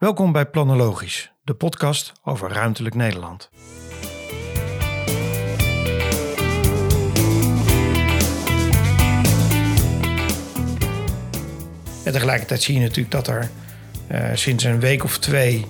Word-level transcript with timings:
Welkom 0.00 0.32
bij 0.32 0.46
Planologisch, 0.46 1.32
de 1.44 1.54
podcast 1.54 2.12
over 2.24 2.50
ruimtelijk 2.52 2.94
Nederland. 2.94 3.50
En 12.04 12.12
tegelijkertijd 12.12 12.62
zie 12.62 12.74
je 12.74 12.80
natuurlijk 12.80 13.10
dat 13.10 13.26
er 13.26 13.50
uh, 14.12 14.24
sinds 14.34 14.64
een 14.64 14.80
week 14.80 15.04
of 15.04 15.18
twee 15.18 15.66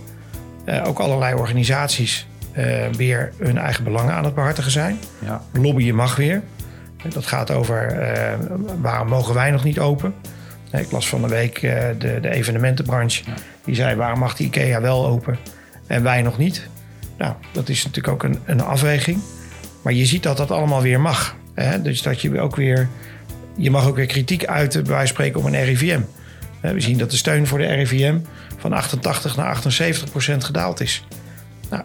uh, 0.67 0.85
ook 0.87 0.99
allerlei 0.99 1.35
organisaties 1.35 2.27
uh, 2.57 2.87
weer 2.87 3.33
hun 3.39 3.59
eigen 3.59 3.85
belangen 3.85 4.15
aan 4.15 4.25
het 4.25 4.35
behartigen 4.35 4.71
zijn. 4.71 4.99
Ja. 5.19 5.43
Lobbyen 5.53 5.95
mag 5.95 6.17
weer. 6.17 6.43
Dat 7.09 7.27
gaat 7.27 7.51
over 7.51 7.99
waarom 8.81 9.09
mogen 9.09 9.35
wij 9.35 9.51
nog 9.51 9.65
niet 9.65 9.79
open. 9.79 10.15
Ik 10.73 10.91
las 10.91 11.09
van 11.09 11.23
de 11.23 11.29
week 11.29 11.61
de, 11.61 12.19
de 12.21 12.31
evenementenbranche. 12.31 13.25
Die 13.65 13.75
zei 13.75 13.97
waarom 13.97 14.19
mag 14.19 14.37
die 14.37 14.47
IKEA 14.47 14.81
wel 14.81 15.07
open 15.07 15.39
en 15.87 16.03
wij 16.03 16.23
nog 16.23 16.39
niet. 16.39 16.69
Nou, 17.19 17.35
dat 17.53 17.69
is 17.69 17.85
natuurlijk 17.85 18.15
ook 18.15 18.23
een, 18.23 18.39
een 18.45 18.61
afweging. 18.61 19.21
Maar 19.83 19.93
je 19.93 20.07
ziet 20.07 20.23
dat 20.23 20.37
dat 20.37 20.51
allemaal 20.51 20.83
weer 20.83 21.01
mag. 21.01 21.37
Hè? 21.55 21.83
Dus 21.83 22.03
dat 22.03 22.21
je 22.21 22.41
ook 22.41 22.57
weer. 22.57 22.89
Je 23.57 23.71
mag 23.71 23.87
ook 23.87 23.97
weer 23.97 24.07
kritiek 24.07 24.47
uiten, 24.47 24.83
bij 24.83 24.93
wijze 24.93 25.07
van 25.07 25.15
spreken, 25.15 25.41
op 25.41 25.47
een 25.47 25.65
RIVM. 25.65 26.01
We 26.61 26.81
zien 26.81 26.99
dat 26.99 27.11
de 27.11 27.17
steun 27.17 27.47
voor 27.47 27.59
de 27.59 27.67
RIVM 27.67 28.19
van 28.57 28.73
88 28.73 29.37
naar 29.37 29.47
78 29.47 30.11
procent 30.11 30.45
gedaald 30.45 30.81
is. 30.81 31.05
Nou, 31.71 31.83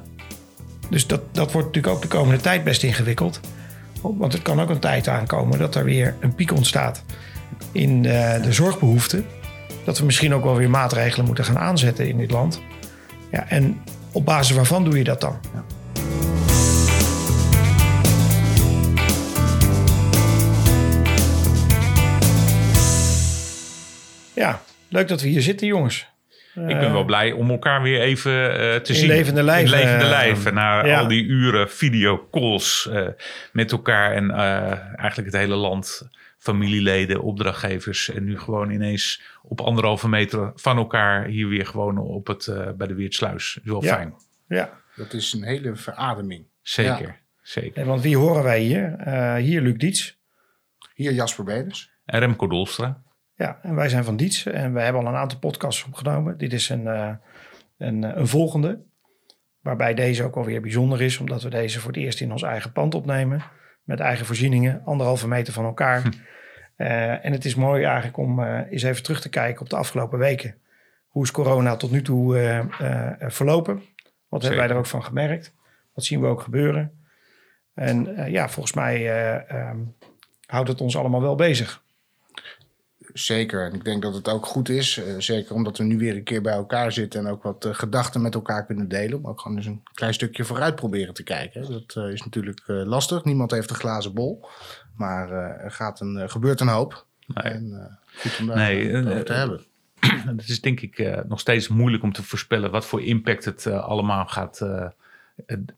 dus 0.90 1.08
dat, 1.08 1.22
dat 1.32 1.52
wordt 1.52 1.68
natuurlijk 1.68 1.96
ook 1.96 2.02
de 2.02 2.08
komende 2.08 2.42
tijd 2.42 2.64
best 2.64 2.84
ingewikkeld. 2.84 3.40
Want 4.02 4.34
het 4.34 4.42
kan 4.42 4.62
ook 4.62 4.70
een 4.70 4.80
tijd 4.80 5.08
aankomen 5.08 5.60
dat 5.60 5.76
er 5.76 5.84
weer 5.84 6.16
een 6.20 6.36
piek 6.36 6.54
ontstaat 6.54 7.04
in 7.72 8.02
de, 8.02 8.40
de 8.44 8.54
zorgbehoeften. 8.54 9.26
Dat 9.84 9.98
we 10.00 10.06
misschien 10.06 10.34
ook 10.34 10.44
wel 10.44 10.56
weer 10.56 10.70
maatregelen 10.70 11.26
moeten 11.26 11.46
gaan 11.46 11.58
aanzetten 11.58 12.08
in 12.08 12.18
dit 12.18 12.32
land. 12.32 12.62
Ja, 13.32 13.50
en 13.50 13.82
op 14.12 14.26
basis 14.26 14.56
waarvan 14.56 14.84
doe 14.84 14.98
je 14.98 15.04
dat 15.04 15.22
dan? 15.22 15.40
Ja. 15.54 15.64
Ja, 24.34 24.62
leuk 24.90 25.08
dat 25.08 25.22
we 25.22 25.28
hier 25.28 25.42
zitten, 25.42 25.68
jongens. 25.68 26.14
Ik 26.68 26.80
ben 26.80 26.94
wel 26.94 27.04
blij 27.04 27.32
om 27.32 27.50
elkaar 27.50 27.82
weer 27.82 28.02
even 28.02 28.32
uh, 28.32 28.76
te 28.76 28.82
in 28.88 28.96
zien. 28.96 29.08
Levende 29.08 29.44
lijven. 29.44 29.80
In 29.80 29.84
levende 29.84 30.06
lijven. 30.06 30.54
Na 30.54 30.86
ja. 30.86 31.00
al 31.00 31.08
die 31.08 31.26
uren 31.26 31.70
videocalls 31.70 32.90
uh, 32.92 33.08
met 33.52 33.72
elkaar 33.72 34.12
en 34.12 34.24
uh, 34.24 34.72
eigenlijk 34.98 35.32
het 35.32 35.42
hele 35.42 35.56
land. 35.56 36.10
Familieleden, 36.46 37.22
opdrachtgevers. 37.22 38.10
En 38.10 38.24
nu 38.24 38.40
gewoon 38.40 38.70
ineens 38.70 39.22
op 39.44 39.62
anderhalve 39.62 40.10
meter 40.10 40.52
van 40.56 40.78
elkaar 40.78 41.26
hier 41.26 41.48
weer 41.48 41.66
gewoon 41.66 41.98
op 41.98 42.28
het, 42.28 42.46
bij 42.78 42.88
de 42.88 42.96
Weertsluis. 42.96 43.60
Is 43.64 43.72
wel 43.72 43.84
ja. 43.84 43.96
fijn. 43.96 44.14
Ja. 44.48 44.80
Dat 44.96 45.14
is 45.14 45.34
een 45.34 45.44
hele 45.44 45.76
verademing. 45.76 46.46
Zeker, 46.62 47.22
zeker. 47.42 47.82
En 47.82 47.88
want 47.88 48.02
wie 48.02 48.18
horen 48.18 48.44
wij 48.44 48.62
hier? 48.62 49.08
hier 49.38 49.62
Luc 49.62 49.78
Diets. 49.78 50.20
Hier 50.94 51.14
Jasper 51.14 51.44
Beders. 51.44 51.92
En 52.06 52.20
Remco 52.20 52.48
Dolstra. 52.48 53.04
Ja, 53.36 53.60
en 53.62 53.76
wij 53.76 53.90
zijn 53.90 54.04
van 54.04 54.18
Diets 54.18 54.46
en 54.46 54.74
we 54.74 54.82
hebben 54.82 55.02
al 55.02 55.08
een 55.08 55.16
aantal 55.16 55.40
podcasts 55.40 55.86
opgenomen. 55.86 56.38
Dit 56.38 56.54
is 56.54 56.70
een, 56.70 56.84
uh, 56.84 57.12
een, 57.78 58.04
een, 58.04 58.28
volgende, 58.28 58.80
waarbij 59.62 59.94
deze 59.94 60.24
ook 60.24 60.36
alweer 60.36 60.62
bijzonder 60.62 61.02
is, 61.02 61.18
omdat 61.18 61.44
we 61.44 61.50
deze 61.50 61.80
voor 61.80 61.92
het 61.92 62.02
eerst 62.02 62.22
in 62.22 62.32
ons 62.32 62.42
eigen 62.42 62.72
pand 62.72 62.96
opnemen. 62.96 63.44
Met 63.86 64.00
eigen 64.00 64.26
voorzieningen, 64.26 64.82
anderhalve 64.86 65.28
meter 65.28 65.54
van 65.54 65.66
elkaar. 65.66 66.02
Hm. 66.02 66.08
Uh, 66.78 67.26
en 67.26 67.32
het 67.32 67.46
is 67.46 67.56
mooi 67.56 67.84
eigenlijk 67.84 68.18
om 68.18 68.40
uh, 68.40 68.60
eens 68.70 68.84
even 68.84 69.04
terug 69.04 69.22
te 69.22 69.30
kijken 69.30 69.62
op 69.62 69.70
de 69.70 69.76
afgelopen 69.76 70.20
weken. 70.20 70.56
Hoe 71.08 71.24
is 71.24 71.32
corona 71.32 71.76
tot 71.76 71.92
nu 71.92 72.02
toe 72.02 72.36
verlopen? 73.20 73.84
Wat 74.30 74.42
hebben 74.42 74.60
wij 74.60 74.70
er 74.70 74.76
ook 74.76 74.86
van 74.86 75.04
gemerkt? 75.04 75.54
Wat 75.94 76.04
zien 76.04 76.22
we 76.22 76.28
ook 76.28 76.42
gebeuren? 76.42 77.06
En 77.74 78.32
ja, 78.32 78.50
volgens 78.50 78.76
mij 78.76 79.10
um, 79.70 79.96
houdt 80.46 80.70
het 80.70 80.82
ons 80.82 80.98
allemaal 80.98 81.22
wel 81.22 81.36
bezig. 81.36 81.84
Zeker. 83.16 83.66
En 83.66 83.74
ik 83.74 83.84
denk 83.84 84.02
dat 84.02 84.14
het 84.14 84.30
ook 84.30 84.46
goed 84.46 84.70
is. 84.70 84.98
Uh, 84.98 85.16
zeker 85.18 85.56
omdat 85.56 85.78
we 85.78 85.84
nu 85.84 85.98
weer 85.98 86.16
een 86.16 86.24
keer 86.24 86.42
bij 86.42 86.54
elkaar 86.54 86.92
zitten 86.92 87.20
en 87.20 87.32
ook 87.32 87.44
wat 87.44 87.66
uh, 87.66 87.74
gedachten 87.74 88.22
met 88.22 88.34
elkaar 88.34 88.66
kunnen 88.66 88.88
delen. 88.88 89.18
Om 89.18 89.28
ook 89.28 89.42
gewoon 89.42 89.58
eens 89.58 89.66
een 89.66 89.84
klein 89.94 90.14
stukje 90.14 90.44
vooruit 90.44 90.76
proberen 90.76 91.14
te 91.14 91.24
kijken. 91.24 91.72
Dat 91.72 91.96
uh, 91.98 92.12
is 92.12 92.24
natuurlijk 92.24 92.62
lastig. 92.66 93.24
Niemand 93.24 93.52
heeft 93.52 93.70
een 93.70 93.76
glazen 93.76 94.14
bol. 94.14 94.46
Maar 94.96 95.32
er 95.32 95.72
gaat 95.72 96.00
een, 96.00 96.30
gebeurt 96.30 96.60
een 96.60 96.68
hoop. 96.68 97.06
Nee. 97.28 97.54
En 97.54 97.98
goed 98.16 98.40
om 98.40 98.48
daar 98.48 98.58
nee, 98.58 98.98
over 98.98 99.26
te 99.26 99.34
hebben. 99.34 99.66
Het 100.36 100.50
is 100.50 100.62
denk 100.62 100.80
ik 100.80 101.26
nog 101.28 101.40
steeds 101.40 101.68
moeilijk 101.68 102.04
om 102.04 102.14
te 102.14 102.24
voorspellen 102.24 102.72
wat 102.72 102.86
voor 102.86 103.04
impact 103.04 103.46
het 103.46 103.68
allemaal 103.68 104.26
gaat 104.26 104.66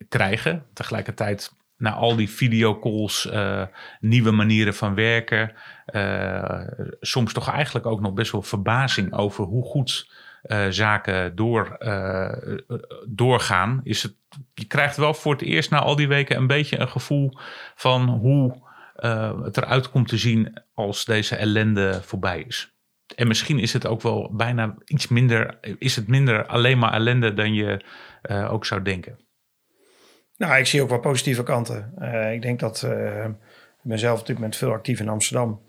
krijgen. 0.10 0.66
Tegelijkertijd 0.74 1.54
na 1.78 1.92
al 1.92 2.16
die 2.16 2.30
videocalls, 2.30 3.26
uh, 3.26 3.64
nieuwe 4.00 4.32
manieren 4.32 4.74
van 4.74 4.96
werken. 4.96 5.54
Uh, 5.94 6.62
soms 7.00 7.34
toch 7.34 7.50
eigenlijk 7.50 7.86
ook 7.86 8.02
nog 8.02 8.14
best 8.14 8.32
wel 8.32 8.42
verbazing 8.42 9.14
over 9.14 9.44
hoe 9.44 9.64
goed 9.64 10.12
uh, 10.44 10.66
zaken 10.70 11.36
door, 11.36 11.78
doorgaan. 13.08 13.82
Is 13.84 14.04
het, 14.04 14.16
je 14.54 14.66
krijgt 14.66 14.98
wel 14.98 15.14
voor 15.14 15.32
het 15.32 15.42
eerst 15.42 15.70
na 15.70 15.80
al 15.80 15.96
die 15.96 16.08
weken 16.08 16.38
een 16.38 16.48
beetje 16.48 16.80
een 16.80 16.90
gevoel 16.90 17.38
van 17.76 18.10
hoe 18.10 18.66
het 19.44 19.58
eruit 19.58 19.90
komt 19.90 20.08
te 20.08 20.18
zien 20.18 20.62
als 20.74 21.06
deze 21.06 21.36
ellende 21.36 22.00
voorbij 22.04 22.44
is. 22.48 22.72
En 23.16 23.28
misschien 23.28 23.60
is 23.60 23.74
het 23.74 23.88
ook 23.88 24.02
wel 24.02 24.34
bijna 24.36 24.76
iets 24.86 25.08
minder, 25.08 25.58
is 25.78 25.96
het 25.96 26.08
minder 26.08 26.46
alleen 26.46 26.78
maar 26.78 26.94
ellende 26.94 27.34
dan 27.34 27.54
je 27.54 27.86
ook 28.50 28.66
zou 28.66 28.82
denken. 28.82 29.27
Nou, 30.38 30.58
ik 30.58 30.66
zie 30.66 30.82
ook 30.82 30.90
wel 30.90 31.00
positieve 31.00 31.44
kanten. 31.44 31.94
Uh, 32.00 32.34
ik 32.34 32.42
denk 32.42 32.60
dat 32.60 32.82
uh, 32.86 33.26
ik 33.26 33.84
ben 33.84 34.00
zelf 34.00 34.20
op 34.20 34.26
dit 34.26 34.36
moment 34.36 34.56
veel 34.56 34.72
actief 34.72 35.00
in 35.00 35.10
Amsterdam. 35.10 35.62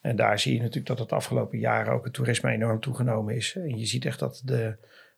En 0.00 0.16
daar 0.16 0.38
zie 0.38 0.54
je 0.54 0.60
natuurlijk 0.60 0.86
dat 0.86 0.98
het 0.98 1.12
afgelopen 1.12 1.58
jaren 1.58 1.92
ook 1.92 2.04
het 2.04 2.12
toerisme 2.12 2.50
enorm 2.50 2.80
toegenomen 2.80 3.34
is. 3.34 3.56
En 3.56 3.78
je 3.78 3.86
ziet 3.86 4.04
echt 4.04 4.18
dat 4.18 4.42
de, 4.44 4.76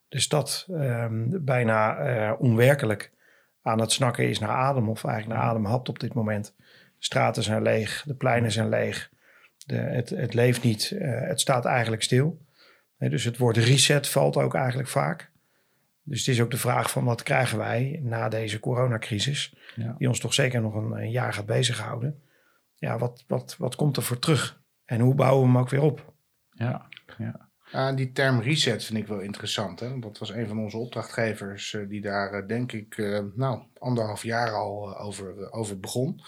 de 0.09 0.21
stad 0.21 0.67
um, 0.71 1.45
bijna 1.45 2.09
uh, 2.09 2.41
onwerkelijk 2.41 3.13
aan 3.63 3.81
het 3.81 3.93
snakken 3.93 4.29
is 4.29 4.39
naar 4.39 4.49
adem. 4.49 4.89
Of 4.89 5.05
eigenlijk 5.05 5.41
naar 5.41 5.51
adem 5.51 5.65
hapt 5.65 5.89
op 5.89 6.01
dit 6.01 6.15
moment. 6.15 6.55
De 6.57 6.65
straten 6.99 7.43
zijn 7.43 7.63
leeg, 7.63 8.05
de 8.07 8.15
pleinen 8.15 8.53
zijn 8.53 8.69
leeg. 8.69 9.11
De, 9.67 9.77
het, 9.77 10.11
het 10.11 10.35
leeft 10.35 10.63
niet, 10.63 10.95
het 11.01 11.41
staat 11.41 11.65
eigenlijk 11.65 12.03
stil. 12.03 12.39
dus 12.99 13.25
het 13.25 13.39
woord 13.39 13.57
reset 13.57 14.09
valt 14.09 14.37
ook 14.37 14.55
eigenlijk 14.55 14.89
vaak. 14.89 15.31
Dus 16.09 16.19
het 16.19 16.29
is 16.29 16.41
ook 16.41 16.51
de 16.51 16.57
vraag 16.57 16.91
van 16.91 17.05
wat 17.05 17.23
krijgen 17.23 17.59
wij 17.59 18.01
na 18.03 18.29
deze 18.29 18.61
coronacrisis, 18.61 19.55
ja. 19.77 19.95
die 19.99 20.09
ons 20.09 20.21
toch 20.21 20.35
zeker 20.35 20.61
nog 20.61 20.75
een, 20.75 20.93
een, 20.93 21.11
jaar 21.11 21.33
gaat 21.33 21.47
bezighouden. 21.47 22.23
Ja, 22.75 22.99
wat, 22.99 23.25
wat, 23.27 23.57
wat 23.59 23.77
komt 23.77 23.97
er 23.97 24.03
voor 24.03 24.19
terug? 24.19 24.61
En 24.85 25.01
hoe 25.01 25.15
bouwen 25.15 25.47
we 25.47 25.53
hem 25.53 25.59
ook 25.59 25.69
weer 25.69 25.83
op? 25.83 26.13
Ja, 26.51 26.87
ja. 27.19 27.49
Uh, 27.75 27.95
die 27.95 28.13
term 28.13 28.41
reset 28.41 28.85
vind 28.85 28.99
ik 28.99 29.07
wel 29.07 29.21
interessant. 29.21 29.81
Hè? 29.81 29.99
Dat 29.99 30.19
was 30.19 30.31
een 30.31 30.49
van 30.49 30.59
onze 30.59 30.77
opdrachtgevers 30.77 31.73
uh, 31.73 31.89
die 31.89 32.01
daar 32.01 32.43
uh, 32.43 32.47
denk 32.47 32.73
ik 32.73 32.97
nou, 33.35 33.63
anderhalf 33.79 34.23
jaar 34.23 34.51
al 34.53 34.99
over, 34.99 35.53
over 35.53 35.81
begon. 35.81 36.21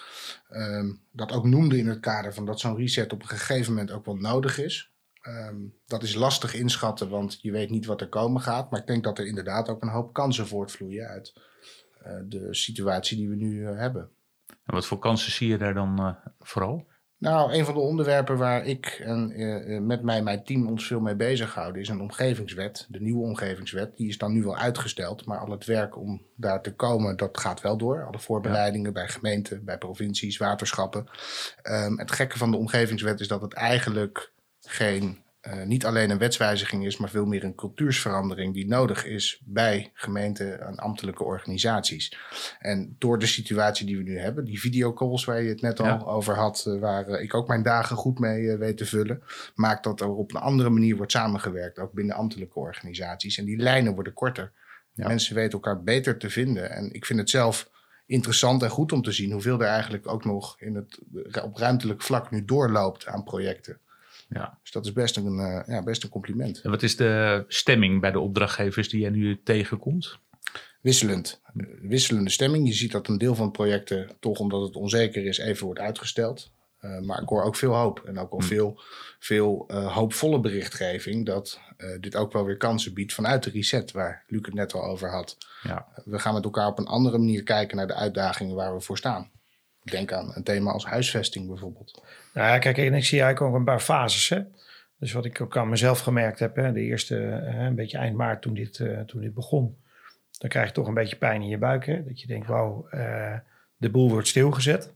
Ehm, 0.49 0.93
dat 1.13 1.33
ook 1.33 1.45
noemde 1.45 1.79
in 1.79 1.89
het 1.89 2.01
kader 2.01 2.35
van 2.35 2.45
dat 2.45 2.61
zo'n 2.61 2.77
reset 2.77 3.13
op 3.13 3.23
een 3.23 3.29
gegeven 3.29 3.73
moment 3.73 3.91
ook 3.91 4.05
wel 4.05 4.17
nodig 4.17 4.59
is. 4.59 4.90
Um, 5.29 5.75
dat 5.87 6.03
is 6.03 6.15
lastig 6.15 6.55
inschatten, 6.55 7.09
want 7.09 7.39
je 7.41 7.51
weet 7.51 7.71
niet 7.71 7.87
wat 7.87 8.01
er 8.01 8.09
komen 8.09 8.41
gaat. 8.41 8.71
Maar 8.71 8.81
ik 8.81 8.87
denk 8.87 9.05
dat 9.05 9.19
er 9.19 9.27
inderdaad 9.27 9.69
ook 9.69 9.83
een 9.83 9.89
hoop 9.89 10.13
kansen 10.13 10.47
voortvloeien 10.47 11.07
uit 11.07 11.33
uh, 12.07 12.13
de 12.25 12.55
situatie 12.55 13.17
die 13.17 13.29
we 13.29 13.37
nu 13.37 13.53
uh, 13.53 13.79
hebben. 13.79 14.11
En 14.47 14.75
wat 14.75 14.87
voor 14.87 14.99
kansen 14.99 15.33
zie 15.33 15.49
je 15.49 15.59
daar 15.59 15.75
dan 15.75 16.01
uh, 16.01 16.33
vooral? 16.39 16.87
Nou, 17.19 17.53
een 17.53 17.65
van 17.65 17.75
de 17.75 17.81
onderwerpen 17.81 18.37
waar 18.37 18.67
ik 18.67 18.87
en 18.87 19.87
met 19.87 20.03
mij 20.03 20.23
mijn 20.23 20.45
team 20.45 20.69
ons 20.69 20.87
veel 20.87 21.01
mee 21.01 21.15
bezighouden 21.15 21.83
is 21.83 21.89
een 21.89 22.01
omgevingswet. 22.01 22.87
De 22.89 23.01
nieuwe 23.01 23.23
omgevingswet. 23.23 23.97
Die 23.97 24.09
is 24.09 24.19
dan 24.19 24.33
nu 24.33 24.43
wel 24.43 24.57
uitgesteld, 24.57 25.27
maar 25.27 25.39
al 25.39 25.51
het 25.51 25.65
werk 25.65 25.97
om 25.97 26.23
daar 26.37 26.63
te 26.63 26.75
komen, 26.75 27.17
dat 27.17 27.39
gaat 27.39 27.61
wel 27.61 27.77
door. 27.77 28.07
Alle 28.07 28.19
voorbereidingen 28.19 28.87
ja. 28.87 28.93
bij 28.93 29.09
gemeenten, 29.09 29.65
bij 29.65 29.79
provincies, 29.79 30.37
waterschappen. 30.37 31.07
Um, 31.63 31.99
het 31.99 32.13
gekke 32.13 32.39
van 32.39 32.51
de 32.51 32.57
omgevingswet 32.57 33.21
is 33.21 33.29
dat 33.29 33.41
het 33.41 33.53
eigenlijk 33.53 34.33
geen, 34.71 35.19
uh, 35.43 35.63
niet 35.63 35.85
alleen 35.85 36.11
een 36.11 36.19
wetswijziging 36.19 36.87
is, 36.87 36.97
maar 36.97 37.11
veel 37.11 37.27
meer 37.27 37.45
een 37.45 37.55
cultuursverandering 37.55 38.55
die 38.55 38.67
nodig 38.67 39.05
is 39.05 39.43
bij 39.45 39.91
gemeenten 39.95 40.61
en 40.61 40.77
ambtelijke 40.77 41.25
organisaties. 41.25 42.19
En 42.59 42.97
door 42.99 43.19
de 43.19 43.27
situatie 43.27 43.87
die 43.87 43.97
we 43.97 44.03
nu 44.03 44.19
hebben, 44.19 44.45
die 44.45 44.61
videocalls 44.61 45.25
waar 45.25 45.43
je 45.43 45.49
het 45.49 45.61
net 45.61 45.79
ja. 45.79 45.91
al 45.91 46.09
over 46.09 46.35
had, 46.35 46.65
uh, 46.69 46.81
waar 46.81 47.09
uh, 47.09 47.23
ik 47.23 47.35
ook 47.35 47.49
mijn 47.49 47.63
dagen 47.63 47.97
goed 47.97 48.19
mee 48.19 48.57
weet 48.57 48.77
te 48.77 48.87
vullen, 48.87 49.23
maakt 49.55 49.85
dat 49.85 50.01
er 50.01 50.09
op 50.09 50.35
een 50.35 50.41
andere 50.41 50.71
manier 50.71 50.97
wordt 50.97 51.13
samengewerkt, 51.13 51.79
ook 51.79 51.93
binnen 51.93 52.17
ambtelijke 52.17 52.59
organisaties. 52.59 53.39
En 53.39 53.45
die 53.45 53.59
lijnen 53.59 53.95
worden 53.95 54.13
korter. 54.13 54.53
Ja. 54.95 55.07
Mensen 55.07 55.35
weten 55.35 55.53
elkaar 55.53 55.83
beter 55.83 56.19
te 56.19 56.31
vinden. 56.31 56.71
En 56.71 56.93
ik 56.93 57.07
vind 57.07 57.19
het 57.19 57.31
zelf 57.31 57.71
interessant 58.07 58.63
en 58.63 58.71
goed 58.71 58.93
om 58.93 59.03
te 59.03 59.13
zien 59.13 59.33
hoeveel 59.33 59.61
er 59.61 59.67
eigenlijk 59.67 60.07
ook 60.07 60.25
nog 60.25 60.61
in 60.61 60.75
het, 60.75 61.01
op 61.43 61.57
ruimtelijk 61.57 62.03
vlak 62.03 62.31
nu 62.31 62.45
doorloopt 62.45 63.07
aan 63.07 63.25
projecten. 63.25 63.79
Ja. 64.31 64.59
Dus 64.63 64.71
dat 64.71 64.87
is 64.87 64.93
best 64.93 65.17
een, 65.17 65.39
uh, 65.39 65.61
ja, 65.67 65.83
best 65.83 66.03
een 66.03 66.11
compliment. 66.11 66.61
En 66.61 66.71
wat 66.71 66.83
is 66.83 66.97
de 66.97 67.45
stemming 67.49 68.01
bij 68.01 68.11
de 68.11 68.21
opdrachtgevers 68.21 68.89
die 68.89 69.01
jij 69.01 69.11
nu 69.11 69.41
tegenkomt? 69.43 70.19
Wisselend. 70.81 71.41
wisselende 71.83 72.31
stemming. 72.31 72.67
Je 72.67 72.75
ziet 72.75 72.93
dat 72.93 73.09
een 73.09 73.19
deel 73.19 73.35
van 73.35 73.47
de 73.47 73.53
projecten, 73.53 74.11
toch 74.21 74.39
omdat 74.39 74.63
het 74.63 74.77
onzeker 74.77 75.27
is, 75.27 75.39
even 75.39 75.65
wordt 75.65 75.81
uitgesteld. 75.81 76.53
Uh, 76.81 77.01
maar 77.01 77.23
ik 77.23 77.29
hoor 77.29 77.43
ook 77.43 77.57
veel 77.57 77.75
hoop. 77.75 78.03
En 78.05 78.19
ook 78.19 78.33
al 78.33 78.41
hm. 78.41 78.45
veel, 78.45 78.81
veel 79.19 79.67
uh, 79.71 79.95
hoopvolle 79.95 80.41
berichtgeving 80.41 81.27
dat 81.27 81.61
dit 82.01 82.17
ook 82.17 82.33
wel 82.33 82.45
weer 82.45 82.57
kansen 82.57 82.95
biedt 82.95 83.13
vanuit 83.13 83.43
de 83.43 83.51
reset, 83.51 83.93
waar 83.93 84.25
Luc 84.27 84.41
het 84.45 84.55
net 84.55 84.73
al 84.73 84.85
over 84.85 85.11
had. 85.11 85.37
Ja. 85.63 85.87
we 86.05 86.19
gaan 86.19 86.35
met 86.35 86.45
elkaar 86.45 86.67
op 86.67 86.79
een 86.79 86.87
andere 86.87 87.19
manier 87.19 87.43
kijken 87.43 87.77
naar 87.77 87.87
de 87.87 87.95
uitdagingen 87.95 88.55
waar 88.55 88.75
we 88.75 88.81
voor 88.81 88.99
staan. 88.99 89.31
Denk 89.83 90.13
aan 90.13 90.33
een 90.35 90.43
thema 90.43 90.73
als 90.73 90.85
huisvesting 90.85 91.47
bijvoorbeeld. 91.47 92.03
Nou 92.35 92.49
ja, 92.49 92.59
kijk, 92.59 92.79
en 92.79 92.95
ik 92.95 93.05
zie 93.05 93.23
eigenlijk 93.23 93.53
ook 93.53 93.59
een 93.59 93.65
paar 93.65 93.81
fases. 93.81 94.29
Hè? 94.29 94.43
Dus 94.99 95.13
wat 95.13 95.25
ik 95.25 95.41
ook 95.41 95.57
aan 95.57 95.69
mezelf 95.69 96.01
gemerkt 96.01 96.39
heb, 96.39 96.57
hè, 96.57 96.73
de 96.73 96.81
eerste, 96.81 97.15
hè, 97.15 97.67
een 97.67 97.75
beetje 97.75 97.99
eind 97.99 98.17
maart 98.17 98.43
toen 98.43 98.55
dit, 98.55 98.79
uh, 98.79 99.01
toen 99.01 99.21
dit 99.21 99.35
begon, 99.35 99.77
dan 100.39 100.51
krijg 100.51 100.67
je 100.67 100.73
toch 100.73 100.87
een 100.87 100.95
beetje 100.95 101.17
pijn 101.17 101.43
in 101.43 101.49
je 101.49 101.59
buik. 101.59 101.87
Hè? 101.87 102.05
Dat 102.05 102.21
je 102.21 102.27
denkt, 102.27 102.47
wauw, 102.47 102.89
uh, 102.91 103.37
de 103.77 103.91
boel 103.91 104.11
wordt 104.11 104.29
stilgezet. 104.29 104.93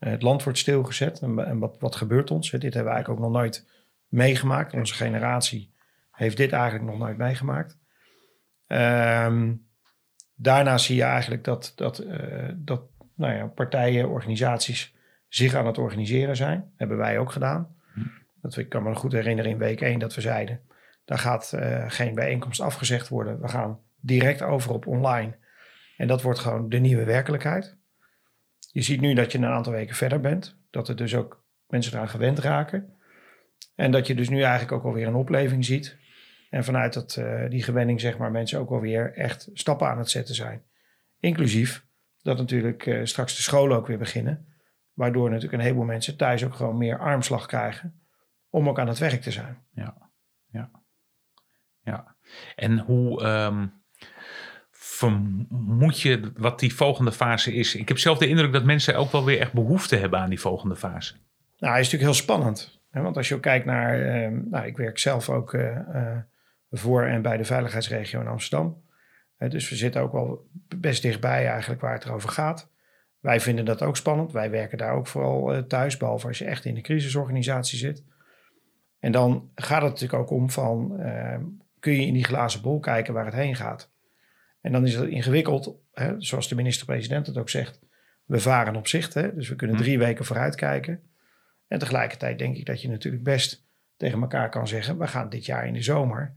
Uh, 0.00 0.10
het 0.10 0.22
land 0.22 0.42
wordt 0.42 0.58
stilgezet. 0.58 1.20
En, 1.20 1.46
en 1.46 1.58
wat, 1.58 1.76
wat 1.78 1.96
gebeurt 1.96 2.30
ons? 2.30 2.50
Dit 2.50 2.62
hebben 2.62 2.84
we 2.84 2.90
eigenlijk 2.90 3.20
ook 3.20 3.26
nog 3.26 3.40
nooit 3.40 3.66
meegemaakt. 4.08 4.72
Onze 4.72 4.94
generatie 4.94 5.72
heeft 6.10 6.36
dit 6.36 6.52
eigenlijk 6.52 6.90
nog 6.90 6.98
nooit 6.98 7.16
meegemaakt. 7.16 7.78
Um, 8.66 9.66
daarna 10.34 10.78
zie 10.78 10.96
je 10.96 11.02
eigenlijk 11.02 11.44
dat, 11.44 11.72
dat, 11.76 12.04
dat 12.54 12.82
nou 13.14 13.34
ja, 13.34 13.46
partijen, 13.46 14.08
organisaties 14.08 14.94
zich 15.28 15.54
aan 15.54 15.66
het 15.66 15.78
organiseren 15.78 16.36
zijn. 16.36 16.72
hebben 16.76 16.96
wij 16.96 17.18
ook 17.18 17.32
gedaan. 17.32 17.76
Dat, 18.40 18.56
ik 18.56 18.68
kan 18.68 18.82
me 18.82 18.94
goed 18.94 19.12
herinneren 19.12 19.50
in 19.50 19.58
week 19.58 19.80
1 19.80 19.98
dat 19.98 20.14
we 20.14 20.20
zeiden... 20.20 20.60
daar 21.04 21.18
gaat 21.18 21.52
uh, 21.54 21.84
geen 21.88 22.14
bijeenkomst 22.14 22.60
afgezegd 22.60 23.08
worden. 23.08 23.40
We 23.40 23.48
gaan 23.48 23.80
direct 24.00 24.42
over 24.42 24.72
op 24.72 24.86
online. 24.86 25.36
En 25.96 26.06
dat 26.06 26.22
wordt 26.22 26.38
gewoon 26.38 26.68
de 26.68 26.78
nieuwe 26.78 27.04
werkelijkheid. 27.04 27.76
Je 28.72 28.82
ziet 28.82 29.00
nu 29.00 29.14
dat 29.14 29.32
je 29.32 29.38
een 29.38 29.44
aantal 29.44 29.72
weken 29.72 29.96
verder 29.96 30.20
bent. 30.20 30.58
Dat 30.70 30.88
er 30.88 30.96
dus 30.96 31.14
ook 31.14 31.44
mensen 31.66 31.92
eraan 31.92 32.08
gewend 32.08 32.38
raken. 32.38 32.92
En 33.74 33.90
dat 33.90 34.06
je 34.06 34.14
dus 34.14 34.28
nu 34.28 34.42
eigenlijk 34.42 34.72
ook 34.72 34.84
alweer 34.84 35.06
een 35.06 35.14
opleving 35.14 35.64
ziet. 35.64 35.96
En 36.50 36.64
vanuit 36.64 36.92
dat, 36.92 37.16
uh, 37.16 37.50
die 37.50 37.62
gewenning 37.62 38.00
zeg 38.00 38.18
maar 38.18 38.30
mensen 38.30 38.58
ook 38.58 38.70
alweer 38.70 39.12
echt 39.12 39.48
stappen 39.52 39.88
aan 39.88 39.98
het 39.98 40.10
zetten 40.10 40.34
zijn. 40.34 40.62
Inclusief 41.20 41.86
dat 42.24 42.38
natuurlijk 42.38 42.86
uh, 42.86 43.04
straks 43.04 43.36
de 43.36 43.42
scholen 43.42 43.76
ook 43.76 43.86
weer 43.86 43.98
beginnen. 43.98 44.46
Waardoor 44.92 45.28
natuurlijk 45.28 45.52
een 45.54 45.60
heleboel 45.60 45.84
mensen 45.84 46.16
thuis 46.16 46.44
ook 46.44 46.54
gewoon 46.54 46.78
meer 46.78 46.98
armslag 46.98 47.46
krijgen. 47.46 48.00
Om 48.50 48.68
ook 48.68 48.78
aan 48.78 48.88
het 48.88 48.98
werk 48.98 49.22
te 49.22 49.30
zijn. 49.30 49.58
Ja, 49.72 50.10
ja. 50.50 50.70
ja. 51.82 52.16
En 52.56 52.78
hoe 52.78 53.24
um, 53.26 53.72
vermoed 54.70 56.00
je 56.00 56.32
wat 56.36 56.58
die 56.58 56.74
volgende 56.74 57.12
fase 57.12 57.54
is? 57.54 57.74
Ik 57.74 57.88
heb 57.88 57.98
zelf 57.98 58.18
de 58.18 58.28
indruk 58.28 58.52
dat 58.52 58.64
mensen 58.64 58.96
ook 58.96 59.12
wel 59.12 59.24
weer 59.24 59.40
echt 59.40 59.52
behoefte 59.52 59.96
hebben 59.96 60.18
aan 60.18 60.28
die 60.28 60.40
volgende 60.40 60.76
fase. 60.76 61.14
Nou, 61.58 61.72
hij 61.72 61.80
is 61.80 61.90
natuurlijk 61.90 62.12
heel 62.12 62.22
spannend. 62.22 62.82
Hè? 62.90 63.00
Want 63.02 63.16
als 63.16 63.28
je 63.28 63.34
ook 63.34 63.42
kijkt 63.42 63.66
naar. 63.66 63.98
Uh, 63.98 64.38
nou, 64.50 64.66
ik 64.66 64.76
werk 64.76 64.98
zelf 64.98 65.30
ook 65.30 65.52
uh, 65.52 66.18
voor 66.70 67.04
en 67.04 67.22
bij 67.22 67.36
de 67.36 67.44
veiligheidsregio 67.44 68.20
in 68.20 68.26
Amsterdam 68.26 68.83
dus 69.48 69.68
we 69.68 69.76
zitten 69.76 70.02
ook 70.02 70.12
wel 70.12 70.46
best 70.76 71.02
dichtbij 71.02 71.48
eigenlijk 71.48 71.80
waar 71.80 71.92
het 71.92 72.04
erover 72.04 72.28
gaat. 72.28 72.70
Wij 73.20 73.40
vinden 73.40 73.64
dat 73.64 73.82
ook 73.82 73.96
spannend. 73.96 74.32
Wij 74.32 74.50
werken 74.50 74.78
daar 74.78 74.92
ook 74.92 75.06
vooral 75.06 75.54
eh, 75.54 75.62
thuis, 75.62 75.96
behalve 75.96 76.26
als 76.26 76.38
je 76.38 76.44
echt 76.44 76.64
in 76.64 76.74
de 76.74 76.80
crisisorganisatie 76.80 77.78
zit. 77.78 78.04
En 78.98 79.12
dan 79.12 79.50
gaat 79.54 79.82
het 79.82 79.90
natuurlijk 79.90 80.22
ook 80.22 80.30
om 80.30 80.50
van, 80.50 80.96
uh, 81.00 81.36
kun 81.80 81.92
je 81.92 82.06
in 82.06 82.12
die 82.12 82.24
glazen 82.24 82.62
bol 82.62 82.80
kijken 82.80 83.14
waar 83.14 83.24
het 83.24 83.34
heen 83.34 83.56
gaat? 83.56 83.90
En 84.60 84.72
dan 84.72 84.86
is 84.86 84.94
het 84.94 85.08
ingewikkeld, 85.08 85.76
hè, 85.92 86.14
zoals 86.18 86.48
de 86.48 86.54
minister-president 86.54 87.26
het 87.26 87.38
ook 87.38 87.48
zegt. 87.48 87.80
We 88.24 88.40
varen 88.40 88.76
op 88.76 88.88
zicht, 88.88 89.14
hè, 89.14 89.34
dus 89.34 89.48
we 89.48 89.56
kunnen 89.56 89.76
hm. 89.76 89.82
drie 89.82 89.98
weken 89.98 90.24
vooruit 90.24 90.54
kijken. 90.54 91.02
En 91.68 91.78
tegelijkertijd 91.78 92.38
denk 92.38 92.56
ik 92.56 92.66
dat 92.66 92.82
je 92.82 92.88
natuurlijk 92.88 93.22
best 93.22 93.66
tegen 93.96 94.20
elkaar 94.20 94.50
kan 94.50 94.68
zeggen... 94.68 94.98
we 94.98 95.06
gaan 95.06 95.28
dit 95.28 95.44
jaar 95.44 95.66
in 95.66 95.72
de 95.72 95.82
zomer, 95.82 96.34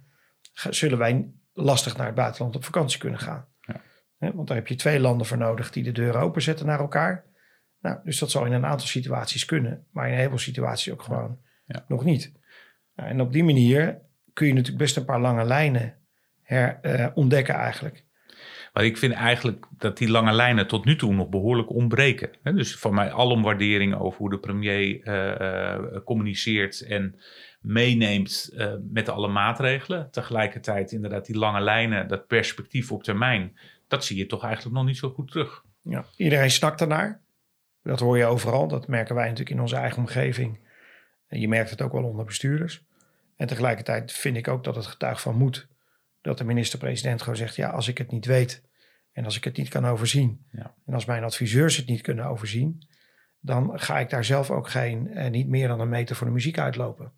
zullen 0.54 0.98
wij 0.98 1.30
lastig 1.58 1.98
naar 1.98 2.06
het 2.06 2.16
buitenland 2.16 2.56
op 2.56 2.64
vakantie 2.64 3.00
kunnen 3.00 3.20
gaan. 3.20 3.48
Ja. 4.20 4.34
want 4.34 4.48
daar 4.48 4.58
heb 4.58 4.68
je 4.68 4.76
twee 4.76 5.00
landen 5.00 5.28
voor 5.28 5.38
nodig 5.38 5.72
die 5.72 5.84
de 5.84 5.92
deuren 5.92 6.22
openzetten 6.22 6.66
naar 6.66 6.80
elkaar. 6.80 7.26
Nou, 7.80 8.00
dus 8.04 8.20
dat 8.20 8.32
zal 8.32 8.46
in 8.46 8.52
een 8.52 8.66
aantal 8.66 8.88
situaties 8.88 9.46
kunnen, 9.46 9.86
maar 9.92 10.06
in 10.06 10.12
een 10.12 10.18
heleboel 10.18 10.40
situaties 10.40 10.94
ook 10.94 11.02
gewoon 11.02 11.40
ja. 11.66 11.86
nog 11.88 12.04
niet. 12.04 12.32
Nou, 12.96 13.10
en 13.10 13.22
op 13.22 13.32
die 13.32 13.44
manier 13.44 14.02
kun 14.34 14.48
je 14.48 14.54
natuurlijk 14.54 14.84
best 14.84 14.98
een 14.98 15.06
paar 15.06 15.22
lange 15.22 15.44
lijnen 15.44 15.98
her, 16.42 16.80
uh, 16.82 17.08
ontdekken 17.14 17.56
eigenlijk. 17.56 18.06
Maar 18.74 18.86
ik 18.86 18.98
vind 18.98 19.14
eigenlijk 19.14 19.68
dat 19.78 19.98
die 19.98 20.10
lange 20.10 20.32
lijnen 20.32 20.68
tot 20.68 20.86
nu 20.86 20.96
toe 20.96 21.14
nog 21.14 21.30
behoorlijk 21.30 21.70
ontbreken. 21.70 22.30
Dus 22.44 22.76
van 22.76 22.94
mij 22.94 23.12
alom 23.12 23.42
waardering 23.42 23.96
over 23.96 24.20
hoe 24.20 24.30
de 24.30 24.40
premier 24.40 25.08
uh, 25.08 25.94
uh, 25.94 26.00
communiceert 26.04 26.82
en 26.82 27.20
meeneemt 27.60 28.50
uh, 28.54 28.74
met 28.92 29.10
alle 29.10 29.28
maatregelen. 29.28 30.12
Tegelijkertijd 30.12 30.92
inderdaad 30.92 31.26
die 31.26 31.38
lange 31.38 31.62
lijnen, 31.62 32.08
dat 32.08 32.28
perspectief 32.28 32.92
op 32.92 33.04
termijn, 33.04 33.58
dat 33.88 34.06
zie 34.06 34.18
je 34.18 34.26
toch 34.26 34.44
eigenlijk 34.44 34.76
nog 34.76 34.86
niet 34.86 34.98
zo 34.98 35.10
goed 35.10 35.32
terug. 35.32 35.64
Ja, 35.82 36.06
iedereen 36.16 36.52
snakt 36.52 36.82
ernaar. 36.82 37.22
Dat 37.84 38.00
hoor 38.00 38.18
je 38.18 38.26
overal. 38.26 38.68
Dat 38.68 38.88
merken 38.88 39.16
wij 39.16 39.24
natuurlijk 39.24 39.56
in 39.56 39.62
onze 39.62 39.76
eigen 39.76 39.98
omgeving. 39.98 40.60
En 41.28 41.40
je 41.40 41.48
merkt 41.48 41.70
het 41.70 41.82
ook 41.82 41.92
wel 41.92 42.04
onder 42.04 42.26
bestuurders. 42.26 42.84
En 43.36 43.48
tegelijkertijd 43.48 44.12
vind 44.12 44.38
ik 44.38 44.48
ook 44.48 44.64
dat 44.64 44.76
het 44.76 44.86
getuigt 44.86 45.22
van 45.22 45.36
moed. 45.36 45.68
Dat 46.22 46.38
de 46.38 46.44
minister-president 46.44 47.22
gewoon 47.22 47.38
zegt: 47.38 47.56
ja, 47.56 47.70
als 47.70 47.88
ik 47.88 47.98
het 47.98 48.12
niet 48.12 48.26
weet 48.26 48.64
en 49.12 49.26
als 49.26 49.38
ik 49.38 49.44
het 49.44 49.58
niet 49.58 49.70
kan 49.70 49.86
overzien. 49.86 50.46
Ja. 50.52 50.74
En 50.86 50.94
als 50.94 51.06
mijn 51.06 51.24
adviseurs 51.24 51.78
het 51.78 51.88
niet 51.88 52.02
kunnen 52.02 52.26
overzien, 52.26 52.88
dan 53.40 53.80
ga 53.80 54.00
ik 54.00 54.10
daar 54.10 54.26
zelf 54.26 54.52
ook 54.52 54.70
geen, 54.70 55.08
eh, 55.14 55.30
niet 55.30 55.48
meer 55.48 55.68
dan 55.68 55.80
een 55.80 55.90
meter 55.90 56.16
voor 56.16 56.28
de 56.28 56.34
muziek 56.34 56.58
uitlopen. 56.58 57.12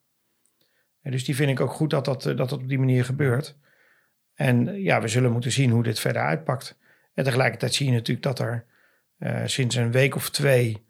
En 1.01 1.11
dus 1.11 1.25
die 1.25 1.35
vind 1.35 1.49
ik 1.49 1.59
ook 1.59 1.71
goed 1.71 1.89
dat 1.89 2.05
dat, 2.05 2.25
eh, 2.25 2.37
dat 2.37 2.49
dat 2.49 2.61
op 2.61 2.69
die 2.69 2.79
manier 2.79 3.05
gebeurt. 3.05 3.57
En 4.33 4.67
eh, 4.67 4.83
ja, 4.83 5.01
we 5.01 5.07
zullen 5.07 5.31
moeten 5.31 5.51
zien 5.51 5.71
hoe 5.71 5.83
dit 5.83 5.99
verder 5.99 6.21
uitpakt. 6.21 6.77
En 7.13 7.23
tegelijkertijd 7.23 7.73
zie 7.73 7.85
je 7.85 7.91
natuurlijk 7.91 8.25
dat 8.25 8.39
er 8.39 8.65
uh, 9.19 9.41
sinds 9.45 9.75
een 9.75 9.91
week 9.91 10.15
of 10.15 10.29
twee 10.29 10.85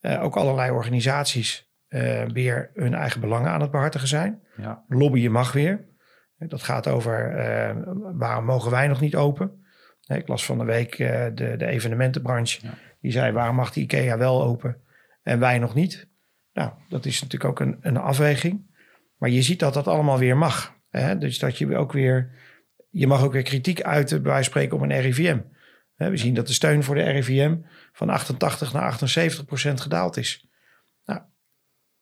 uh, 0.00 0.22
ook 0.22 0.36
allerlei 0.36 0.70
organisaties 0.70 1.70
uh, 1.88 2.24
weer 2.24 2.70
hun 2.74 2.94
eigen 2.94 3.20
belangen 3.20 3.50
aan 3.50 3.60
het 3.60 3.70
behartigen 3.70 4.08
zijn. 4.08 4.42
Ja. 4.56 4.84
Lobbyen 4.88 5.32
mag 5.32 5.52
weer. 5.52 5.84
Dat 6.38 6.62
gaat 6.62 6.88
over 6.88 7.34
waarom 8.18 8.44
mogen 8.44 8.70
wij 8.70 8.86
nog 8.88 9.00
niet 9.00 9.16
open. 9.16 9.64
Ik 10.06 10.28
las 10.28 10.44
van 10.44 10.58
de 10.58 10.64
week 10.64 10.96
de, 10.96 11.54
de 11.56 11.66
evenementenbranche. 11.66 12.66
Ja. 12.66 12.74
Die 13.00 13.12
zei 13.12 13.32
waarom 13.32 13.56
mag 13.56 13.72
de 13.72 13.80
IKEA 13.80 14.18
wel 14.18 14.42
open 14.42 14.80
en 15.22 15.38
wij 15.38 15.58
nog 15.58 15.74
niet. 15.74 16.08
Nou, 16.52 16.72
dat 16.88 17.04
is 17.04 17.22
natuurlijk 17.22 17.50
ook 17.50 17.66
een, 17.66 17.78
een 17.80 17.96
afweging. 17.96 18.73
Maar 19.16 19.30
je 19.30 19.42
ziet 19.42 19.58
dat 19.58 19.74
dat 19.74 19.88
allemaal 19.88 20.18
weer 20.18 20.36
mag. 20.36 20.74
Hè? 20.90 21.18
Dus 21.18 21.38
dat 21.38 21.58
je 21.58 21.76
ook 21.76 21.92
weer, 21.92 22.30
je 22.90 23.06
mag 23.06 23.22
ook 23.22 23.32
weer 23.32 23.42
kritiek 23.42 23.82
uiten, 23.82 24.22
bij 24.22 24.42
spreken, 24.42 24.76
op 24.76 24.82
een 24.82 25.00
RIVM. 25.00 25.40
We 25.94 26.16
zien 26.16 26.34
dat 26.34 26.46
de 26.46 26.52
steun 26.52 26.82
voor 26.82 26.94
de 26.94 27.02
RIVM 27.02 27.56
van 27.92 28.08
88 28.08 28.72
naar 28.72 28.82
78 28.82 29.44
procent 29.44 29.80
gedaald 29.80 30.16
is. 30.16 30.48
Nou, 31.04 31.20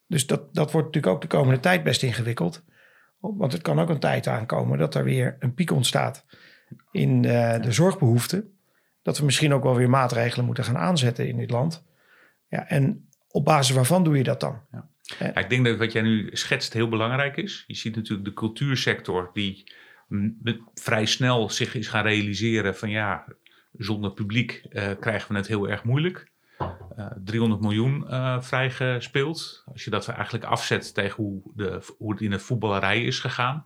dus 0.06 0.26
dat, 0.26 0.54
dat 0.54 0.72
wordt 0.72 0.86
natuurlijk 0.86 1.14
ook 1.14 1.20
de 1.20 1.36
komende 1.36 1.60
tijd 1.60 1.82
best 1.82 2.02
ingewikkeld. 2.02 2.64
Want 3.18 3.52
het 3.52 3.62
kan 3.62 3.80
ook 3.80 3.88
een 3.88 3.98
tijd 3.98 4.26
aankomen 4.26 4.78
dat 4.78 4.94
er 4.94 5.04
weer 5.04 5.36
een 5.38 5.54
piek 5.54 5.70
ontstaat 5.70 6.24
in 6.90 7.22
uh, 7.22 7.60
de 7.60 7.72
zorgbehoeften. 7.72 8.58
Dat 9.02 9.18
we 9.18 9.24
misschien 9.24 9.52
ook 9.52 9.62
wel 9.62 9.76
weer 9.76 9.90
maatregelen 9.90 10.46
moeten 10.46 10.64
gaan 10.64 10.78
aanzetten 10.78 11.28
in 11.28 11.36
dit 11.36 11.50
land. 11.50 11.84
Ja, 12.48 12.68
en 12.68 13.08
op 13.28 13.44
basis 13.44 13.74
waarvan 13.74 14.04
doe 14.04 14.16
je 14.16 14.22
dat 14.22 14.40
dan? 14.40 14.60
Ja. 14.70 14.90
Ik 15.34 15.48
denk 15.48 15.64
dat 15.64 15.78
wat 15.78 15.92
jij 15.92 16.02
nu 16.02 16.28
schetst 16.32 16.72
heel 16.72 16.88
belangrijk 16.88 17.36
is. 17.36 17.64
Je 17.66 17.74
ziet 17.74 17.96
natuurlijk 17.96 18.28
de 18.28 18.34
cultuursector 18.34 19.30
die 19.32 19.72
vrij 20.74 21.06
snel 21.06 21.50
zich 21.50 21.74
is 21.74 21.88
gaan 21.88 22.02
realiseren 22.02 22.76
van 22.76 22.90
ja, 22.90 23.24
zonder 23.76 24.12
publiek 24.12 24.62
uh, 24.70 24.90
krijgen 25.00 25.32
we 25.32 25.38
het 25.38 25.46
heel 25.46 25.68
erg 25.68 25.84
moeilijk. 25.84 26.30
Uh, 26.58 26.68
eh, 26.96 27.06
300 27.24 27.60
miljoen 27.60 28.04
uh, 28.08 28.40
vrijgespeeld. 28.40 29.64
Als 29.72 29.84
je 29.84 29.90
dat 29.90 30.08
eigenlijk 30.08 30.44
afzet 30.44 30.94
tegen 30.94 31.22
hoe, 31.22 31.42
de, 31.54 31.80
hoe 31.98 32.12
het 32.12 32.20
in 32.20 32.30
de 32.30 32.38
voetballerij 32.38 33.04
is 33.04 33.18
gegaan. 33.18 33.64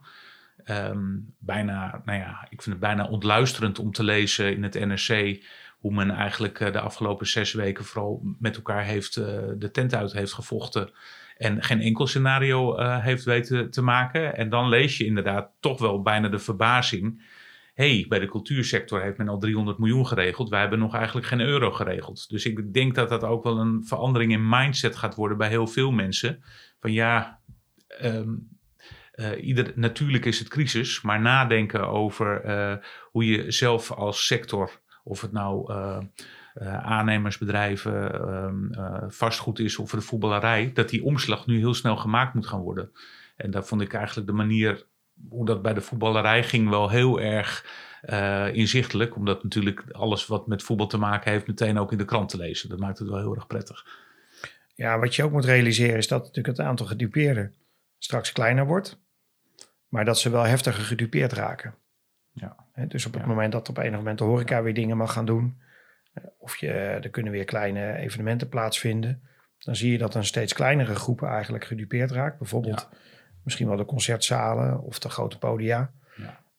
Um, 0.69 1.33
bijna, 1.39 2.01
nou 2.05 2.19
ja, 2.19 2.47
ik 2.49 2.61
vind 2.61 2.75
het 2.75 2.79
bijna 2.79 3.07
ontluisterend 3.07 3.79
om 3.79 3.91
te 3.91 4.03
lezen 4.03 4.53
in 4.55 4.63
het 4.63 4.73
NRC 4.73 5.43
hoe 5.77 5.93
men 5.93 6.11
eigenlijk 6.11 6.57
de 6.57 6.79
afgelopen 6.79 7.27
zes 7.27 7.53
weken 7.53 7.85
vooral 7.85 8.21
met 8.39 8.55
elkaar 8.55 8.83
heeft 8.83 9.13
de 9.59 9.69
tent 9.71 9.95
uit 9.95 10.11
heeft 10.11 10.33
gevochten 10.33 10.91
en 11.37 11.63
geen 11.63 11.81
enkel 11.81 12.07
scenario 12.07 12.79
uh, 12.79 13.03
heeft 13.03 13.23
weten 13.23 13.71
te 13.71 13.81
maken. 13.81 14.35
En 14.37 14.49
dan 14.49 14.69
lees 14.69 14.97
je 14.97 15.05
inderdaad 15.05 15.51
toch 15.59 15.79
wel 15.79 16.01
bijna 16.01 16.27
de 16.27 16.39
verbazing. 16.39 17.35
hey, 17.73 18.05
bij 18.09 18.19
de 18.19 18.27
cultuursector 18.27 19.01
heeft 19.01 19.17
men 19.17 19.29
al 19.29 19.39
300 19.39 19.77
miljoen 19.77 20.07
geregeld. 20.07 20.49
Wij 20.49 20.59
hebben 20.59 20.79
nog 20.79 20.95
eigenlijk 20.95 21.27
geen 21.27 21.39
euro 21.39 21.71
geregeld. 21.71 22.29
Dus 22.29 22.45
ik 22.45 22.73
denk 22.73 22.95
dat 22.95 23.09
dat 23.09 23.23
ook 23.23 23.43
wel 23.43 23.57
een 23.57 23.85
verandering 23.85 24.31
in 24.31 24.49
mindset 24.49 24.95
gaat 24.95 25.15
worden 25.15 25.37
bij 25.37 25.49
heel 25.49 25.67
veel 25.67 25.91
mensen. 25.91 26.43
Van 26.79 26.91
ja, 26.91 27.39
ehm, 27.87 28.29
ieder, 29.41 29.71
natuurlijk 29.75 30.25
is 30.25 30.39
het 30.39 30.47
crisis, 30.47 31.01
maar 31.01 31.21
nadenken 31.21 31.87
over 31.87 32.41
hoe 33.11 33.25
je 33.25 33.51
zelf 33.51 33.91
als 33.91 34.25
sector, 34.25 34.81
of 35.03 35.21
het 35.21 35.31
nou 35.31 35.73
aannemersbedrijven, 36.65 38.13
ehm, 38.13 39.09
vastgoed 39.09 39.59
is 39.59 39.77
of 39.77 39.91
de 39.91 40.01
voetballerij, 40.01 40.71
dat 40.73 40.89
die 40.89 41.03
omslag 41.03 41.45
nu 41.45 41.57
heel 41.57 41.73
snel 41.73 41.95
gemaakt 41.95 42.33
moet 42.33 42.47
gaan 42.47 42.61
worden. 42.61 42.91
En 43.35 43.51
daar 43.51 43.65
vond 43.65 43.81
ik 43.81 43.93
eigenlijk 43.93 44.27
de 44.27 44.33
manier 44.33 44.85
hoe 45.29 45.45
dat 45.45 45.61
bij 45.61 45.73
de 45.73 45.81
voetballerij 45.81 46.43
ging 46.43 46.69
wel 46.69 46.89
heel 46.89 47.19
erg 47.21 47.65
uh, 48.09 48.53
inzichtelijk. 48.53 49.15
Omdat 49.15 49.43
natuurlijk 49.43 49.83
alles 49.91 50.27
wat 50.27 50.47
met 50.47 50.63
voetbal 50.63 50.87
te 50.87 50.97
maken 50.97 51.31
heeft 51.31 51.47
meteen 51.47 51.79
ook 51.79 51.91
in 51.91 51.97
de 51.97 52.05
krant 52.05 52.29
te 52.29 52.37
lezen. 52.37 52.69
Dat 52.69 52.79
maakt 52.79 52.99
het 52.99 53.07
wel 53.07 53.17
heel 53.17 53.35
erg 53.35 53.47
prettig. 53.47 53.85
Ja, 54.75 54.99
wat 54.99 55.15
je 55.15 55.23
ook 55.23 55.31
moet 55.31 55.45
realiseren 55.45 55.97
is 55.97 56.07
dat 56.07 56.19
natuurlijk 56.19 56.57
het 56.57 56.67
aantal 56.67 56.85
gedupeerden 56.85 57.53
straks 57.97 58.31
kleiner 58.31 58.65
wordt. 58.65 58.99
Maar 59.87 60.05
dat 60.05 60.19
ze 60.19 60.29
wel 60.29 60.43
heftiger 60.43 60.83
gedupeerd 60.83 61.33
raken. 61.33 61.75
Ja. 62.31 62.55
dus 62.87 63.05
op 63.05 63.13
het 63.13 63.25
moment 63.25 63.51
dat 63.51 63.69
op 63.69 63.77
een 63.77 63.93
moment 63.93 64.17
de 64.17 64.23
horeca 64.23 64.61
weer 64.61 64.73
dingen 64.73 64.97
mag 64.97 65.13
gaan 65.13 65.25
doen. 65.25 65.61
Eh, 66.17 66.29
of 66.39 66.57
je, 66.57 66.71
er 66.71 67.09
kunnen 67.09 67.31
weer 67.31 67.45
kleine 67.45 67.95
evenementen 67.95 68.49
plaatsvinden. 68.49 69.21
Dan 69.57 69.75
zie 69.75 69.91
je 69.91 69.97
dat 69.97 70.15
een 70.15 70.25
steeds 70.25 70.53
kleinere 70.53 70.95
groepen 70.95 71.27
eigenlijk 71.29 71.65
gedupeerd 71.65 72.11
raakt. 72.11 72.37
Bijvoorbeeld 72.37 72.89
misschien 73.43 73.67
wel 73.67 73.77
de 73.77 73.85
concertzalen 73.85 74.81
of 74.81 74.99
de 74.99 75.09
grote 75.09 75.37
podia. 75.37 75.91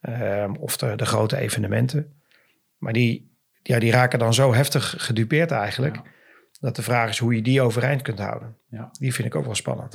Ehm, 0.01 0.55
of 0.55 0.77
de, 0.77 0.97
de, 0.97 1.07
grote 1.07 1.37
evenementen. 1.37 2.21
Maar 2.77 2.93
die, 2.93 3.37
ja, 3.63 3.79
die 3.79 3.91
raken 3.91 4.19
dan 4.19 4.35
zo 4.35 4.55
heftig 4.55 4.95
gedupeerd 4.99 5.51
eigenlijk. 5.51 6.01
Dat 6.61 6.77
de 6.77 6.83
vraag 6.83 7.09
is 7.09 7.19
hoe 7.19 7.35
je 7.35 7.43
die 7.43 7.63
overeind 7.63 8.03
kunt 8.03 8.19
houden. 8.19 8.57
Ja. 8.71 8.91
Die 8.99 9.15
vind 9.15 9.29
ik 9.29 9.35
ook 9.35 9.45
wel 9.45 9.55
spannend. 9.55 9.95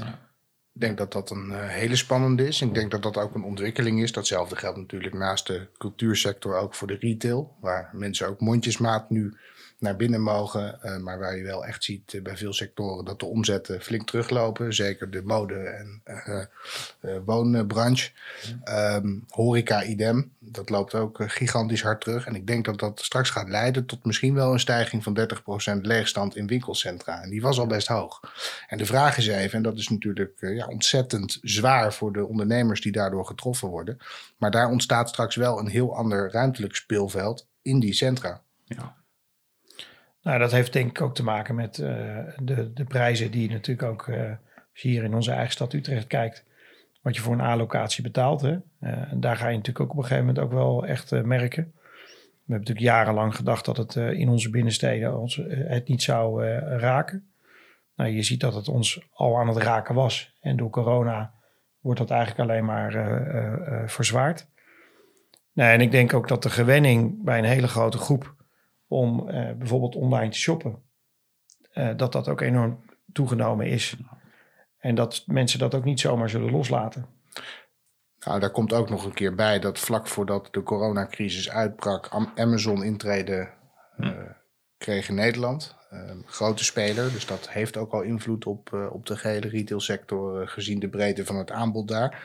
Ik 0.74 0.82
denk 0.82 0.98
dat 0.98 1.12
dat 1.12 1.30
een 1.30 1.50
uh, 1.50 1.68
hele 1.68 1.96
spannende 1.96 2.48
is. 2.48 2.62
Ik 2.62 2.74
denk 2.74 2.92
dat 2.92 3.04
dat 3.04 3.18
ook 3.18 3.36
een 3.36 3.44
ontwikkeling 3.44 4.02
is. 4.02 4.12
Datzelfde 4.12 4.56
geldt 4.56 4.78
natuurlijk 4.78 5.14
naast 5.14 5.48
de 5.48 5.68
cultuursector 5.78 6.56
ook 6.58 6.76
voor 6.76 6.88
de 6.88 6.98
retail. 7.00 7.58
Waar 7.60 7.90
mensen 7.92 8.28
ook 8.28 8.40
mondjesmaat 8.40 9.10
nu 9.10 9.38
naar 9.84 9.96
binnen 9.96 10.22
mogen. 10.22 10.80
Uh, 10.84 10.98
maar 10.98 11.20
waar 11.20 11.38
je 11.38 11.44
wel 11.44 11.66
echt 11.66 11.84
ziet 11.84 12.14
uh, 12.14 12.22
bij 12.22 12.38
veel 12.38 12.54
sectoren 12.54 13.06
dat 13.06 13.20
de 13.20 13.26
omzetten 13.26 13.82
flink 13.82 14.08
teruglopen. 14.08 14.74
Zeker 14.74 15.12
de 15.12 15.22
mode- 15.24 15.56
en 15.56 16.02
uh, 17.02 17.16
woonbranche. 17.26 18.12
Um, 18.70 19.26
horeca 19.30 19.84
idem, 19.84 20.32
dat 20.40 20.70
loopt 20.70 20.96
ook 20.96 21.18
gigantisch 21.28 21.82
hard 21.82 22.02
terug. 22.02 22.26
En 22.26 22.36
ik 22.36 22.48
denk 22.48 22.66
dat 22.66 22.80
dat 22.80 23.00
straks 23.00 23.30
gaat 23.30 23.50
leiden 23.50 23.86
tot 23.86 24.06
misschien 24.06 24.34
wel 24.34 24.52
een 24.52 24.60
stijging 24.60 25.04
van 25.04 25.20
30% 25.78 25.82
leegstand 25.82 26.36
in 26.36 26.48
winkelcentra. 26.48 27.22
En 27.22 27.30
die 27.30 27.42
was 27.42 27.60
al 27.60 27.68
best 27.68 27.88
hoog. 27.88 28.20
En 28.68 28.78
de 28.78 28.86
vraag 28.86 29.18
is 29.18 29.28
even, 29.28 29.58
en 29.58 29.64
dat 29.64 29.78
is 29.78 29.90
natuurlijk 29.90 30.34
ja, 30.40 30.66
ontzettend 30.68 31.40
zwaar 31.42 31.94
voor 31.94 32.14
de 32.14 32.26
ondernemers 32.26 32.82
die 32.82 32.92
daardoor 32.92 33.26
getroffen 33.26 33.68
worden. 33.68 33.98
Maar 34.38 34.52
daar 34.52 34.70
ontstaat 34.70 35.10
straks 35.10 35.36
wel 35.36 35.60
een 35.60 35.68
heel 35.68 35.96
ander 35.96 36.32
ruimtelijk 36.32 36.76
speelveld 36.76 37.48
in 37.62 37.80
die 37.80 37.94
centra. 37.94 38.42
Ja. 38.66 39.03
Nou, 40.24 40.40
dat 40.40 40.52
heeft 40.52 40.74
denk 40.74 40.90
ik 40.90 41.02
ook 41.02 41.16
te 41.16 41.24
maken 41.24 41.56
met 41.56 41.78
uh, 41.78 41.88
de, 42.42 42.74
de 42.74 42.84
prijzen 42.84 43.32
die 43.32 43.50
natuurlijk 43.50 43.90
ook, 43.92 44.08
uh, 44.08 44.30
als 44.72 44.82
je 44.82 44.88
hier 44.88 45.04
in 45.04 45.14
onze 45.14 45.32
eigen 45.32 45.52
stad 45.52 45.74
Utrecht 45.74 46.08
kijkt, 46.08 46.46
wat 47.02 47.16
je 47.16 47.22
voor 47.22 47.34
een 47.34 47.42
A-locatie 47.42 48.04
betaalt. 48.04 48.42
Hè? 48.42 48.58
En 48.80 49.20
daar 49.20 49.36
ga 49.36 49.48
je 49.48 49.58
natuurlijk 49.58 49.86
ook 49.86 49.92
op 49.92 49.98
een 49.98 50.04
gegeven 50.04 50.26
moment 50.26 50.46
ook 50.46 50.52
wel 50.52 50.86
echt 50.86 51.12
merken. 51.12 51.72
We 51.74 52.52
hebben 52.52 52.68
natuurlijk 52.68 52.96
jarenlang 52.96 53.36
gedacht 53.36 53.66
dat 53.66 53.78
het 53.78 53.96
in 53.96 54.30
onze 54.30 54.50
binnensteden 54.50 55.20
ons, 55.20 55.42
het 55.48 55.88
niet 55.88 56.02
zou 56.02 56.46
raken. 56.78 57.34
Nou, 57.96 58.10
je 58.10 58.24
ziet 58.24 58.40
dat 58.40 58.54
het 58.54 58.68
ons 58.68 59.08
al 59.12 59.38
aan 59.38 59.48
het 59.48 59.58
raken 59.58 59.96
was. 59.96 60.38
En 60.42 60.58
door 60.58 60.70
corona 60.70 61.34
wordt 61.80 62.00
dat 62.00 62.10
eigenlijk 62.10 62.50
alleen 62.50 62.66
maar 62.66 62.92
verzwaard. 63.86 64.48
Nou, 65.54 65.72
en 65.72 65.82
ik 65.82 65.92
denk 65.92 66.14
ook 66.14 66.28
dat 66.28 66.44
de 66.44 66.50
gewenning 66.50 67.24
bij 67.24 67.38
een 67.38 67.44
hele 67.44 67.68
grote 67.68 67.98
groep 67.98 68.43
om 68.94 69.30
uh, 69.30 69.52
bijvoorbeeld 69.52 69.96
online 69.96 70.32
te 70.32 70.38
shoppen, 70.38 70.82
uh, 71.74 71.92
dat 71.96 72.12
dat 72.12 72.28
ook 72.28 72.42
enorm 72.42 72.86
toegenomen 73.12 73.68
is. 73.68 73.96
En 74.78 74.96
dat 74.96 75.24
mensen 75.26 75.60
dat 75.60 75.76
ook 75.76 75.84
niet 75.84 76.00
zomaar 76.00 76.30
zullen 76.30 76.52
loslaten. 76.52 77.06
Nou, 78.20 78.40
daar 78.40 78.52
komt 78.52 78.74
ook 78.74 78.90
nog 78.90 79.06
een 79.06 79.14
keer 79.14 79.36
bij 79.36 79.60
dat 79.60 79.80
vlak 79.80 80.08
voordat 80.08 80.48
de 80.52 80.64
coronacrisis 80.64 81.50
uitbrak, 81.50 82.10
Amazon 82.36 82.84
intrede 82.84 83.50
uh, 83.98 84.10
kreeg 84.78 85.10
in 85.10 85.16
Nederland. 85.16 85.76
grote 86.26 86.64
speler, 86.64 87.12
dus 87.12 87.26
dat 87.26 87.50
heeft 87.50 87.78
ook 87.78 87.92
al 87.92 88.02
invloed 88.02 88.46
op, 88.46 88.90
op 88.92 89.06
de 89.06 89.18
gehele 89.18 89.48
retailsector, 89.48 90.48
gezien 90.48 90.80
de 90.80 90.90
breedte 90.90 91.26
van 91.26 91.38
het 91.38 91.52
aanbod 91.52 91.88
daar. 91.88 92.24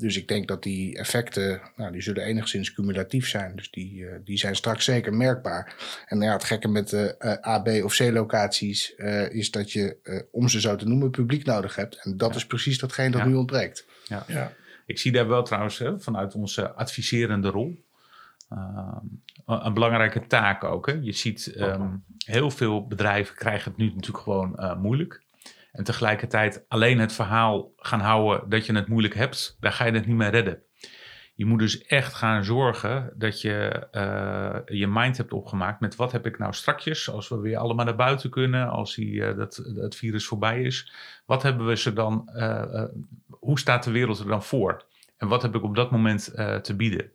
Dus 0.00 0.16
ik 0.16 0.28
denk 0.28 0.48
dat 0.48 0.62
die 0.62 0.98
effecten, 0.98 1.60
nou, 1.76 1.92
die 1.92 2.00
zullen 2.00 2.22
enigszins 2.22 2.72
cumulatief 2.72 3.28
zijn. 3.28 3.56
Dus 3.56 3.70
die, 3.70 3.94
uh, 3.94 4.14
die 4.24 4.38
zijn 4.38 4.56
straks 4.56 4.84
zeker 4.84 5.14
merkbaar. 5.14 5.74
En 6.06 6.20
ja, 6.20 6.32
het 6.32 6.44
gekke 6.44 6.68
met 6.68 6.88
de 6.88 7.14
uh, 7.18 7.52
A, 7.52 7.58
B 7.58 7.68
of 7.68 7.96
C 7.96 8.00
locaties 8.00 8.94
uh, 8.96 9.32
is 9.32 9.50
dat 9.50 9.72
je, 9.72 10.26
om 10.30 10.48
ze 10.48 10.60
zo 10.60 10.76
te 10.76 10.86
noemen, 10.86 11.10
publiek 11.10 11.44
nodig 11.44 11.76
hebt. 11.76 12.04
En 12.04 12.16
dat 12.16 12.34
is 12.34 12.46
precies 12.46 12.78
datgene 12.78 13.10
dat 13.10 13.24
nu 13.24 13.34
ontbreekt. 13.34 13.86
Ja. 14.04 14.24
ja. 14.26 14.52
Ik 14.86 14.98
zie 14.98 15.12
daar 15.12 15.28
wel 15.28 15.42
trouwens 15.42 15.78
hè, 15.78 16.00
vanuit 16.00 16.34
onze 16.34 16.72
adviserende 16.72 17.48
rol 17.48 17.84
een 19.46 19.74
belangrijke 19.74 20.26
taak 20.26 20.64
ook. 20.64 20.86
Hè. 20.86 20.92
Je 20.92 21.12
ziet 21.12 21.54
um, 21.56 22.04
heel 22.24 22.50
veel 22.50 22.86
bedrijven 22.86 23.34
krijgen 23.34 23.70
het 23.70 23.80
nu 23.80 23.86
natuurlijk 23.86 24.18
gewoon 24.24 24.78
moeilijk. 24.80 25.22
En 25.78 25.84
tegelijkertijd 25.84 26.64
alleen 26.68 26.98
het 26.98 27.12
verhaal 27.12 27.72
gaan 27.76 28.00
houden 28.00 28.48
dat 28.48 28.66
je 28.66 28.74
het 28.74 28.88
moeilijk 28.88 29.14
hebt, 29.14 29.56
daar 29.60 29.72
ga 29.72 29.84
je 29.84 29.92
het 29.92 30.06
niet 30.06 30.16
meer 30.16 30.30
redden. 30.30 30.62
Je 31.34 31.44
moet 31.44 31.58
dus 31.58 31.82
echt 31.82 32.14
gaan 32.14 32.44
zorgen 32.44 33.12
dat 33.16 33.40
je 33.40 33.86
uh, 33.92 34.76
je 34.78 34.86
mind 34.86 35.16
hebt 35.16 35.32
opgemaakt 35.32 35.80
met 35.80 35.96
wat 35.96 36.12
heb 36.12 36.26
ik 36.26 36.38
nou 36.38 36.52
strakjes 36.52 37.10
als 37.10 37.28
we 37.28 37.38
weer 37.38 37.56
allemaal 37.56 37.84
naar 37.84 37.96
buiten 37.96 38.30
kunnen, 38.30 38.68
als 38.68 38.94
die, 38.94 39.12
uh, 39.12 39.36
dat, 39.36 39.56
het 39.74 39.96
virus 39.96 40.26
voorbij 40.26 40.62
is. 40.62 40.92
Wat 41.26 41.42
hebben 41.42 41.66
we 41.66 41.76
ze 41.76 41.92
dan, 41.92 42.30
uh, 42.34 42.84
hoe 43.28 43.58
staat 43.58 43.84
de 43.84 43.90
wereld 43.90 44.18
er 44.18 44.26
dan 44.26 44.42
voor? 44.42 44.84
En 45.16 45.28
wat 45.28 45.42
heb 45.42 45.54
ik 45.54 45.62
op 45.62 45.74
dat 45.74 45.90
moment 45.90 46.24
te 46.62 46.74
bieden? 46.76 47.10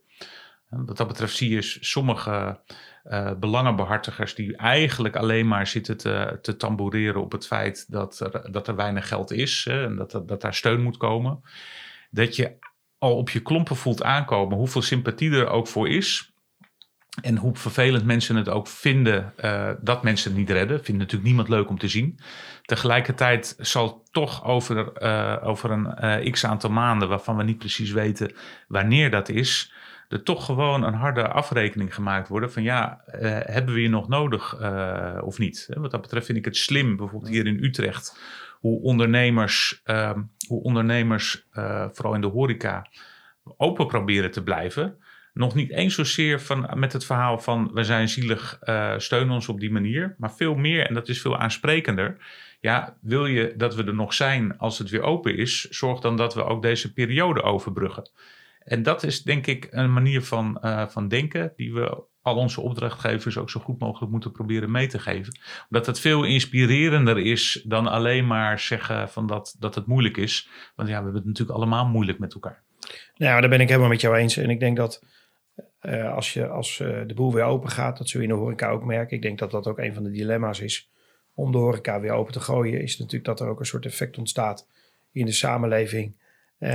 Wat 0.68 0.96
dat 0.96 1.08
betreft 1.08 1.36
zie 1.36 1.50
je 1.50 1.62
sommige 1.62 2.60
uh, 3.04 3.30
belangenbehartigers 3.32 4.34
die 4.34 4.56
eigenlijk 4.56 5.16
alleen 5.16 5.48
maar 5.48 5.66
zitten 5.66 5.96
te, 5.96 6.38
te 6.42 6.56
tamboureren 6.56 7.20
op 7.22 7.32
het 7.32 7.46
feit 7.46 7.92
dat 7.92 8.20
er, 8.20 8.52
dat 8.52 8.68
er 8.68 8.76
weinig 8.76 9.08
geld 9.08 9.32
is 9.32 9.64
hè, 9.68 9.84
en 9.84 9.96
dat, 9.96 10.22
dat, 10.26 10.40
daar 10.40 10.54
steun 10.54 10.82
moet 10.82 10.96
komen. 10.96 11.40
Dat 12.10 12.36
je 12.36 12.56
al 12.98 13.16
op 13.16 13.30
je 13.30 13.40
klompen 13.40 13.76
voelt 13.76 14.02
aankomen 14.02 14.56
hoeveel 14.56 14.82
sympathie 14.82 15.32
er 15.32 15.48
ook 15.48 15.66
voor 15.66 15.88
is. 15.88 16.32
En 17.22 17.36
hoe 17.36 17.56
vervelend 17.56 18.04
mensen 18.04 18.36
het 18.36 18.48
ook 18.48 18.66
vinden 18.66 19.32
uh, 19.44 19.70
dat 19.80 20.02
mensen 20.02 20.30
het 20.30 20.38
niet 20.38 20.50
redden. 20.50 20.84
Vindt 20.84 21.00
natuurlijk 21.00 21.26
niemand 21.28 21.48
leuk 21.48 21.68
om 21.68 21.78
te 21.78 21.88
zien. 21.88 22.18
Tegelijkertijd 22.62 23.54
zal 23.58 24.02
toch 24.10 24.44
over, 24.44 25.02
uh, 25.02 25.36
over 25.42 25.70
een 25.70 26.30
x 26.30 26.44
aantal 26.44 26.70
maanden, 26.70 27.08
waarvan 27.08 27.36
we 27.36 27.42
niet 27.42 27.58
precies 27.58 27.90
weten 27.90 28.34
wanneer 28.68 29.10
dat 29.10 29.28
is, 29.28 29.72
er 30.08 30.22
toch 30.22 30.44
gewoon 30.44 30.82
een 30.82 30.94
harde 30.94 31.28
afrekening 31.28 31.94
gemaakt 31.94 32.28
worden 32.28 32.52
van 32.52 32.62
ja, 32.62 33.04
uh, 33.06 33.14
hebben 33.44 33.74
we 33.74 33.82
je 33.82 33.88
nog 33.88 34.08
nodig 34.08 34.60
uh, 34.60 35.18
of 35.22 35.38
niet? 35.38 35.68
Wat 35.74 35.90
dat 35.90 36.00
betreft 36.00 36.26
vind 36.26 36.38
ik 36.38 36.44
het 36.44 36.56
slim, 36.56 36.96
bijvoorbeeld 36.96 37.32
hier 37.32 37.46
in 37.46 37.64
Utrecht, 37.64 38.20
hoe 38.60 38.82
ondernemers, 38.82 39.82
uh, 39.84 40.12
hoe 40.48 40.62
ondernemers 40.62 41.46
uh, 41.52 41.86
vooral 41.92 42.14
in 42.14 42.20
de 42.20 42.26
horeca, 42.26 42.86
open 43.56 43.86
proberen 43.86 44.30
te 44.30 44.42
blijven. 44.42 44.96
Nog 45.32 45.54
niet 45.54 45.70
eens 45.70 45.94
zozeer 45.94 46.40
van, 46.40 46.70
met 46.74 46.92
het 46.92 47.04
verhaal 47.04 47.38
van 47.38 47.70
we 47.72 47.84
zijn 47.84 48.08
zielig, 48.08 48.58
steun 48.96 49.30
ons 49.30 49.48
op 49.48 49.60
die 49.60 49.72
manier, 49.72 50.14
maar 50.18 50.32
veel 50.32 50.54
meer, 50.54 50.86
en 50.86 50.94
dat 50.94 51.08
is 51.08 51.20
veel 51.20 51.38
aansprekender. 51.38 52.16
Ja, 52.60 52.96
wil 53.00 53.26
je 53.26 53.54
dat 53.56 53.74
we 53.74 53.84
er 53.84 53.94
nog 53.94 54.14
zijn 54.14 54.58
als 54.58 54.78
het 54.78 54.90
weer 54.90 55.02
open 55.02 55.36
is, 55.36 55.68
zorg 55.70 56.00
dan 56.00 56.16
dat 56.16 56.34
we 56.34 56.44
ook 56.44 56.62
deze 56.62 56.92
periode 56.92 57.42
overbruggen. 57.42 58.10
En 58.64 58.82
dat 58.82 59.02
is 59.02 59.22
denk 59.22 59.46
ik 59.46 59.66
een 59.70 59.92
manier 59.92 60.22
van, 60.22 60.58
uh, 60.62 60.88
van 60.88 61.08
denken 61.08 61.52
die 61.56 61.74
we 61.74 62.04
al 62.22 62.36
onze 62.36 62.60
opdrachtgevers 62.60 63.38
ook 63.38 63.50
zo 63.50 63.60
goed 63.60 63.78
mogelijk 63.78 64.12
moeten 64.12 64.32
proberen 64.32 64.70
mee 64.70 64.86
te 64.86 64.98
geven. 64.98 65.38
Omdat 65.70 65.86
het 65.86 66.00
veel 66.00 66.24
inspirerender 66.24 67.18
is 67.18 67.64
dan 67.66 67.86
alleen 67.86 68.26
maar 68.26 68.58
zeggen 68.58 69.08
van 69.08 69.26
dat, 69.26 69.56
dat 69.58 69.74
het 69.74 69.86
moeilijk 69.86 70.16
is. 70.16 70.48
Want 70.74 70.88
ja, 70.88 70.96
we 70.96 71.02
hebben 71.02 71.14
het 71.14 71.24
natuurlijk 71.24 71.58
allemaal 71.58 71.86
moeilijk 71.86 72.18
met 72.18 72.34
elkaar. 72.34 72.62
Nou, 73.16 73.40
daar 73.40 73.50
ben 73.50 73.60
ik 73.60 73.68
helemaal 73.68 73.88
met 73.88 74.00
jou 74.00 74.16
eens. 74.16 74.36
En 74.36 74.50
ik 74.50 74.60
denk 74.60 74.76
dat 74.76 75.04
uh, 75.82 76.14
als, 76.14 76.32
je, 76.32 76.48
als 76.48 76.78
uh, 76.78 77.00
de 77.06 77.14
boel 77.14 77.32
weer 77.32 77.44
open 77.44 77.70
gaat, 77.70 77.98
dat 77.98 78.08
zul 78.08 78.20
je 78.20 78.26
in 78.26 78.32
de 78.32 78.40
horeca 78.40 78.70
ook 78.70 78.84
merken. 78.84 79.16
Ik 79.16 79.22
denk 79.22 79.38
dat 79.38 79.50
dat 79.50 79.66
ook 79.66 79.78
een 79.78 79.94
van 79.94 80.02
de 80.02 80.10
dilemma's 80.10 80.60
is 80.60 80.90
om 81.34 81.52
de 81.52 81.58
horeca 81.58 82.00
weer 82.00 82.12
open 82.12 82.32
te 82.32 82.40
gooien. 82.40 82.82
Is 82.82 82.98
natuurlijk 82.98 83.24
dat 83.24 83.40
er 83.40 83.48
ook 83.48 83.60
een 83.60 83.66
soort 83.66 83.86
effect 83.86 84.18
ontstaat 84.18 84.68
in 85.12 85.26
de 85.26 85.32
samenleving 85.32 86.16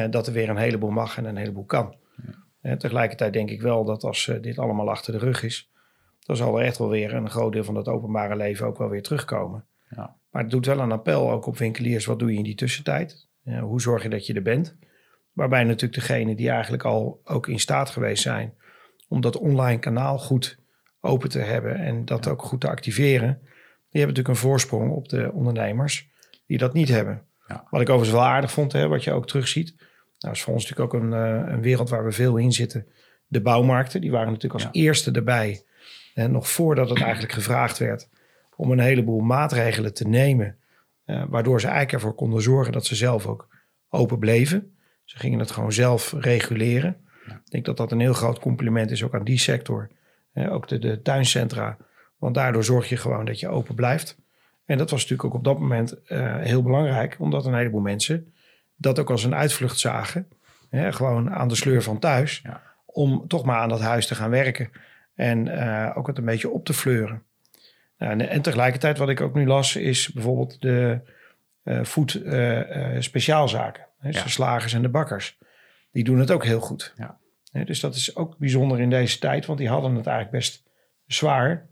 dat 0.10 0.28
er 0.28 0.34
weer 0.34 0.50
een 0.50 0.58
heleboel 0.58 0.90
mag 0.90 1.18
en 1.18 1.26
een 1.26 1.38
heleboel 1.38 1.66
kan. 1.66 1.96
Ja. 2.26 2.72
Uh, 2.72 2.78
tegelijkertijd 2.78 3.34
denk 3.34 3.50
ik 3.50 3.62
wel 3.62 3.86
dat 3.86 4.04
als 4.04 4.28
uh, 4.28 4.42
dit 4.42 4.60
allemaal 4.60 4.90
achter 4.90 5.14
de 5.14 5.20
rug 5.20 5.44
is, 5.44 5.72
dan 6.20 6.36
zal 6.36 6.60
er 6.60 6.66
echt 6.66 6.78
wel 6.78 6.90
weer 6.90 7.14
een 7.14 7.30
groot 7.30 7.54
deel 7.54 7.64
van 7.64 7.76
het 7.76 7.88
openbare 7.88 8.36
leven 8.36 8.68
ook 8.68 8.78
wel 8.78 8.90
weer 8.90 9.04
terugkomen. 9.04 9.66
Ja. 9.90 10.16
Maar 10.32 10.42
het 10.42 10.52
doet 10.52 10.66
wel 10.66 10.80
een 10.80 10.92
appel 10.92 11.32
ook 11.32 11.46
op 11.46 11.58
winkeliers. 11.58 12.06
Wat 12.06 12.20
doe 12.20 12.32
je 12.32 12.38
in 12.38 12.44
die 12.44 12.56
tussentijd? 12.56 13.28
hoe 13.62 13.82
zorg 13.82 14.04
je 14.04 14.10
dat 14.10 14.26
je 14.26 14.34
er 14.34 14.42
bent? 14.42 14.78
Waarbij 15.34 15.64
natuurlijk 15.64 15.94
degene 15.94 16.36
die 16.36 16.50
eigenlijk 16.50 16.84
al 16.84 17.22
ook 17.24 17.48
in 17.48 17.60
staat 17.60 17.90
geweest 17.90 18.22
zijn 18.22 18.54
om 19.08 19.22
dat 19.22 19.38
online 19.38 19.80
kanaal 19.80 20.18
goed 20.18 20.58
open 21.02 21.30
te 21.30 21.40
hebben 21.40 21.76
en 21.76 22.06
dat 22.06 22.28
ook 22.28 22.42
goed 22.42 22.62
te 22.62 22.70
activeren, 22.70 23.40
die 23.90 24.02
hebben 24.02 24.16
natuurlijk 24.16 24.28
een 24.28 24.50
voorsprong 24.50 24.92
op 24.92 25.10
de 25.10 25.32
ondernemers 25.34 26.10
die 26.46 26.58
dat 26.58 26.74
niet 26.74 26.90
hebben. 26.90 27.26
Ja. 27.50 27.64
Wat 27.70 27.82
ik 27.82 27.90
overigens 27.90 28.18
wel 28.20 28.28
aardig 28.28 28.52
vond, 28.52 28.72
hè, 28.72 28.88
wat 28.88 29.04
je 29.04 29.12
ook 29.12 29.28
terugziet. 29.28 29.76
Nou, 30.20 30.34
is 30.34 30.42
voor 30.42 30.54
ons 30.54 30.70
natuurlijk 30.70 30.94
ook 30.94 31.02
een, 31.02 31.14
eh, 31.14 31.52
een 31.54 31.62
wereld 31.62 31.90
waar 31.90 32.06
we 32.06 32.12
veel 32.12 32.38
in 32.38 32.52
zitten. 32.52 32.88
De 33.28 33.42
bouwmarkten, 33.42 34.02
die 34.02 34.12
waren 34.12 34.34
natuurlijk 34.34 34.64
als 34.64 34.74
eerste 34.74 35.12
erbij. 35.12 35.64
En 36.14 36.32
nog 36.32 36.50
voordat 36.50 36.90
het 36.90 37.02
eigenlijk 37.02 37.34
gevraagd 37.34 37.78
werd 37.78 38.10
om 38.56 38.72
een 38.72 38.80
heleboel 38.80 39.20
maatregelen 39.20 39.94
te 39.94 40.08
nemen. 40.08 40.58
Uh, 41.06 41.24
waardoor 41.28 41.60
ze 41.60 41.68
eigenlijk 41.68 41.96
ervoor 41.96 42.16
konden 42.16 42.42
zorgen 42.42 42.74
dat 42.74 42.86
ze 42.86 42.96
zelf 42.96 43.26
ook 43.26 43.48
open 43.90 44.20
bleven. 44.20 44.76
Ze 45.04 45.18
gingen 45.18 45.40
het 45.40 45.52
gewoon 45.52 45.72
zelf 45.72 46.14
reguleren. 46.18 46.98
Ik 47.26 47.52
denk 47.52 47.66
dat 47.66 47.78
dat 47.78 47.92
een 47.92 48.00
heel 48.00 48.14
groot 48.14 48.40
compliment 48.40 48.92
is 48.92 49.04
ook 49.04 49.14
aan 49.14 49.24
die 49.24 49.40
sector. 49.40 49.90
ook 50.34 50.68
de, 50.68 50.80
de 50.80 51.02
tuincentra. 51.02 51.78
Want 52.18 52.36
daardoor 52.36 52.64
zorg 52.64 52.90
je 52.90 52.98
gewoon 52.98 53.26
dat 53.26 53.40
je 53.40 53.48
open 53.48 53.76
blijft. 53.76 54.18
En 54.70 54.78
dat 54.78 54.90
was 54.90 55.02
natuurlijk 55.02 55.30
ook 55.30 55.36
op 55.36 55.44
dat 55.44 55.60
moment 55.60 55.96
uh, 56.08 56.36
heel 56.38 56.64
belangrijk, 56.64 57.16
omdat 57.20 57.46
een 57.46 57.54
heleboel 57.54 57.82
mensen 57.82 58.34
dat 58.76 59.00
ook 59.00 59.10
als 59.10 59.24
een 59.24 59.36
uitvlucht 59.36 59.80
zagen. 59.80 60.28
Hè, 60.70 60.94
gewoon 60.94 61.32
aan 61.32 61.48
de 61.48 61.56
sleur 61.56 61.84
van 61.84 62.00
thuis. 62.00 62.40
Ja. 62.44 62.62
Om 62.86 63.28
toch 63.28 63.46
maar 63.46 63.58
aan 63.58 63.70
dat 63.70 63.80
huis 63.80 64.08
te 64.08 64.16
gaan 64.16 64.30
werken. 64.30 64.70
En 65.16 65.48
uh, 65.48 65.92
ook 65.96 66.08
het 66.08 66.18
een 66.18 66.26
beetje 66.26 66.50
op 66.50 66.66
te 66.66 66.74
fleuren. 66.74 67.24
Nou, 67.98 68.12
en, 68.12 68.30
en, 68.30 68.42
tegelijkertijd, 68.42 68.98
wat 68.98 69.10
ik 69.10 69.22
ook 69.22 69.34
nu 69.34 69.46
las, 69.46 69.76
is 69.76 70.12
bijvoorbeeld 70.12 70.62
de 70.62 71.00
uh, 71.64 71.84
food 71.84 72.20
speciaalzaken. 73.00 73.86
Hè, 74.00 74.10
ja. 74.10 74.24
De 74.24 74.30
slagers 74.30 74.74
en 74.74 74.82
de 74.82 74.90
bakkers. 74.90 75.38
Die 75.92 76.04
doen 76.04 76.20
het 76.20 76.32
ook 76.32 76.46
heel 76.46 76.60
goed. 76.60 76.94
Ja. 76.98 77.18
dus 77.66 77.80
dat 77.80 77.96
is 77.96 78.16
ook 78.16 78.38
bijzonder 78.38 78.80
in 78.80 78.90
deze 78.90 79.20
tijd, 79.20 79.46
want 79.46 79.60
die 79.60 79.70
hadden 79.70 79.96
het 79.96 80.08
eigenlijk 80.08 80.38
best 80.38 80.64
zwaar. 81.06 81.69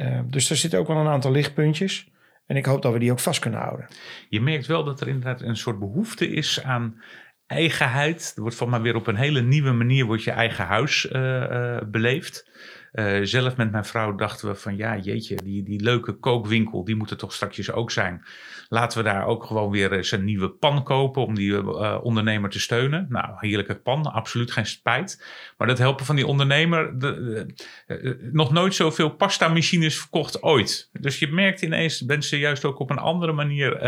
Uh, 0.00 0.20
dus 0.26 0.50
er 0.50 0.56
zitten 0.56 0.78
ook 0.78 0.86
wel 0.86 0.96
een 0.96 1.06
aantal 1.06 1.32
lichtpuntjes. 1.32 2.08
En 2.46 2.56
ik 2.56 2.64
hoop 2.64 2.82
dat 2.82 2.92
we 2.92 2.98
die 2.98 3.12
ook 3.12 3.20
vast 3.20 3.40
kunnen 3.40 3.60
houden. 3.60 3.88
Je 4.28 4.40
merkt 4.40 4.66
wel 4.66 4.84
dat 4.84 5.00
er 5.00 5.08
inderdaad 5.08 5.40
een 5.40 5.56
soort 5.56 5.78
behoefte 5.78 6.28
is 6.28 6.62
aan 6.62 7.02
eigenheid. 7.46 8.32
Er 8.36 8.42
wordt 8.42 8.56
van 8.56 8.68
maar 8.68 8.82
weer 8.82 8.94
op 8.94 9.06
een 9.06 9.16
hele 9.16 9.42
nieuwe 9.42 9.72
manier 9.72 10.04
wordt 10.04 10.22
je 10.22 10.30
eigen 10.30 10.66
huis 10.66 11.04
uh, 11.12 11.20
uh, 11.20 11.78
beleefd. 11.86 12.48
Uh, 12.92 13.18
zelf 13.22 13.56
met 13.56 13.70
mijn 13.70 13.84
vrouw 13.84 14.14
dachten 14.14 14.48
we 14.48 14.54
van 14.54 14.76
ja, 14.76 14.96
jeetje, 14.96 15.36
die, 15.36 15.62
die 15.62 15.82
leuke 15.82 16.12
kookwinkel, 16.12 16.84
die 16.84 16.96
moet 16.96 17.10
er 17.10 17.16
toch 17.16 17.32
straks 17.32 17.72
ook 17.72 17.90
zijn. 17.90 18.24
Laten 18.68 18.98
we 18.98 19.04
daar 19.04 19.26
ook 19.26 19.44
gewoon 19.44 19.70
weer 19.70 19.92
eens 19.92 20.12
een 20.12 20.24
nieuwe 20.24 20.48
pan 20.48 20.82
kopen 20.82 21.26
om 21.26 21.34
die 21.34 21.50
uh, 21.50 21.98
ondernemer 22.02 22.50
te 22.50 22.60
steunen. 22.60 23.06
Nou, 23.08 23.34
heerlijke 23.36 23.74
pan, 23.74 24.12
absoluut 24.12 24.52
geen 24.52 24.66
spijt. 24.66 25.24
Maar 25.56 25.66
dat 25.68 25.78
helpen 25.78 26.04
van 26.04 26.16
die 26.16 26.26
ondernemer, 26.26 26.98
de, 26.98 27.46
uh, 27.86 28.14
nog 28.32 28.52
nooit 28.52 28.74
zoveel 28.74 29.10
pasta 29.10 29.48
machines 29.48 29.98
verkocht 29.98 30.42
ooit. 30.42 30.90
Dus 30.92 31.18
je 31.18 31.28
merkt 31.28 31.62
ineens 31.62 32.02
mensen 32.02 32.38
juist 32.38 32.64
ook 32.64 32.78
op 32.78 32.90
een 32.90 32.98
andere 32.98 33.32
manier 33.32 33.78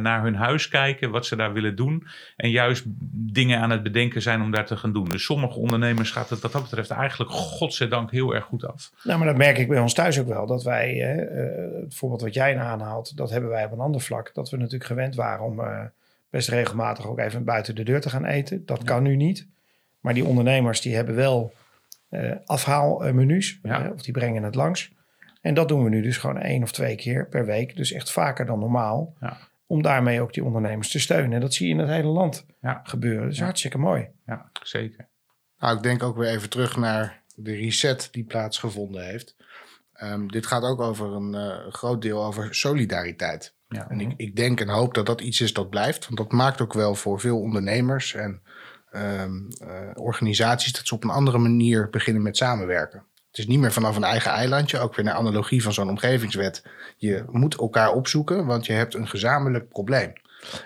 naar 0.00 0.22
hun 0.22 0.34
huis 0.34 0.68
kijken, 0.68 1.10
wat 1.10 1.26
ze 1.26 1.36
daar 1.36 1.52
willen 1.52 1.76
doen. 1.76 2.06
En 2.36 2.50
juist 2.50 2.84
dingen 3.32 3.60
aan 3.60 3.70
het 3.70 3.82
bedenken 3.82 4.22
zijn 4.22 4.42
om 4.42 4.50
daar 4.50 4.66
te 4.66 4.76
gaan 4.76 4.92
doen. 4.92 5.04
Dus 5.04 5.24
sommige 5.24 5.58
ondernemers 5.58 6.10
gaat 6.10 6.30
het 6.30 6.40
wat 6.40 6.52
dat 6.52 6.62
betreft 6.62 6.90
eigenlijk 6.90 7.30
godzijdank 7.30 8.10
heel 8.10 8.23
heel 8.24 8.34
erg 8.34 8.44
goed 8.44 8.64
af. 8.64 8.92
Nou, 9.02 9.18
maar 9.18 9.28
dat 9.28 9.36
merk 9.36 9.58
ik 9.58 9.68
bij 9.68 9.80
ons 9.80 9.94
thuis 9.94 10.20
ook 10.20 10.28
wel. 10.28 10.46
Dat 10.46 10.62
wij, 10.62 11.16
uh, 11.16 11.82
het 11.82 11.94
voorbeeld 11.94 12.20
wat 12.20 12.34
jij 12.34 12.58
aanhaalt, 12.58 13.16
dat 13.16 13.30
hebben 13.30 13.50
wij 13.50 13.64
op 13.64 13.72
een 13.72 13.80
ander 13.80 14.00
vlak. 14.00 14.34
Dat 14.34 14.50
we 14.50 14.56
natuurlijk 14.56 14.84
gewend 14.84 15.14
waren 15.14 15.44
om 15.44 15.60
uh, 15.60 15.80
best 16.30 16.48
regelmatig 16.48 17.06
ook 17.06 17.18
even 17.18 17.44
buiten 17.44 17.74
de 17.74 17.82
deur 17.82 18.00
te 18.00 18.10
gaan 18.10 18.24
eten. 18.24 18.66
Dat 18.66 18.84
kan 18.84 19.02
nu 19.02 19.16
niet. 19.16 19.46
Maar 20.00 20.14
die 20.14 20.24
ondernemers 20.24 20.80
die 20.80 20.94
hebben 20.94 21.14
wel 21.14 21.52
uh, 22.10 22.32
afhaalmenu's. 22.46 23.58
Ja. 23.62 23.90
of 23.94 24.02
die 24.02 24.12
brengen 24.12 24.42
het 24.42 24.54
langs. 24.54 24.92
En 25.40 25.54
dat 25.54 25.68
doen 25.68 25.84
we 25.84 25.90
nu 25.90 26.02
dus 26.02 26.16
gewoon 26.16 26.40
één 26.40 26.62
of 26.62 26.72
twee 26.72 26.96
keer 26.96 27.28
per 27.28 27.46
week. 27.46 27.76
Dus 27.76 27.92
echt 27.92 28.12
vaker 28.12 28.46
dan 28.46 28.58
normaal. 28.58 29.14
Ja. 29.20 29.38
Om 29.66 29.82
daarmee 29.82 30.20
ook 30.20 30.32
die 30.32 30.44
ondernemers 30.44 30.90
te 30.90 31.00
steunen. 31.00 31.32
En 31.32 31.40
dat 31.40 31.54
zie 31.54 31.66
je 31.66 31.72
in 31.72 31.78
het 31.78 31.88
hele 31.88 32.08
land 32.08 32.46
gebeuren. 32.82 33.22
Dat 33.22 33.32
is 33.32 33.40
hartstikke 33.40 33.78
mooi. 33.78 34.08
Ja, 34.26 34.50
zeker. 34.62 35.08
Nou, 35.58 35.76
ik 35.76 35.82
denk 35.82 36.02
ook 36.02 36.16
weer 36.16 36.28
even 36.28 36.50
terug 36.50 36.76
naar 36.76 37.22
de 37.34 37.54
reset 37.54 38.08
die 38.10 38.24
plaatsgevonden 38.24 39.04
heeft. 39.04 39.36
Um, 40.02 40.30
dit 40.30 40.46
gaat 40.46 40.62
ook 40.62 40.80
over 40.80 41.12
een 41.12 41.34
uh, 41.34 41.72
groot 41.72 42.02
deel 42.02 42.24
over 42.24 42.54
solidariteit. 42.54 43.54
Ja. 43.68 43.88
En 43.88 44.00
ik, 44.00 44.12
ik, 44.16 44.36
denk 44.36 44.60
en 44.60 44.68
hoop 44.68 44.94
dat 44.94 45.06
dat 45.06 45.20
iets 45.20 45.40
is 45.40 45.52
dat 45.52 45.70
blijft. 45.70 46.04
Want 46.04 46.16
dat 46.16 46.32
maakt 46.32 46.60
ook 46.60 46.72
wel 46.72 46.94
voor 46.94 47.20
veel 47.20 47.40
ondernemers 47.40 48.14
en 48.14 48.42
um, 48.92 49.48
uh, 49.62 49.90
organisaties 49.94 50.72
dat 50.72 50.86
ze 50.86 50.94
op 50.94 51.04
een 51.04 51.10
andere 51.10 51.38
manier 51.38 51.90
beginnen 51.90 52.22
met 52.22 52.36
samenwerken. 52.36 53.04
Het 53.28 53.38
is 53.38 53.46
niet 53.46 53.58
meer 53.58 53.72
vanaf 53.72 53.96
een 53.96 54.04
eigen 54.04 54.30
eilandje, 54.30 54.78
ook 54.78 54.94
weer 54.94 55.04
naar 55.04 55.14
analogie 55.14 55.62
van 55.62 55.72
zo'n 55.72 55.88
omgevingswet. 55.88 56.62
Je 56.96 57.24
moet 57.30 57.56
elkaar 57.56 57.92
opzoeken, 57.92 58.46
want 58.46 58.66
je 58.66 58.72
hebt 58.72 58.94
een 58.94 59.08
gezamenlijk 59.08 59.68
probleem. 59.68 60.12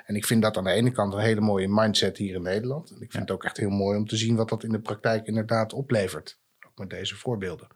En 0.06 0.14
ik 0.14 0.26
vind 0.26 0.42
dat 0.42 0.56
aan 0.56 0.64
de 0.64 0.70
ene 0.70 0.90
kant 0.90 1.12
een 1.12 1.20
hele 1.20 1.40
mooie 1.40 1.68
mindset 1.68 2.16
hier 2.16 2.34
in 2.34 2.42
Nederland. 2.42 2.90
En 2.90 2.94
ik 2.94 3.00
vind 3.00 3.12
ja. 3.12 3.20
het 3.20 3.30
ook 3.30 3.44
echt 3.44 3.56
heel 3.56 3.70
mooi 3.70 3.98
om 3.98 4.06
te 4.06 4.16
zien 4.16 4.36
wat 4.36 4.48
dat 4.48 4.64
in 4.64 4.72
de 4.72 4.80
praktijk 4.80 5.26
inderdaad 5.26 5.72
oplevert 5.72 6.38
met 6.78 6.90
deze 6.90 7.16
voorbeelden. 7.16 7.68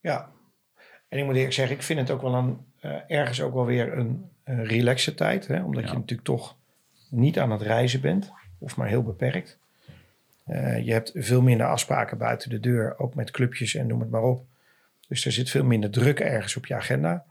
Ja, 0.00 0.30
en 1.08 1.18
ik 1.18 1.24
moet 1.24 1.34
eerlijk 1.34 1.52
zeggen, 1.52 1.76
ik 1.76 1.82
vind 1.82 2.00
het 2.00 2.10
ook 2.10 2.22
wel 2.22 2.34
een, 2.34 2.58
uh, 2.82 2.96
ergens 3.06 3.40
ook 3.40 3.54
wel 3.54 3.66
weer 3.66 3.98
een, 3.98 4.30
een 4.44 4.64
relaxe 4.64 5.14
tijd. 5.14 5.46
Hè? 5.46 5.62
Omdat 5.62 5.88
je 5.88 5.94
natuurlijk 5.94 6.28
toch 6.28 6.56
niet 7.10 7.38
aan 7.38 7.50
het 7.50 7.62
reizen 7.62 8.00
bent, 8.00 8.32
of 8.58 8.76
maar 8.76 8.88
heel 8.88 9.02
beperkt. 9.02 9.58
Uh, 10.48 10.84
je 10.84 10.92
hebt 10.92 11.12
veel 11.14 11.42
minder 11.42 11.66
afspraken 11.66 12.18
buiten 12.18 12.50
de 12.50 12.60
deur, 12.60 12.98
ook 12.98 13.14
met 13.14 13.30
clubjes 13.30 13.74
en 13.74 13.86
noem 13.86 14.00
het 14.00 14.10
maar 14.10 14.22
op. 14.22 14.46
Dus 15.08 15.24
er 15.24 15.32
zit 15.32 15.50
veel 15.50 15.64
minder 15.64 15.90
druk 15.90 16.20
ergens 16.20 16.56
op 16.56 16.66
je 16.66 16.74
agenda. 16.74 17.24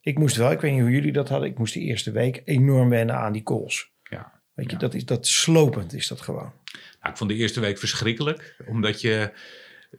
Ik 0.00 0.18
moest 0.18 0.36
wel, 0.36 0.50
ik 0.50 0.60
weet 0.60 0.72
niet 0.72 0.80
hoe 0.80 0.90
jullie 0.90 1.12
dat 1.12 1.28
hadden, 1.28 1.48
ik 1.48 1.58
moest 1.58 1.74
de 1.74 1.80
eerste 1.80 2.10
week 2.10 2.42
enorm 2.44 2.88
wennen 2.88 3.16
aan 3.16 3.32
die 3.32 3.42
calls. 3.42 3.90
Ja. 4.02 4.32
Weet 4.54 4.70
je, 4.70 4.76
dat 4.76 4.94
is 4.94 5.04
dat 5.04 5.26
slopend 5.26 5.92
is 5.92 6.08
dat 6.08 6.20
gewoon. 6.20 6.52
Nou, 6.72 7.12
ik 7.12 7.16
vond 7.16 7.30
de 7.30 7.36
eerste 7.36 7.60
week 7.60 7.78
verschrikkelijk, 7.78 8.56
omdat 8.66 9.00
je 9.00 9.32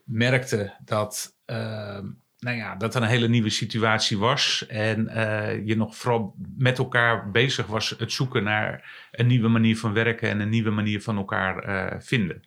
merkte 0.05 0.73
dat, 0.85 1.37
uh, 1.45 1.99
nou 2.39 2.57
ja, 2.57 2.75
dat 2.75 2.95
er 2.95 3.01
een 3.01 3.07
hele 3.07 3.27
nieuwe 3.27 3.49
situatie 3.49 4.17
was. 4.17 4.65
En 4.67 5.07
uh, 5.07 5.65
je 5.65 5.75
nog 5.75 5.95
vooral 5.95 6.35
met 6.57 6.77
elkaar 6.77 7.31
bezig 7.31 7.67
was 7.67 7.89
het 7.89 8.11
zoeken 8.11 8.43
naar 8.43 9.07
een 9.11 9.27
nieuwe 9.27 9.47
manier 9.47 9.77
van 9.77 9.93
werken 9.93 10.29
en 10.29 10.39
een 10.39 10.49
nieuwe 10.49 10.71
manier 10.71 11.01
van 11.01 11.17
elkaar 11.17 11.69
uh, 11.69 11.99
vinden. 11.99 12.41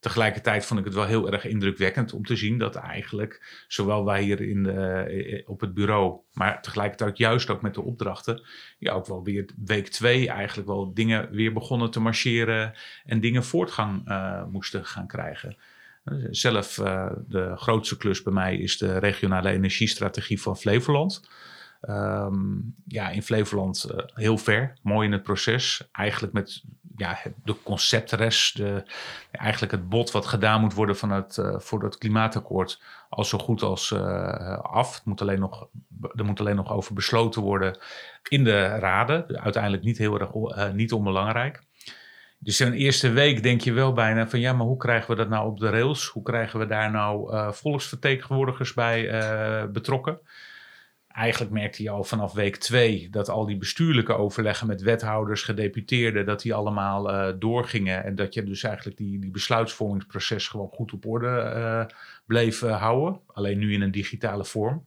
Tegelijkertijd 0.00 0.66
vond 0.66 0.80
ik 0.80 0.86
het 0.86 0.94
wel 0.94 1.06
heel 1.06 1.32
erg 1.32 1.44
indrukwekkend 1.44 2.12
om 2.12 2.24
te 2.24 2.36
zien 2.36 2.58
dat 2.58 2.74
eigenlijk, 2.74 3.64
zowel 3.68 4.04
wij 4.04 4.22
hier 4.22 4.40
in 4.40 4.62
de, 4.62 5.42
op 5.46 5.60
het 5.60 5.74
bureau, 5.74 6.20
maar 6.32 6.62
tegelijkertijd 6.62 7.18
juist 7.18 7.50
ook 7.50 7.62
met 7.62 7.74
de 7.74 7.82
opdrachten, 7.82 8.42
ja, 8.78 8.92
ook 8.92 9.06
wel 9.06 9.24
weer 9.24 9.48
week 9.64 9.88
twee 9.88 10.28
eigenlijk 10.28 10.68
wel 10.68 10.94
dingen 10.94 11.30
weer 11.30 11.52
begonnen 11.52 11.90
te 11.90 12.00
marcheren 12.00 12.74
en 13.04 13.20
dingen 13.20 13.44
voortgang 13.44 14.04
moesten 14.50 14.84
gaan 14.84 15.06
krijgen. 15.06 15.56
Zelf, 16.30 16.78
uh, 16.78 17.10
de 17.28 17.56
grootste 17.56 17.96
klus 17.96 18.22
bij 18.22 18.32
mij 18.32 18.56
is 18.56 18.78
de 18.78 18.98
regionale 18.98 19.50
energiestrategie 19.50 20.42
van 20.42 20.56
Flevoland. 20.56 21.28
Um, 21.88 22.74
ja, 22.86 23.08
in 23.08 23.22
Flevoland 23.22 23.86
uh, 23.90 23.98
heel 24.14 24.38
ver, 24.38 24.76
mooi 24.82 25.06
in 25.06 25.12
het 25.12 25.22
proces. 25.22 25.88
Eigenlijk 25.92 26.32
met 26.32 26.62
ja, 26.96 27.18
de 27.44 27.62
conceptres, 27.62 28.52
de, 28.52 28.82
eigenlijk 29.30 29.72
het 29.72 29.88
bod 29.88 30.10
wat 30.10 30.26
gedaan 30.26 30.60
moet 30.60 30.74
worden 30.74 30.96
van 30.96 31.10
het, 31.10 31.36
uh, 31.36 31.58
voor 31.58 31.84
het 31.84 31.98
klimaatakkoord, 31.98 32.82
al 33.08 33.24
zo 33.24 33.38
goed 33.38 33.62
als 33.62 33.92
af. 34.62 34.94
Het 34.94 35.04
moet 35.04 35.20
alleen 35.20 35.40
nog, 35.40 35.68
er 36.14 36.24
moet 36.24 36.40
alleen 36.40 36.56
nog 36.56 36.72
over 36.72 36.94
besloten 36.94 37.42
worden 37.42 37.78
in 38.28 38.44
de 38.44 38.66
raden. 38.66 39.40
Uiteindelijk 39.40 39.82
niet 39.82 39.98
heel 39.98 40.20
erg 40.20 40.72
niet 40.72 40.92
onbelangrijk. 40.92 41.62
Dus 42.44 42.58
een 42.58 42.72
eerste 42.72 43.10
week 43.10 43.42
denk 43.42 43.60
je 43.60 43.72
wel 43.72 43.92
bijna 43.92 44.28
van 44.28 44.40
ja, 44.40 44.52
maar 44.52 44.66
hoe 44.66 44.76
krijgen 44.76 45.10
we 45.10 45.16
dat 45.16 45.28
nou 45.28 45.50
op 45.50 45.58
de 45.58 45.68
rails? 45.68 46.06
Hoe 46.06 46.22
krijgen 46.22 46.58
we 46.58 46.66
daar 46.66 46.90
nou 46.90 47.32
uh, 47.32 47.52
volksvertegenwoordigers 47.52 48.74
bij 48.74 49.12
uh, 49.12 49.70
betrokken? 49.72 50.20
Eigenlijk 51.08 51.52
merkte 51.52 51.82
je 51.82 51.90
al 51.90 52.04
vanaf 52.04 52.32
week 52.32 52.56
twee 52.56 53.08
dat 53.10 53.28
al 53.28 53.46
die 53.46 53.56
bestuurlijke 53.56 54.14
overleggen 54.14 54.66
met 54.66 54.82
wethouders, 54.82 55.42
gedeputeerden, 55.42 56.26
dat 56.26 56.42
die 56.42 56.54
allemaal 56.54 57.10
uh, 57.10 57.32
doorgingen. 57.38 58.04
En 58.04 58.14
dat 58.14 58.34
je 58.34 58.42
dus 58.42 58.62
eigenlijk 58.62 58.96
die, 58.96 59.20
die 59.20 59.30
besluitvormingsproces 59.30 60.48
gewoon 60.48 60.68
goed 60.68 60.92
op 60.92 61.06
orde 61.06 61.88
bleef 62.26 62.60
houden. 62.60 63.20
Alleen 63.26 63.58
nu 63.58 63.72
in 63.72 63.82
een 63.82 63.90
digitale 63.90 64.44
vorm. 64.44 64.84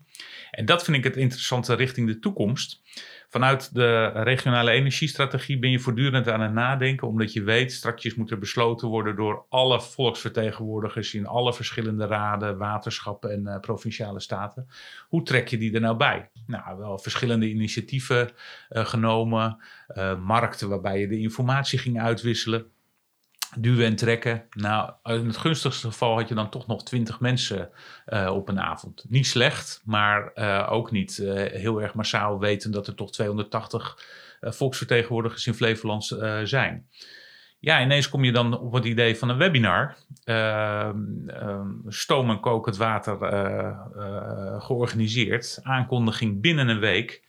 En 0.51 0.65
dat 0.65 0.83
vind 0.83 0.97
ik 0.97 1.03
het 1.03 1.15
interessante 1.15 1.73
richting 1.73 2.07
de 2.07 2.19
toekomst. 2.19 2.81
Vanuit 3.29 3.73
de 3.73 4.07
regionale 4.07 4.71
energiestrategie 4.71 5.59
ben 5.59 5.69
je 5.69 5.79
voortdurend 5.79 6.29
aan 6.29 6.41
het 6.41 6.53
nadenken, 6.53 7.07
omdat 7.07 7.33
je 7.33 7.43
weet, 7.43 7.71
straks 7.71 8.15
moet 8.15 8.31
er 8.31 8.37
besloten 8.37 8.87
worden 8.87 9.15
door 9.15 9.45
alle 9.49 9.81
volksvertegenwoordigers 9.81 11.13
in 11.13 11.25
alle 11.25 11.53
verschillende 11.53 12.05
raden, 12.05 12.57
waterschappen 12.57 13.31
en 13.31 13.41
uh, 13.41 13.59
provinciale 13.59 14.19
staten. 14.19 14.67
Hoe 15.07 15.23
trek 15.23 15.47
je 15.47 15.57
die 15.57 15.73
er 15.73 15.81
nou 15.81 15.97
bij? 15.97 16.29
Nou, 16.45 16.77
wel 16.77 16.99
verschillende 16.99 17.49
initiatieven 17.49 18.29
uh, 18.69 18.85
genomen, 18.85 19.57
uh, 19.97 20.19
markten 20.19 20.69
waarbij 20.69 20.99
je 20.99 21.07
de 21.07 21.19
informatie 21.19 21.79
ging 21.79 22.01
uitwisselen 22.01 22.71
duwen 23.59 23.85
en 23.85 23.95
trekken. 23.95 24.43
Nou, 24.49 24.91
in 25.03 25.27
het 25.27 25.37
gunstigste 25.37 25.87
geval 25.87 26.15
had 26.15 26.27
je 26.27 26.35
dan 26.35 26.49
toch 26.49 26.67
nog 26.67 26.83
20 26.83 27.19
mensen 27.19 27.69
uh, 28.07 28.31
op 28.33 28.49
een 28.49 28.59
avond. 28.59 29.05
Niet 29.09 29.27
slecht, 29.27 29.81
maar 29.85 30.31
uh, 30.35 30.67
ook 30.71 30.91
niet 30.91 31.17
uh, 31.17 31.33
heel 31.51 31.81
erg 31.81 31.93
massaal 31.93 32.39
weten 32.39 32.71
dat 32.71 32.87
er 32.87 32.95
toch 32.95 33.11
280 33.11 33.99
volksvertegenwoordigers 34.41 35.47
in 35.47 35.53
Flevoland 35.53 36.05
zijn. 36.43 36.87
Ja, 37.59 37.81
ineens 37.81 38.09
kom 38.09 38.23
je 38.23 38.31
dan 38.31 38.59
op 38.59 38.73
het 38.73 38.85
idee 38.85 39.17
van 39.17 39.29
een 39.29 39.37
webinar. 39.37 39.95
Ehm, 40.23 41.29
ehm, 41.29 41.69
stoom 41.87 42.29
en 42.29 42.39
kokend 42.39 42.77
water 42.77 43.17
georganiseerd. 44.61 45.59
Aankondiging 45.63 46.41
binnen 46.41 46.67
een 46.67 46.79
week. 46.79 47.26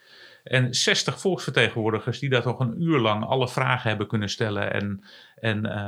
En 0.48 0.74
60 0.74 1.20
volksvertegenwoordigers 1.20 2.18
die 2.18 2.28
daar 2.28 2.42
toch 2.42 2.60
een 2.60 2.82
uur 2.82 2.98
lang 2.98 3.24
alle 3.24 3.48
vragen 3.48 3.88
hebben 3.88 4.06
kunnen 4.06 4.28
stellen 4.28 4.72
en, 4.72 5.04
en 5.34 5.80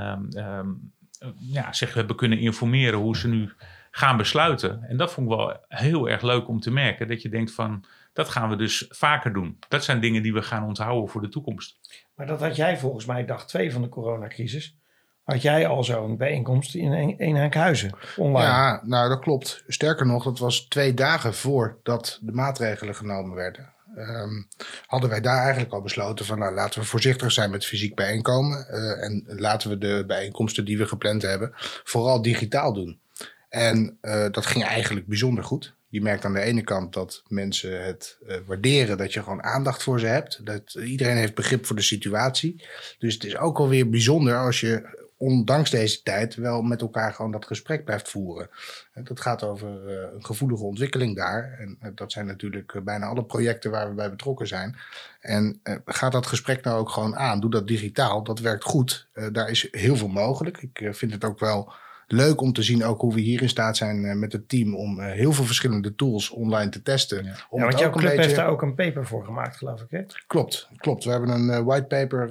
um, 0.47 0.93
ja, 1.39 1.73
zich 1.73 1.95
hebben 1.95 2.17
kunnen 2.17 2.39
informeren 2.39 2.99
hoe 2.99 3.17
ze 3.17 3.29
nu 3.29 3.53
gaan 3.91 4.17
besluiten. 4.17 4.83
En 4.83 4.97
dat 4.97 5.13
vond 5.13 5.31
ik 5.31 5.37
wel 5.37 5.57
heel 5.69 6.09
erg 6.09 6.23
leuk 6.23 6.49
om 6.49 6.61
te 6.61 6.71
merken. 6.71 7.09
Dat 7.09 7.23
je 7.23 7.29
denkt 7.29 7.53
van, 7.53 7.85
dat 8.13 8.29
gaan 8.29 8.49
we 8.49 8.57
dus 8.57 8.87
vaker 8.89 9.33
doen. 9.33 9.57
Dat 9.69 9.85
zijn 9.85 10.01
dingen 10.01 10.23
die 10.23 10.33
we 10.33 10.43
gaan 10.43 10.65
onthouden 10.65 11.11
voor 11.11 11.21
de 11.21 11.29
toekomst. 11.29 11.79
Maar 12.15 12.27
dat 12.27 12.41
had 12.41 12.57
jij 12.57 12.79
volgens 12.79 13.05
mij 13.05 13.25
dag 13.25 13.47
twee 13.47 13.73
van 13.73 13.83
de 13.83 13.89
coronacrisis. 13.89 14.79
Had 15.23 15.43
jij 15.43 15.67
al 15.67 15.85
zo'n 15.85 16.17
bijeenkomst 16.17 16.75
in 16.75 16.93
Eenhankhuizen 17.19 17.93
online? 18.17 18.47
Ja, 18.47 18.81
nou 18.85 19.09
dat 19.09 19.21
klopt. 19.21 19.65
Sterker 19.67 20.07
nog, 20.07 20.25
dat 20.25 20.39
was 20.39 20.61
twee 20.61 20.95
dagen 20.95 21.35
voordat 21.35 22.19
de 22.23 22.33
maatregelen 22.33 22.95
genomen 22.95 23.35
werden. 23.35 23.73
Um, 23.97 24.49
hadden 24.87 25.11
wij 25.11 25.21
daar 25.21 25.43
eigenlijk 25.43 25.73
al 25.73 25.83
besloten 25.83 26.25
van 26.25 26.39
nou, 26.39 26.55
laten 26.55 26.81
we 26.81 26.87
voorzichtig 26.87 27.33
zijn 27.33 27.51
met 27.51 27.67
fysiek 27.67 27.95
bijeenkomen. 27.95 28.67
Uh, 28.71 29.05
en 29.05 29.25
laten 29.27 29.71
we 29.71 29.79
de 29.79 30.05
bijeenkomsten 30.07 30.65
die 30.65 30.79
we 30.79 30.87
gepland 30.87 31.23
hebben 31.23 31.53
vooral 31.85 32.23
digitaal 32.23 32.73
doen. 32.73 33.01
En 33.49 33.99
uh, 34.03 34.27
dat 34.31 34.47
ging 34.47 34.65
eigenlijk 34.65 35.07
bijzonder 35.07 35.45
goed. 35.45 35.75
Je 35.89 36.03
merkt 36.03 36.25
aan 36.25 36.33
de 36.33 36.41
ene 36.41 36.63
kant 36.63 36.93
dat 36.93 37.23
mensen 37.29 37.85
het 37.85 38.19
uh, 38.27 38.37
waarderen 38.47 38.99
dat 38.99 39.13
je 39.13 39.23
gewoon 39.23 39.43
aandacht 39.43 39.83
voor 39.83 40.01
ze 40.01 40.07
hebt. 40.07 40.47
Dat 40.47 40.75
iedereen 40.75 41.17
heeft 41.17 41.35
begrip 41.35 41.67
voor 41.67 41.77
de 41.77 41.83
situatie. 41.83 42.65
Dus 42.99 43.15
het 43.15 43.25
is 43.25 43.37
ook 43.37 43.59
alweer 43.59 43.91
bijzonder 43.91 44.37
als 44.37 44.61
je 44.61 44.99
ondanks 45.21 45.71
deze 45.71 46.03
tijd 46.03 46.35
wel 46.35 46.63
met 46.63 46.81
elkaar 46.81 47.15
gewoon 47.15 47.31
dat 47.31 47.47
gesprek 47.47 47.85
blijft 47.85 48.09
voeren. 48.09 48.51
Dat 48.95 49.21
gaat 49.21 49.43
over 49.43 49.69
uh, 49.69 50.13
een 50.15 50.25
gevoelige 50.25 50.65
ontwikkeling 50.65 51.17
daar. 51.17 51.57
En 51.59 51.79
uh, 51.83 51.91
dat 51.95 52.13
zijn 52.13 52.27
natuurlijk 52.27 52.85
bijna 52.85 53.07
alle 53.07 53.25
projecten 53.25 53.71
waar 53.71 53.89
we 53.89 53.95
bij 53.95 54.11
betrokken 54.11 54.47
zijn. 54.47 54.77
En 55.21 55.61
gaat 55.85 56.13
dat 56.13 56.27
gesprek 56.27 56.65
nou 56.65 56.79
ook 56.79 56.91
gewoon 56.91 57.17
aan? 57.17 57.41
Doe 57.41 57.51
dat 57.51 57.67
digitaal. 57.67 58.23
Dat 58.23 58.39
werkt 58.39 58.65
goed. 58.65 59.09
daar 59.33 59.51
is 59.51 59.69
heel 59.71 59.97
veel 59.97 60.09
mogelijk. 60.09 60.63
Ik 60.63 60.89
vind 60.95 61.13
het 61.13 61.25
ook 61.25 61.39
wel 61.39 61.73
leuk 62.13 62.41
om 62.41 62.53
te 62.53 62.63
zien 62.63 62.85
ook 62.85 63.01
hoe 63.01 63.15
we 63.15 63.21
hier 63.21 63.43
in 63.43 63.49
staat 63.49 63.77
zijn 63.77 64.05
uh, 64.05 64.15
met 64.15 64.33
het 64.33 64.49
team 64.49 64.75
om 64.75 64.99
uh, 64.99 65.07
heel 65.07 65.33
veel 65.33 65.45
verschillende 65.45 65.95
tools 65.95 66.31
online 66.31 66.71
te 66.71 66.83
testen. 66.83 67.25
Ja, 67.25 67.35
om 67.51 67.59
ja 67.59 67.67
want 67.67 67.79
jouw 67.79 67.91
club 67.91 68.05
beetje... 68.05 68.23
heeft 68.23 68.37
daar 68.37 68.49
ook 68.49 68.63
een 68.63 68.75
paper 68.75 69.07
voor 69.07 69.25
gemaakt, 69.25 69.57
geloof 69.57 69.81
ik. 69.81 69.91
Hè? 69.91 70.03
Klopt, 70.27 70.69
klopt. 70.77 71.05
We 71.05 71.11
hebben 71.11 71.31
een 71.31 71.49
uh, 71.49 71.61
whitepaper 71.61 72.29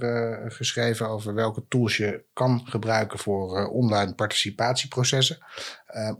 geschreven 0.52 1.08
over 1.08 1.34
welke 1.34 1.64
tools 1.68 1.98
je 1.98 2.24
kan 2.34 2.62
gebruiken 2.64 3.20
voor 3.20 3.68
online 3.68 4.14
participatieprocessen. 4.14 5.38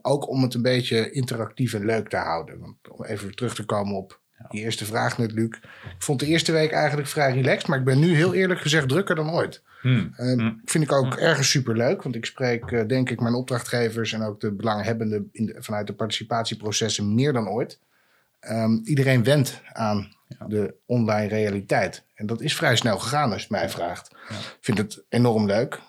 ook 0.02 0.30
om 0.30 0.44
het 0.44 0.54
een 0.54 0.62
beetje 0.62 1.12
interactief 1.12 1.74
en 1.74 1.86
leuk 1.86 2.10
te 2.10 2.18
houden. 2.18 2.60
Want 2.60 2.76
om 2.90 3.06
even 3.06 3.36
terug 3.36 3.56
te 3.56 3.66
komen 3.66 3.96
op 3.96 4.20
die 4.50 4.62
eerste 4.62 4.86
vraag 4.86 5.18
net, 5.18 5.32
Luc. 5.32 5.50
Ik 5.84 5.96
vond 5.98 6.20
de 6.20 6.26
eerste 6.26 6.52
week 6.52 6.72
eigenlijk 6.72 7.08
vrij 7.08 7.34
relaxed, 7.34 7.68
maar 7.68 7.80
ik 7.80 7.86
ben 7.86 8.00
nu 8.00 8.16
heel 8.16 8.34
eerlijk 8.34 8.60
gezegd 8.60 8.90
drukker 8.90 9.16
dan 9.16 9.32
ooit. 9.32 9.64
Hmm. 9.82 10.14
Uh, 10.18 10.34
hmm. 10.34 10.62
Vind 10.66 10.84
ik 10.84 10.92
ook 10.92 11.14
hmm. 11.14 11.24
ergens 11.24 11.50
superleuk, 11.50 12.04
want 12.04 12.16
ik 12.16 12.26
spreek 12.26 12.72
uh, 12.72 12.88
denk 12.88 13.10
ik 13.10 13.20
mijn 13.20 13.34
opdrachtgevers 13.34 14.14
en 14.14 14.22
ook 14.22 14.40
de 14.40 14.52
belanghebbenden 14.52 15.30
in 15.32 15.46
de, 15.46 15.56
vanuit 15.60 15.88
de 15.88 15.94
participatieprocessen 15.94 17.16
meer 17.16 17.34
dan 17.34 17.50
ooit. 17.50 17.80
Um, 18.50 18.82
iedereen 18.84 19.24
wendt 19.24 19.62
aan 19.74 20.16
ja. 20.28 20.46
de 20.48 20.76
online 20.86 21.28
realiteit. 21.28 22.04
En 22.16 22.26
dat 22.26 22.42
is 22.42 22.56
vrij 22.56 22.76
snel 22.76 23.00
gegaan 23.00 23.32
als 23.32 23.42
je 23.42 23.48
mij 23.52 23.70
vraagt. 23.70 24.12
Ik 24.12 24.18
ja. 24.30 24.36
vind 24.60 24.78
het 24.78 25.04
enorm 25.10 25.46
leuk. 25.46 25.80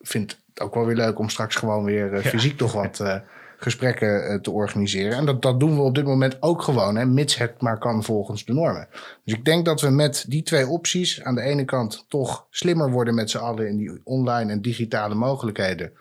Vind 0.00 0.30
het 0.30 0.60
ook 0.60 0.74
wel 0.74 0.86
weer 0.86 0.96
leuk 0.96 1.18
om 1.18 1.28
straks 1.28 1.56
gewoon 1.56 1.84
weer 1.84 2.12
uh, 2.12 2.24
fysiek 2.24 2.56
toch 2.56 2.72
wat 2.72 3.00
eh, 3.00 3.20
gesprekken 3.62 4.32
uh, 4.32 4.40
te 4.40 4.50
organiseren. 4.50 5.16
En 5.16 5.24
dat, 5.24 5.42
dat 5.42 5.60
doen 5.60 5.74
we 5.74 5.82
op 5.82 5.94
dit 5.94 6.04
moment 6.04 6.42
ook 6.42 6.62
gewoon, 6.62 6.96
hè, 6.96 7.06
mits 7.06 7.36
het 7.36 7.60
maar 7.60 7.78
kan 7.78 8.04
volgens 8.04 8.44
de 8.44 8.52
normen. 8.52 8.88
Dus 9.24 9.34
ik 9.34 9.44
denk 9.44 9.64
dat 9.64 9.80
we 9.80 9.90
met 9.90 10.24
die 10.28 10.42
twee 10.42 10.66
opties 10.66 11.22
aan 11.22 11.34
de 11.34 11.42
ene 11.42 11.64
kant 11.64 12.04
toch 12.08 12.46
slimmer 12.50 12.90
worden 12.90 13.14
met 13.14 13.30
z'n 13.30 13.38
allen 13.38 13.68
in 13.68 13.76
die 13.76 14.00
online 14.04 14.52
en 14.52 14.62
digitale 14.62 15.14
mogelijkheden. 15.14 15.92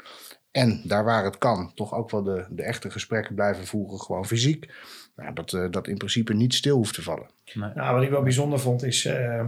En 0.52 0.82
daar 0.84 1.04
waar 1.04 1.24
het 1.24 1.38
kan, 1.38 1.72
toch 1.76 1.94
ook 1.94 2.12
wel 2.12 2.24
de, 2.24 2.46
de 2.50 2.64
echte 2.64 2.90
gesprekken 2.90 3.36
blijven 3.36 3.66
voeren, 3.66 4.00
gewoon 4.00 4.26
fysiek. 4.26 4.70
Nou, 5.16 5.34
dat, 5.34 5.52
uh, 5.52 5.72
dat 5.72 5.88
in 5.88 5.98
principe 5.98 6.34
niet 6.34 6.54
stil 6.54 6.76
hoeft 6.76 6.94
te 6.94 7.02
vallen. 7.02 7.30
Nee. 7.54 7.70
Nou, 7.76 7.96
wat 7.96 8.04
ik 8.04 8.10
wel 8.10 8.24
bijzonder 8.24 8.60
vond 8.60 8.84
is. 8.84 9.06
Uh, 9.06 9.48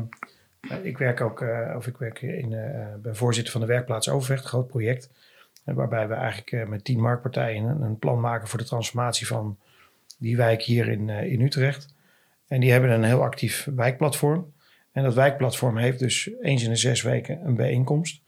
ik 0.81 0.97
werk 0.97 1.21
ook, 1.21 1.41
uh, 1.41 1.73
of 1.75 1.87
ik 1.87 1.97
werk 1.97 2.21
in, 2.21 2.49
ben 3.01 3.15
voorzitter 3.15 3.51
van 3.51 3.61
de 3.61 3.67
werkplaats 3.67 4.09
Overvecht, 4.09 4.43
een 4.43 4.49
groot 4.49 4.67
project. 4.67 5.09
Waarbij 5.63 6.07
we 6.07 6.13
eigenlijk 6.13 6.51
eh, 6.51 6.67
met 6.67 6.83
tien 6.83 6.99
marktpartijen 6.99 7.81
een 7.81 7.99
plan 7.99 8.19
maken 8.19 8.47
voor 8.47 8.59
de 8.59 8.65
transformatie 8.65 9.27
van 9.27 9.57
die 10.17 10.37
wijk 10.37 10.61
hier 10.61 10.87
in, 10.87 11.09
eh, 11.09 11.31
in 11.31 11.41
Utrecht. 11.41 11.93
En 12.47 12.59
die 12.59 12.71
hebben 12.71 12.89
een 12.89 13.03
heel 13.03 13.23
actief 13.23 13.67
wijkplatform. 13.75 14.53
En 14.91 15.03
dat 15.03 15.13
wijkplatform 15.13 15.77
heeft 15.77 15.99
dus 15.99 16.29
eens 16.41 16.63
in 16.63 16.69
de 16.69 16.75
zes 16.75 17.01
weken 17.01 17.45
een 17.45 17.55
bijeenkomst. 17.55 18.21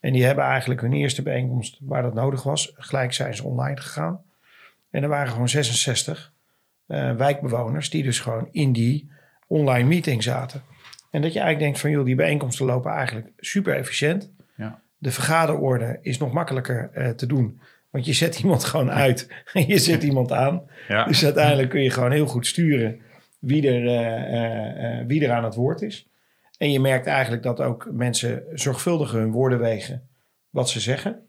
En 0.00 0.12
die 0.12 0.24
hebben 0.24 0.44
eigenlijk 0.44 0.80
hun 0.80 0.92
eerste 0.92 1.22
bijeenkomst 1.22 1.78
waar 1.80 2.02
dat 2.02 2.14
nodig 2.14 2.42
was. 2.42 2.72
Gelijk 2.76 3.12
zijn 3.12 3.34
ze 3.34 3.44
online 3.44 3.76
gegaan. 3.76 4.22
En 4.90 5.02
er 5.02 5.08
waren 5.08 5.32
gewoon 5.32 5.48
66 5.48 6.32
uh, 6.88 7.16
wijkbewoners 7.16 7.90
die 7.90 8.02
dus 8.02 8.20
gewoon 8.20 8.48
in 8.50 8.72
die 8.72 9.10
online 9.46 9.88
meeting 9.88 10.22
zaten. 10.22 10.62
En 11.10 11.22
dat 11.22 11.32
je 11.32 11.38
eigenlijk 11.38 11.58
denkt 11.58 11.80
van 11.80 11.90
joh, 11.90 12.04
die 12.04 12.14
bijeenkomsten 12.14 12.66
lopen 12.66 12.92
eigenlijk 12.92 13.30
super 13.38 13.76
efficiënt. 13.76 14.30
Ja 14.56 14.82
de 15.04 15.10
vergaderorde 15.10 15.98
is 16.02 16.18
nog 16.18 16.32
makkelijker 16.32 16.90
uh, 16.94 17.08
te 17.08 17.26
doen. 17.26 17.60
Want 17.90 18.06
je 18.06 18.12
zet 18.12 18.38
iemand 18.38 18.64
gewoon 18.70 18.90
uit 18.90 19.28
en 19.52 19.66
je 19.72 19.78
zet 19.78 20.02
iemand 20.02 20.32
aan. 20.32 20.62
Ja. 20.88 21.04
Dus 21.04 21.24
uiteindelijk 21.24 21.70
kun 21.70 21.82
je 21.82 21.90
gewoon 21.90 22.12
heel 22.12 22.26
goed 22.26 22.46
sturen 22.46 23.00
wie 23.40 23.68
er, 23.68 23.82
uh, 23.84 25.00
uh, 25.00 25.06
wie 25.06 25.24
er 25.24 25.32
aan 25.32 25.44
het 25.44 25.54
woord 25.54 25.82
is. 25.82 26.08
En 26.58 26.72
je 26.72 26.80
merkt 26.80 27.06
eigenlijk 27.06 27.42
dat 27.42 27.60
ook 27.60 27.88
mensen 27.92 28.42
zorgvuldiger 28.52 29.18
hun 29.18 29.30
woorden 29.30 29.58
wegen 29.58 30.08
wat 30.50 30.68
ze 30.68 30.80
zeggen. 30.80 31.26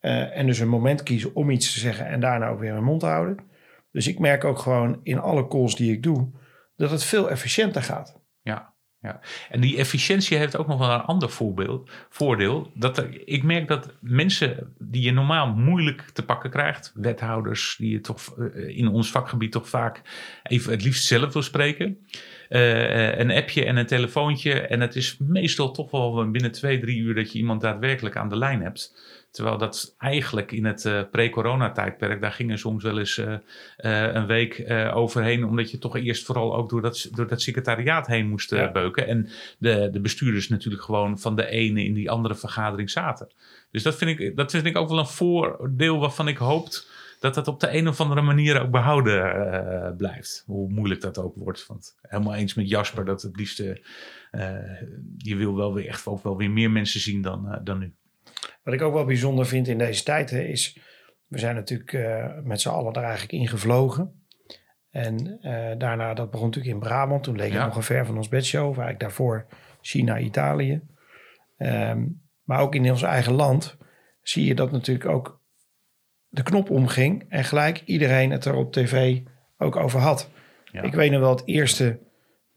en 0.00 0.46
dus 0.46 0.58
een 0.58 0.68
moment 0.68 1.02
kiezen 1.02 1.34
om 1.34 1.50
iets 1.50 1.72
te 1.72 1.78
zeggen 1.78 2.06
en 2.06 2.20
daarna 2.20 2.48
ook 2.48 2.60
weer 2.60 2.72
hun 2.72 2.84
mond 2.84 3.00
te 3.00 3.06
houden. 3.06 3.36
Dus 3.92 4.08
ik 4.08 4.18
merk 4.18 4.44
ook 4.44 4.58
gewoon 4.58 5.00
in 5.02 5.18
alle 5.18 5.48
calls 5.48 5.76
die 5.76 5.92
ik 5.92 6.02
doe 6.02 6.30
dat 6.76 6.90
het 6.90 7.04
veel 7.04 7.30
efficiënter 7.30 7.82
gaat. 7.82 8.20
Ja, 8.42 8.74
En 9.50 9.60
die 9.60 9.76
efficiëntie 9.76 10.36
heeft 10.36 10.56
ook 10.56 10.66
nog 10.66 10.78
wel 10.78 10.90
een 10.90 11.00
ander 11.00 11.30
voorbeeld, 11.30 11.90
voordeel. 12.08 12.70
Dat 12.74 13.06
ik 13.24 13.42
merk 13.42 13.68
dat 13.68 13.94
mensen 14.00 14.74
die 14.78 15.02
je 15.02 15.12
normaal 15.12 15.46
moeilijk 15.54 16.02
te 16.12 16.24
pakken 16.24 16.50
krijgt, 16.50 16.92
wethouders 16.94 17.76
die 17.78 17.90
je 17.90 18.00
toch 18.00 18.34
uh, 18.38 18.76
in 18.78 18.88
ons 18.88 19.10
vakgebied 19.10 19.52
toch 19.52 19.68
vaak 19.68 20.02
even 20.42 20.72
het 20.72 20.84
liefst 20.84 21.06
zelf 21.06 21.32
wil 21.32 21.42
spreken. 21.42 21.98
Uh, 22.48 23.18
een 23.18 23.30
appje 23.30 23.64
en 23.64 23.76
een 23.76 23.86
telefoontje. 23.86 24.52
En 24.52 24.80
het 24.80 24.96
is 24.96 25.16
meestal 25.18 25.70
toch 25.70 25.90
wel 25.90 26.30
binnen 26.30 26.52
twee, 26.52 26.78
drie 26.78 26.98
uur 26.98 27.14
dat 27.14 27.32
je 27.32 27.38
iemand 27.38 27.60
daadwerkelijk 27.60 28.16
aan 28.16 28.28
de 28.28 28.36
lijn 28.36 28.62
hebt. 28.62 28.94
Terwijl 29.30 29.58
dat 29.58 29.94
eigenlijk 29.98 30.52
in 30.52 30.64
het 30.64 30.84
uh, 30.84 31.02
pre-corona-tijdperk, 31.10 32.20
daar 32.20 32.32
gingen 32.32 32.58
soms 32.58 32.82
wel 32.82 32.98
eens 32.98 33.16
uh, 33.16 33.26
uh, 33.26 34.12
een 34.14 34.26
week 34.26 34.64
overheen, 34.92 35.44
omdat 35.44 35.70
je 35.70 35.78
toch 35.78 35.96
eerst 35.96 36.26
vooral 36.26 36.56
ook 36.56 36.70
door 36.70 36.82
dat, 36.82 37.08
door 37.10 37.28
dat 37.28 37.42
secretariaat 37.42 38.06
heen 38.06 38.28
moest 38.28 38.50
ja. 38.50 38.70
beuken. 38.70 39.06
En 39.06 39.28
de, 39.58 39.88
de 39.92 40.00
bestuurders 40.00 40.48
natuurlijk 40.48 40.82
gewoon 40.82 41.18
van 41.18 41.36
de 41.36 41.46
ene 41.46 41.84
in 41.84 41.94
die 41.94 42.10
andere 42.10 42.34
vergadering 42.34 42.90
zaten. 42.90 43.28
Dus 43.70 43.82
dat 43.82 43.94
vind 43.94 44.20
ik, 44.20 44.36
dat 44.36 44.50
vind 44.50 44.66
ik 44.66 44.76
ook 44.76 44.88
wel 44.88 44.98
een 44.98 45.06
voordeel 45.06 45.98
waarvan 45.98 46.28
ik 46.28 46.36
hoopt 46.36 46.90
dat 47.20 47.34
dat 47.34 47.48
op 47.48 47.60
de 47.60 47.76
een 47.76 47.88
of 47.88 48.00
andere 48.00 48.22
manier 48.22 48.60
ook 48.60 48.70
behouden 48.70 49.94
blijft. 49.96 50.42
Hoe 50.46 50.70
moeilijk 50.70 51.00
dat 51.00 51.18
ook 51.18 51.34
wordt. 51.34 51.66
Want 51.66 51.96
helemaal 52.02 52.34
eens 52.34 52.54
met 52.54 52.68
Jasper 52.68 53.04
dat 53.04 53.22
het 53.22 53.36
liefste, 53.36 53.82
je 55.16 55.36
wil 55.36 55.56
wel 55.56 55.74
weer 55.74 55.86
echt 55.86 56.06
ook 56.06 56.22
wel 56.22 56.36
weer 56.36 56.50
meer 56.50 56.70
mensen 56.70 57.00
zien 57.00 57.22
dan, 57.22 57.60
dan 57.64 57.78
nu. 57.78 57.92
Wat 58.62 58.74
ik 58.74 58.82
ook 58.82 58.92
wel 58.92 59.04
bijzonder 59.04 59.46
vind 59.46 59.68
in 59.68 59.78
deze 59.78 60.02
tijd 60.02 60.30
hè, 60.30 60.40
is, 60.40 60.80
we 61.26 61.38
zijn 61.38 61.54
natuurlijk 61.54 61.92
uh, 61.92 62.26
met 62.42 62.60
z'n 62.60 62.68
allen 62.68 62.92
er 62.92 63.02
eigenlijk 63.02 63.32
ingevlogen. 63.32 64.22
En 64.90 65.38
daarna, 65.78 66.14
dat 66.14 66.30
begon 66.30 66.46
natuurlijk 66.46 66.74
in 66.74 66.80
Brabant. 66.80 67.22
Toen 67.22 67.36
leek 67.36 67.52
het 67.52 67.62
nog 67.62 67.76
een 67.76 67.82
ver 67.82 68.06
van 68.06 68.16
ons 68.16 68.28
bedshow. 68.28 68.74
Waar 68.74 68.90
ik 68.90 69.00
daarvoor 69.00 69.46
China, 69.80 70.18
Italië. 70.18 70.82
Ehm, 71.56 72.06
maar 72.42 72.60
ook 72.60 72.74
in 72.74 72.90
ons 72.90 73.02
eigen 73.02 73.32
land 73.32 73.76
zie 74.20 74.44
je 74.44 74.54
dat 74.54 74.70
natuurlijk 74.70 75.08
ook 75.08 75.42
de 76.28 76.42
knop 76.42 76.70
omging. 76.70 77.24
En 77.28 77.44
gelijk 77.44 77.82
iedereen 77.84 78.30
het 78.30 78.44
er 78.44 78.54
op 78.54 78.72
tv 78.72 79.20
ook 79.56 79.76
over 79.76 80.00
had. 80.00 80.30
Ik 80.72 80.94
weet 80.94 81.10
nog 81.10 81.20
wel 81.20 81.30
het 81.30 81.46
eerste 81.46 81.98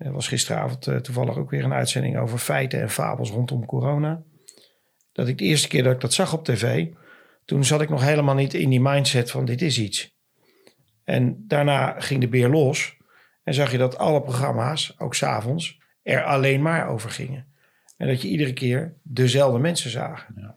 er 0.02 0.12
was 0.12 0.28
gisteravond 0.28 0.88
uh, 0.88 0.96
toevallig 0.96 1.38
ook 1.38 1.50
weer 1.50 1.64
een 1.64 1.74
uitzending 1.74 2.18
over 2.18 2.38
feiten 2.38 2.82
en 2.82 2.90
fabels 2.90 3.30
rondom 3.30 3.66
corona. 3.66 4.24
Dat 5.12 5.28
ik 5.28 5.38
de 5.38 5.44
eerste 5.44 5.68
keer 5.68 5.84
dat 5.84 5.94
ik 5.94 6.02
dat 6.02 6.14
zag 6.14 6.34
op 6.34 6.46
tv, 6.46 6.88
toen 7.46 7.66
zat 7.66 7.82
ik 7.82 7.90
nog 7.90 8.04
helemaal 8.04 8.36
niet 8.36 8.54
in 8.54 8.70
die 8.70 8.82
mindset 8.82 9.32
van 9.32 9.46
dit 9.46 9.62
is 9.62 9.80
iets. 9.80 10.16
En 11.04 11.44
daarna 11.48 12.00
ging 12.00 12.22
de 12.22 12.28
beer 12.28 12.50
los 12.50 12.98
en 13.44 13.54
zag 13.54 13.72
je 13.72 13.78
dat 13.78 13.98
alle 13.98 14.22
programma's, 14.22 14.96
ook 14.98 15.16
s'avonds, 15.16 15.82
er 16.04 16.24
alleen 16.24 16.62
maar 16.62 16.88
over 16.88 17.10
gingen. 17.10 17.48
En 17.98 18.08
dat 18.08 18.22
je 18.22 18.28
iedere 18.28 18.54
keer 18.54 18.98
dezelfde 19.04 19.60
mensen 19.60 19.90
zagen. 19.90 20.34
Ja. 20.38 20.56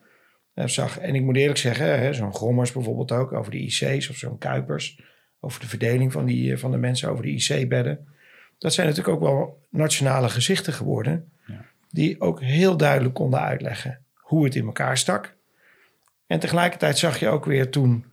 En, 0.54 0.70
zag, 0.70 0.98
en 0.98 1.14
ik 1.14 1.22
moet 1.22 1.36
eerlijk 1.36 1.58
zeggen, 1.58 2.14
zo'n 2.14 2.34
Grommers 2.34 2.72
bijvoorbeeld 2.72 3.12
ook, 3.12 3.32
over 3.32 3.50
de 3.50 3.58
IC's 3.58 4.08
of 4.08 4.16
zo'n 4.16 4.38
Kuipers, 4.38 5.00
over 5.40 5.60
de 5.60 5.68
verdeling 5.68 6.12
van, 6.12 6.24
die, 6.24 6.52
eh, 6.52 6.58
van 6.58 6.70
de 6.70 6.76
mensen 6.76 7.10
over 7.10 7.22
de 7.22 7.30
IC-bedden 7.30 8.12
dat 8.58 8.74
zijn 8.74 8.86
natuurlijk 8.86 9.16
ook 9.16 9.22
wel 9.22 9.62
nationale 9.70 10.28
gezichten 10.28 10.72
geworden. 10.72 11.32
Ja. 11.46 11.64
Die 11.90 12.20
ook 12.20 12.42
heel 12.42 12.76
duidelijk 12.76 13.14
konden 13.14 13.40
uitleggen 13.40 14.03
hoe 14.24 14.44
het 14.44 14.54
in 14.54 14.66
elkaar 14.66 14.98
stak. 14.98 15.36
En 16.26 16.40
tegelijkertijd 16.40 16.98
zag 16.98 17.18
je 17.18 17.28
ook 17.28 17.44
weer 17.44 17.70
toen 17.70 18.04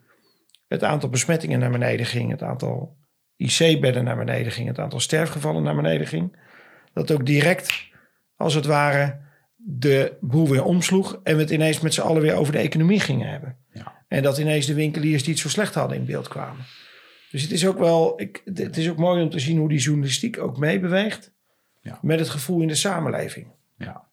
het 0.68 0.84
aantal 0.84 1.10
besmettingen 1.10 1.60
naar 1.60 1.72
beneden 1.72 2.06
ging, 2.06 2.32
het 2.32 2.42
aantal 2.42 2.98
IC-bedden 3.36 4.04
naar 4.04 4.18
beneden 4.18 4.52
ging, 4.52 4.68
het 4.68 4.80
aantal 4.80 5.00
sterfgevallen 5.00 5.64
naar 5.64 5.76
beneden 5.76 6.08
ging. 6.08 6.38
Dat 6.94 7.12
ook 7.12 7.26
direct, 7.26 7.90
als 8.36 8.54
het 8.54 8.66
ware, 8.66 9.20
de 9.56 10.18
boel 10.22 10.50
weer 10.50 10.64
omsloeg 10.64 11.20
en 11.24 11.36
we 11.36 11.42
het 11.42 11.52
ineens 11.52 11.80
met 11.80 11.94
z'n 11.94 12.02
allen 12.02 12.22
weer 12.22 12.36
over 12.36 12.54
de 12.54 12.60
economie 12.60 13.00
gingen 13.00 13.30
hebben. 13.30 13.58
Ja. 13.74 14.04
En 14.08 14.24
dat 14.24 14.38
ineens 14.38 14.66
de 14.66 14.74
winkeliers 14.74 15.24
die 15.24 15.34
het 15.34 15.42
zo 15.42 15.50
slecht 15.50 15.74
hadden 15.74 15.98
in 15.98 16.06
beeld 16.06 16.28
kwamen. 16.28 16.66
Dus 17.32 17.42
het 17.42 17.52
is 17.52 17.68
ook 17.68 17.78
wel, 17.78 18.22
ik, 18.22 18.42
het 18.54 18.78
is 18.78 18.90
ook 18.90 18.98
mooi 18.98 19.22
om 19.22 19.30
te 19.30 19.40
zien 19.40 19.58
hoe 19.58 19.70
die 19.70 19.80
journalistiek 19.80 20.40
ook 20.40 20.58
meebeweegt 20.58 21.34
ja. 21.82 22.00
met 22.02 22.20
het 22.20 22.30
gevoel 22.30 22.62
in 22.62 22.68
de 22.68 22.76
samenleving. 22.76 23.48
Ja, 23.78 23.86
ja. 23.86 24.10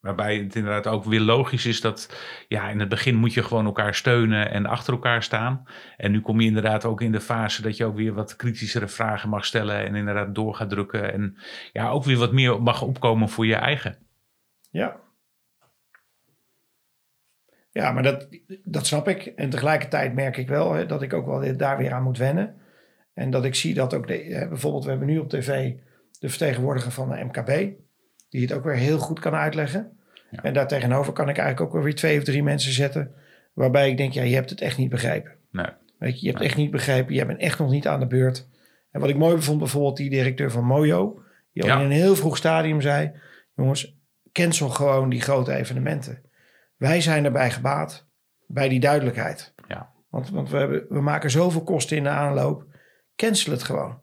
Waarbij 0.00 0.36
het 0.36 0.54
inderdaad 0.54 0.86
ook 0.86 1.04
weer 1.04 1.20
logisch 1.20 1.66
is 1.66 1.80
dat 1.80 2.16
ja, 2.48 2.68
in 2.68 2.80
het 2.80 2.88
begin 2.88 3.14
moet 3.14 3.34
je 3.34 3.42
gewoon 3.42 3.64
elkaar 3.64 3.94
steunen 3.94 4.50
en 4.50 4.66
achter 4.66 4.92
elkaar 4.92 5.22
staan. 5.22 5.64
En 5.96 6.10
nu 6.12 6.20
kom 6.20 6.40
je 6.40 6.46
inderdaad 6.46 6.84
ook 6.84 7.00
in 7.00 7.12
de 7.12 7.20
fase 7.20 7.62
dat 7.62 7.76
je 7.76 7.84
ook 7.84 7.96
weer 7.96 8.12
wat 8.12 8.36
kritischere 8.36 8.88
vragen 8.88 9.28
mag 9.28 9.44
stellen 9.44 9.86
en 9.86 9.94
inderdaad 9.94 10.34
door 10.34 10.54
gaat 10.54 10.70
drukken. 10.70 11.12
En 11.12 11.36
ja, 11.72 11.88
ook 11.88 12.04
weer 12.04 12.18
wat 12.18 12.32
meer 12.32 12.62
mag 12.62 12.82
opkomen 12.82 13.28
voor 13.28 13.46
je 13.46 13.54
eigen. 13.54 13.98
Ja, 14.70 15.00
ja, 17.70 17.92
maar 17.92 18.02
dat, 18.02 18.28
dat 18.64 18.86
snap 18.86 19.08
ik. 19.08 19.26
En 19.26 19.50
tegelijkertijd 19.50 20.14
merk 20.14 20.36
ik 20.36 20.48
wel 20.48 20.72
hè, 20.72 20.86
dat 20.86 21.02
ik 21.02 21.12
ook 21.12 21.26
wel 21.26 21.56
daar 21.56 21.78
weer 21.78 21.92
aan 21.92 22.02
moet 22.02 22.18
wennen. 22.18 22.54
En 23.14 23.30
dat 23.30 23.44
ik 23.44 23.54
zie 23.54 23.74
dat 23.74 23.94
ook, 23.94 24.06
bijvoorbeeld, 24.06 24.84
we 24.84 24.90
hebben 24.90 25.08
nu 25.08 25.18
op 25.18 25.28
tv 25.28 25.74
de 26.18 26.28
vertegenwoordiger 26.28 26.92
van 26.92 27.08
de 27.08 27.24
MKB, 27.24 27.78
die 28.30 28.42
het 28.42 28.52
ook 28.52 28.64
weer 28.64 28.74
heel 28.74 28.98
goed 28.98 29.20
kan 29.20 29.34
uitleggen. 29.34 29.98
Ja. 30.30 30.42
En 30.42 30.52
daartegenover 30.52 31.12
kan 31.12 31.28
ik 31.28 31.38
eigenlijk 31.38 31.74
ook 31.74 31.82
weer 31.82 31.94
twee 31.94 32.18
of 32.18 32.24
drie 32.24 32.42
mensen 32.42 32.72
zetten, 32.72 33.14
waarbij 33.52 33.90
ik 33.90 33.96
denk, 33.96 34.12
ja, 34.12 34.22
je 34.22 34.34
hebt 34.34 34.50
het 34.50 34.60
echt 34.60 34.78
niet 34.78 34.90
begrepen. 34.90 35.32
Nee. 35.50 35.66
Weet 35.98 36.20
je, 36.20 36.26
je 36.26 36.32
hebt 36.32 36.44
echt 36.44 36.56
niet 36.56 36.70
begrepen, 36.70 37.14
je 37.14 37.26
bent 37.26 37.40
echt 37.40 37.58
nog 37.58 37.70
niet 37.70 37.86
aan 37.86 38.00
de 38.00 38.06
beurt. 38.06 38.48
En 38.90 39.00
wat 39.00 39.08
ik 39.08 39.16
mooi 39.16 39.42
vond, 39.42 39.58
bijvoorbeeld 39.58 39.96
die 39.96 40.10
directeur 40.10 40.50
van 40.50 40.64
Mojo, 40.64 41.22
die 41.52 41.62
al 41.62 41.78
in 41.78 41.84
een 41.84 41.90
heel 41.90 42.16
vroeg 42.16 42.36
stadium 42.36 42.80
zei, 42.80 43.12
jongens, 43.54 43.98
cancel 44.32 44.68
gewoon 44.68 45.08
die 45.08 45.20
grote 45.20 45.54
evenementen. 45.54 46.22
Wij 46.76 47.00
zijn 47.00 47.24
erbij 47.24 47.50
gebaat, 47.50 48.08
bij 48.46 48.68
die 48.68 48.80
duidelijkheid. 48.80 49.54
Ja. 49.68 49.92
Want, 50.08 50.30
want 50.30 50.50
we, 50.50 50.56
hebben, 50.56 50.86
we 50.88 51.00
maken 51.00 51.30
zoveel 51.30 51.62
kosten 51.62 51.96
in 51.96 52.02
de 52.02 52.08
aanloop. 52.08 52.64
Cancel 53.16 53.52
het 53.52 53.62
gewoon. 53.62 54.00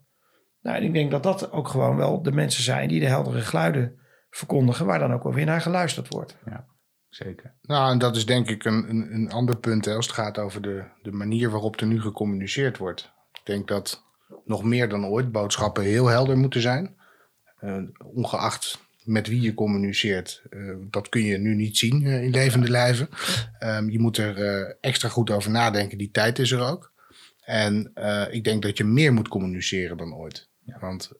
Nou, 0.62 0.78
en 0.78 0.84
ik 0.84 0.94
denk 0.94 1.12
dat 1.12 1.24
dat 1.24 1.52
ook 1.52 1.68
gewoon 1.68 1.96
wel 1.96 2.22
de 2.22 2.32
mensen 2.32 2.64
zijn 2.64 2.88
die 2.88 3.00
de 3.00 3.06
heldere 3.06 3.42
geluiden 3.42 4.00
verkondigen, 4.30 4.86
waar 4.86 5.00
dan 5.00 5.14
ook 5.14 5.24
wel 5.24 5.34
weer 5.34 5.46
naar 5.46 5.62
geluisterd 5.62 6.08
wordt. 6.08 6.38
Ja, 6.46 6.66
zeker. 7.10 7.56
Nou, 7.62 7.92
en 7.92 7.98
dat 7.98 8.16
is 8.16 8.26
denk 8.26 8.50
ik 8.50 8.66
een, 8.66 8.90
een, 8.90 9.14
een 9.14 9.32
ander 9.32 9.58
punt 9.58 9.86
hè, 9.86 9.96
als 9.96 10.06
het 10.06 10.16
gaat 10.16 10.38
over 10.38 10.62
de, 10.62 10.84
de 11.02 11.12
manier 11.12 11.50
waarop 11.50 11.80
er 11.80 11.88
nu 11.88 12.02
gecommuniceerd 12.02 12.78
wordt. 12.78 13.12
Ik 13.32 13.42
denk 13.44 13.68
dat 13.68 14.06
nog 14.46 14.64
meer 14.64 14.90
dan 14.90 15.06
ooit 15.06 15.32
boodschappen 15.32 15.84
heel 15.84 16.08
helder 16.08 16.38
moeten 16.38 16.62
zijn. 16.62 16.96
Uh, 17.62 17.78
ongeacht 18.14 18.86
met 19.04 19.28
wie 19.28 19.42
je 19.42 19.54
communiceert, 19.54 20.44
uh, 20.50 20.76
dat 20.90 21.10
kun 21.10 21.24
je 21.24 21.38
nu 21.38 21.56
niet 21.56 21.78
zien 21.78 22.02
uh, 22.02 22.24
in 22.24 22.30
levende 22.30 22.70
lijven. 22.70 23.10
Um, 23.64 23.90
je 23.90 24.00
moet 24.00 24.18
er 24.18 24.38
uh, 24.38 24.74
extra 24.82 25.10
goed 25.10 25.30
over 25.30 25.52
nadenken. 25.52 25.98
Die 25.98 26.12
tijd 26.12 26.40
is 26.40 26.52
er 26.52 26.62
ook. 26.62 26.94
En 27.46 27.92
ik 28.32 28.44
denk 28.44 28.62
dat 28.62 28.78
je 28.78 28.84
meer 28.84 29.14
moet 29.14 29.28
communiceren 29.28 29.98
dan 29.98 30.14
ooit. 30.14 30.50
Ja. 30.68 30.78
Want 30.80 31.12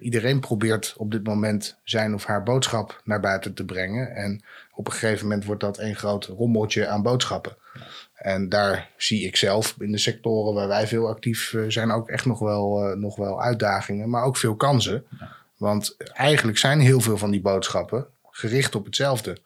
iedereen 0.00 0.40
probeert 0.40 0.94
op 0.96 1.10
dit 1.10 1.24
moment 1.24 1.78
zijn 1.84 2.14
of 2.14 2.24
haar 2.24 2.42
boodschap 2.42 3.00
naar 3.04 3.20
buiten 3.20 3.54
te 3.54 3.64
brengen. 3.64 4.14
En 4.14 4.44
op 4.74 4.86
een 4.86 4.92
gegeven 4.92 5.26
moment 5.26 5.44
wordt 5.44 5.60
dat 5.60 5.78
een 5.78 5.96
groot 5.96 6.24
rommeltje 6.24 6.88
aan 6.88 7.02
boodschappen. 7.02 7.56
Ja. 7.74 7.80
En 8.14 8.48
daar 8.48 8.90
zie 8.96 9.26
ik 9.26 9.36
zelf 9.36 9.76
in 9.78 9.92
de 9.92 9.98
sectoren 9.98 10.54
waar 10.54 10.68
wij 10.68 10.86
veel 10.86 11.08
actief 11.08 11.56
zijn 11.68 11.90
ook 11.90 12.08
echt 12.08 12.24
nog 12.24 12.38
wel, 12.38 12.96
nog 12.96 13.16
wel 13.16 13.42
uitdagingen, 13.42 14.10
maar 14.10 14.24
ook 14.24 14.36
veel 14.36 14.56
kansen. 14.56 15.04
Ja. 15.18 15.36
Want 15.56 15.96
eigenlijk 16.12 16.58
zijn 16.58 16.80
heel 16.80 17.00
veel 17.00 17.18
van 17.18 17.30
die 17.30 17.40
boodschappen 17.40 18.06
gericht 18.40 18.74
op 18.74 18.84
hetzelfde. 18.84 19.36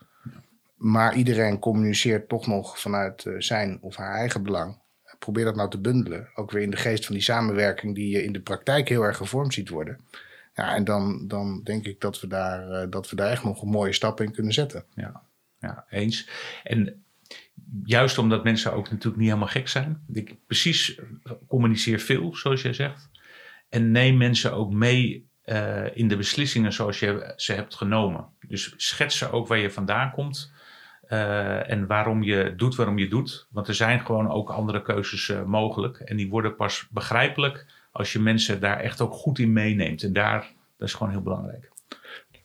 Maar 0.76 1.14
iedereen 1.14 1.58
communiceert 1.58 2.28
toch 2.28 2.46
nog 2.46 2.80
vanuit 2.80 3.24
eh, 3.24 3.34
zijn 3.38 3.78
of 3.80 3.96
haar 3.96 4.14
eigen 4.14 4.42
belang. 4.42 4.78
Probeer 5.24 5.44
dat 5.44 5.56
nou 5.56 5.70
te 5.70 5.80
bundelen. 5.80 6.28
Ook 6.34 6.50
weer 6.50 6.62
in 6.62 6.70
de 6.70 6.76
geest 6.76 7.06
van 7.06 7.14
die 7.14 7.24
samenwerking 7.24 7.94
die 7.94 8.08
je 8.08 8.24
in 8.24 8.32
de 8.32 8.40
praktijk 8.40 8.88
heel 8.88 9.02
erg 9.02 9.16
gevormd 9.16 9.54
ziet 9.54 9.68
worden. 9.68 10.00
Ja, 10.54 10.74
en 10.74 10.84
dan, 10.84 11.28
dan 11.28 11.60
denk 11.62 11.86
ik 11.86 12.00
dat 12.00 12.20
we, 12.20 12.26
daar, 12.26 12.68
uh, 12.70 12.90
dat 12.90 13.10
we 13.10 13.16
daar 13.16 13.30
echt 13.30 13.44
nog 13.44 13.62
een 13.62 13.68
mooie 13.68 13.92
stap 13.92 14.20
in 14.20 14.32
kunnen 14.32 14.52
zetten. 14.52 14.84
Ja, 14.94 15.22
ja 15.60 15.84
eens. 15.90 16.28
En 16.64 17.04
juist 17.84 18.18
omdat 18.18 18.44
mensen 18.44 18.72
ook 18.72 18.90
natuurlijk 18.90 19.16
niet 19.16 19.26
helemaal 19.28 19.48
gek 19.48 19.68
zijn. 19.68 20.04
Ik 20.12 20.36
precies 20.46 21.00
communiceer 21.48 22.00
veel, 22.00 22.34
zoals 22.36 22.62
jij 22.62 22.72
zegt. 22.72 23.10
En 23.68 23.90
neem 23.90 24.16
mensen 24.16 24.52
ook 24.52 24.72
mee 24.72 25.28
uh, 25.44 25.96
in 25.96 26.08
de 26.08 26.16
beslissingen 26.16 26.72
zoals 26.72 26.98
je 26.98 27.32
ze 27.36 27.52
hebt 27.52 27.74
genomen. 27.74 28.26
Dus 28.48 28.74
schetsen 28.76 29.32
ook 29.32 29.46
waar 29.46 29.58
je 29.58 29.70
vandaan 29.70 30.10
komt 30.10 30.52
uh, 31.08 31.70
en 31.70 31.86
waarom 31.86 32.22
je 32.22 32.54
doet 32.56 32.74
waarom 32.74 32.98
je 32.98 33.08
doet. 33.08 33.46
Want 33.50 33.68
er 33.68 33.74
zijn 33.74 34.00
gewoon 34.00 34.30
ook 34.30 34.50
andere 34.50 34.82
keuzes 34.82 35.28
uh, 35.28 35.42
mogelijk. 35.42 35.98
En 35.98 36.16
die 36.16 36.28
worden 36.28 36.56
pas 36.56 36.86
begrijpelijk 36.90 37.66
als 37.92 38.12
je 38.12 38.20
mensen 38.20 38.60
daar 38.60 38.80
echt 38.80 39.00
ook 39.00 39.12
goed 39.12 39.38
in 39.38 39.52
meeneemt. 39.52 40.02
En 40.02 40.12
daar, 40.12 40.52
is 40.78 40.94
gewoon 40.94 41.12
heel 41.12 41.22
belangrijk. 41.22 41.72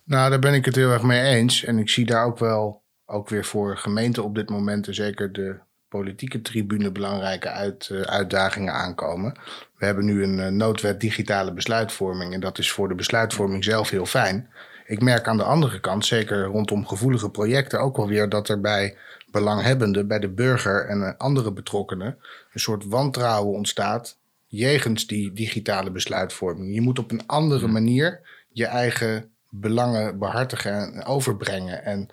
Nou, 0.04 0.30
daar 0.30 0.40
ben 0.40 0.54
ik 0.54 0.66
het 0.66 0.76
heel 0.76 0.92
erg 0.92 1.04
mee 1.04 1.22
eens. 1.22 1.64
En 1.64 1.78
ik 1.78 1.90
zie 1.90 2.06
daar 2.06 2.26
ook 2.26 2.40
wel, 2.40 2.84
ook 3.06 3.30
weer 3.30 3.46
voor 3.46 3.78
gemeenten 3.78 4.24
op 4.24 4.36
dit 4.36 4.50
moment, 4.50 4.88
en 4.88 4.94
zeker 4.94 5.32
de 5.32 5.60
politieke 5.88 6.42
tribune 6.42 6.92
belangrijke 6.92 7.50
uit, 7.50 7.90
uh, 7.92 8.02
uitdagingen 8.02 8.74
aankomen. 8.74 9.34
We 9.78 9.86
hebben 9.86 10.06
nu 10.06 10.24
een 10.24 10.58
noodwet 10.58 11.02
digitale 11.02 11.54
besluitvorming 11.54 12.34
en 12.34 12.40
dat 12.40 12.58
is 12.58 12.72
voor 12.72 12.88
de 12.88 12.96
besluitvorming 12.96 13.64
zelf 13.64 13.90
heel 13.90 14.06
fijn. 14.06 14.50
Ik 14.90 15.02
merk 15.02 15.28
aan 15.28 15.38
de 15.38 15.44
andere 15.44 15.80
kant, 15.80 16.06
zeker 16.06 16.44
rondom 16.44 16.88
gevoelige 16.88 17.30
projecten, 17.30 17.80
ook 17.80 17.98
wel 17.98 18.08
weer 18.08 18.30
dat 18.30 18.50
er 18.50 18.62
bij 18.62 18.98
belanghebbenden, 19.32 20.08
bij 20.08 20.20
de 20.20 20.30
burger 20.30 20.86
en 20.86 21.00
uh, 21.00 21.12
andere 21.18 21.52
betrokkenen, 21.52 22.18
een 22.54 22.60
soort 22.60 22.86
wantrouwen 22.86 23.54
ontstaat 23.54 24.18
jegens 24.48 25.08
die 25.08 25.34
digitale 25.34 25.92
besluitvorming. 25.92 26.74
Je 26.74 26.82
moet 26.82 27.00
op 27.00 27.12
een 27.12 27.28
andere 27.28 27.68
manier 27.68 28.22
je 28.52 28.66
eigen 28.66 29.32
belangen 29.50 30.20
behartigen 30.20 30.94
en 30.94 31.06
overbrengen. 31.06 31.84
En 31.84 32.10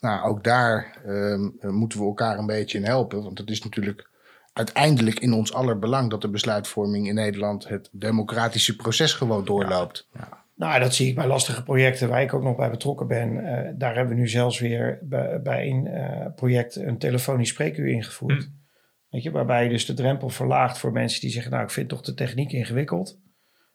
nou, 0.00 0.28
ook 0.28 0.44
daar 0.44 1.00
um, 1.06 1.58
moeten 1.60 1.98
we 1.98 2.04
elkaar 2.04 2.38
een 2.38 2.46
beetje 2.46 2.78
in 2.78 2.84
helpen. 2.84 3.22
Want 3.22 3.38
het 3.38 3.50
is 3.50 3.62
natuurlijk 3.62 4.08
uiteindelijk 4.52 5.20
in 5.20 5.32
ons 5.32 5.52
aller 5.52 5.78
belang 5.78 6.10
dat 6.10 6.20
de 6.20 6.28
besluitvorming 6.28 7.08
in 7.08 7.14
Nederland 7.14 7.68
het 7.68 7.88
democratische 7.92 8.76
proces 8.76 9.12
gewoon 9.12 9.44
doorloopt. 9.44 10.08
Ja, 10.12 10.39
Nou, 10.60 10.80
dat 10.80 10.94
zie 10.94 11.08
ik 11.08 11.14
bij 11.14 11.26
lastige 11.26 11.62
projecten 11.62 12.08
waar 12.08 12.22
ik 12.22 12.34
ook 12.34 12.42
nog 12.42 12.56
bij 12.56 12.70
betrokken 12.70 13.06
ben. 13.06 13.32
Uh, 13.32 13.70
daar 13.74 13.94
hebben 13.94 14.14
we 14.14 14.20
nu 14.20 14.28
zelfs 14.28 14.58
weer 14.58 14.98
bij, 15.02 15.42
bij 15.42 15.68
een 15.68 15.86
uh, 15.86 16.26
project 16.34 16.76
een 16.76 16.98
telefonisch 16.98 17.48
spreekuur 17.48 17.86
ingevoerd. 17.86 18.42
Hm. 18.42 18.50
Weet 19.08 19.22
je, 19.22 19.30
waarbij 19.30 19.62
je 19.62 19.68
dus 19.68 19.86
de 19.86 19.94
drempel 19.94 20.28
verlaagt 20.28 20.78
voor 20.78 20.92
mensen 20.92 21.20
die 21.20 21.30
zeggen: 21.30 21.50
Nou, 21.50 21.64
ik 21.64 21.70
vind 21.70 21.88
toch 21.88 22.00
de 22.00 22.14
techniek 22.14 22.52
ingewikkeld. 22.52 23.20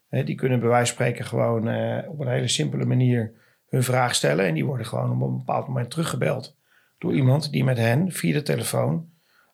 die 0.10 0.36
kunnen 0.36 0.60
bij 0.60 0.70
wijze 0.70 0.86
van 0.86 0.96
spreken 0.96 1.26
gewoon 1.26 1.68
uh, 1.68 2.10
op 2.10 2.20
een 2.20 2.28
hele 2.28 2.48
simpele 2.48 2.86
manier 2.86 3.34
hun 3.68 3.84
vraag 3.84 4.16
stellen. 4.16 4.46
En 4.46 4.54
die 4.54 4.66
worden 4.66 4.86
gewoon 4.86 5.22
op 5.22 5.28
een 5.28 5.38
bepaald 5.38 5.68
moment 5.68 5.90
teruggebeld 5.90 6.58
door 6.98 7.14
iemand 7.14 7.52
die 7.52 7.64
met 7.64 7.78
hen 7.78 8.12
via 8.12 8.34
de 8.34 8.42
telefoon 8.42 9.10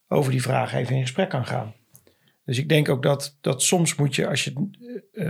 over 0.08 0.32
die 0.32 0.41
vraag 0.41 0.74
even 0.74 0.96
in 0.96 1.02
gesprek 1.02 1.30
kan 1.30 1.46
gaan. 1.46 1.74
Dus 2.46 2.58
ik 2.58 2.70
denk 2.70 2.89
ook 2.89 3.04
dat, 3.04 3.38
dat 3.41 3.62
soms 3.62 3.96
moet 3.96 4.15
je, 4.15 4.28
als 4.28 4.44
je 4.44 4.70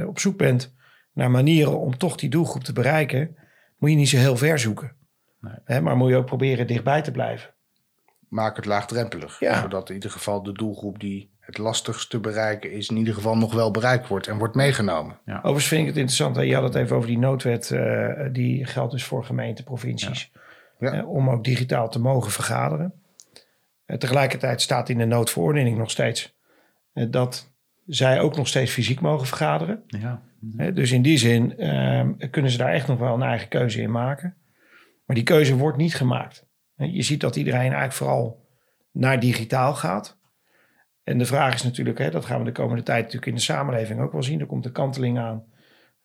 op 0.07 0.19
zoek 0.19 0.37
bent 0.37 0.79
naar 1.13 1.31
manieren 1.31 1.79
om 1.79 1.97
toch 1.97 2.15
die 2.15 2.29
doelgroep 2.29 2.63
te 2.63 2.73
bereiken, 2.73 3.35
moet 3.77 3.89
je 3.89 3.95
niet 3.95 4.09
zo 4.09 4.17
heel 4.17 4.37
ver 4.37 4.59
zoeken. 4.59 4.95
Nee. 5.41 5.53
Hè, 5.63 5.81
maar 5.81 5.97
moet 5.97 6.09
je 6.09 6.15
ook 6.15 6.25
proberen 6.25 6.67
dichtbij 6.67 7.01
te 7.01 7.11
blijven. 7.11 7.53
Maak 8.27 8.55
het 8.55 8.65
laagdrempelig. 8.65 9.37
Zodat 9.39 9.89
in 9.89 9.95
ieder 9.95 10.11
geval 10.11 10.43
de 10.43 10.51
doelgroep 10.51 10.99
die 10.99 11.29
het 11.39 11.57
lastigst 11.57 12.09
te 12.09 12.19
bereiken 12.19 12.71
is, 12.71 12.89
in 12.89 12.97
ieder 12.97 13.13
geval 13.13 13.37
nog 13.37 13.53
wel 13.53 13.71
bereikt 13.71 14.07
wordt 14.07 14.27
en 14.27 14.37
wordt 14.37 14.55
meegenomen. 14.55 15.19
Ja. 15.25 15.37
Overigens 15.37 15.67
vind 15.67 15.81
ik 15.81 15.87
het 15.87 15.95
interessant, 15.95 16.35
je 16.35 16.53
had 16.53 16.63
het 16.63 16.75
even 16.75 16.95
over 16.95 17.07
die 17.07 17.17
noodwet, 17.17 17.69
uh, 17.69 18.09
die 18.31 18.65
geldt 18.65 18.91
dus 18.91 19.03
voor 19.03 19.25
gemeenten, 19.25 19.63
provincies, 19.63 20.31
ja. 20.79 20.95
Uh, 20.95 21.09
om 21.09 21.29
ook 21.29 21.43
digitaal 21.43 21.89
te 21.89 21.99
mogen 21.99 22.31
vergaderen. 22.31 22.93
Uh, 23.85 23.97
tegelijkertijd 23.97 24.61
staat 24.61 24.89
in 24.89 24.97
de 24.97 25.05
noodverordening 25.05 25.77
nog 25.77 25.91
steeds 25.91 26.35
dat 26.93 27.50
zij 27.93 28.19
ook 28.19 28.35
nog 28.35 28.47
steeds 28.47 28.71
fysiek 28.71 29.01
mogen 29.01 29.27
vergaderen. 29.27 29.83
Ja. 29.87 30.21
dus 30.73 30.91
in 30.91 31.01
die 31.01 31.17
zin 31.17 31.57
ehm, 31.57 32.29
kunnen 32.29 32.51
ze 32.51 32.57
daar 32.57 32.73
echt 32.73 32.87
nog 32.87 32.99
wel 32.99 33.13
een 33.13 33.21
eigen 33.21 33.47
keuze 33.47 33.81
in 33.81 33.91
maken. 33.91 34.35
Maar 35.05 35.15
die 35.15 35.25
keuze 35.25 35.55
wordt 35.55 35.77
niet 35.77 35.95
gemaakt. 35.95 36.45
Je 36.75 37.01
ziet 37.01 37.21
dat 37.21 37.35
iedereen 37.35 37.59
eigenlijk 37.59 37.93
vooral 37.93 38.45
naar 38.91 39.19
digitaal 39.19 39.73
gaat. 39.73 40.19
En 41.03 41.17
de 41.17 41.25
vraag 41.25 41.53
is 41.53 41.63
natuurlijk, 41.63 41.97
hè, 41.97 42.09
dat 42.09 42.25
gaan 42.25 42.39
we 42.39 42.45
de 42.45 42.51
komende 42.51 42.83
tijd 42.83 42.99
natuurlijk 42.99 43.31
in 43.31 43.35
de 43.35 43.41
samenleving 43.41 43.99
ook 43.99 44.11
wel 44.11 44.23
zien. 44.23 44.39
Er 44.39 44.45
komt 44.45 44.63
de 44.63 44.71
kanteling 44.71 45.19
aan 45.19 45.43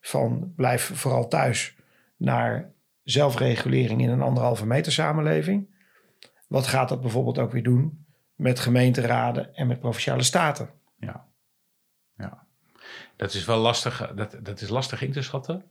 van 0.01 0.53
blijf 0.57 0.91
vooral 0.95 1.29
thuis 1.29 1.77
naar 2.17 2.73
zelfregulering 3.03 4.01
in 4.01 4.09
een 4.09 4.23
anderhalve 4.23 4.67
meter 4.67 4.93
samenleving. 4.93 5.75
Wat 6.49 6.67
gaat 6.67 6.89
dat 6.89 7.01
bijvoorbeeld 7.01 7.39
ook 7.39 7.53
weer 7.53 7.63
doen 7.63 8.07
met 8.35 8.59
gemeenteraden 8.59 9.55
en 9.55 9.67
met 9.67 9.81
provinciale 9.81 10.23
staten? 10.23 10.71
Ja. 10.97 11.27
Dat 13.17 13.35
is 13.35 13.45
wel 13.45 13.59
lastig, 13.59 14.13
dat, 14.15 14.39
dat 14.43 14.61
is 14.61 14.69
lastig 14.69 15.03
in 15.03 15.13
te 15.13 15.23
schatten. 15.23 15.65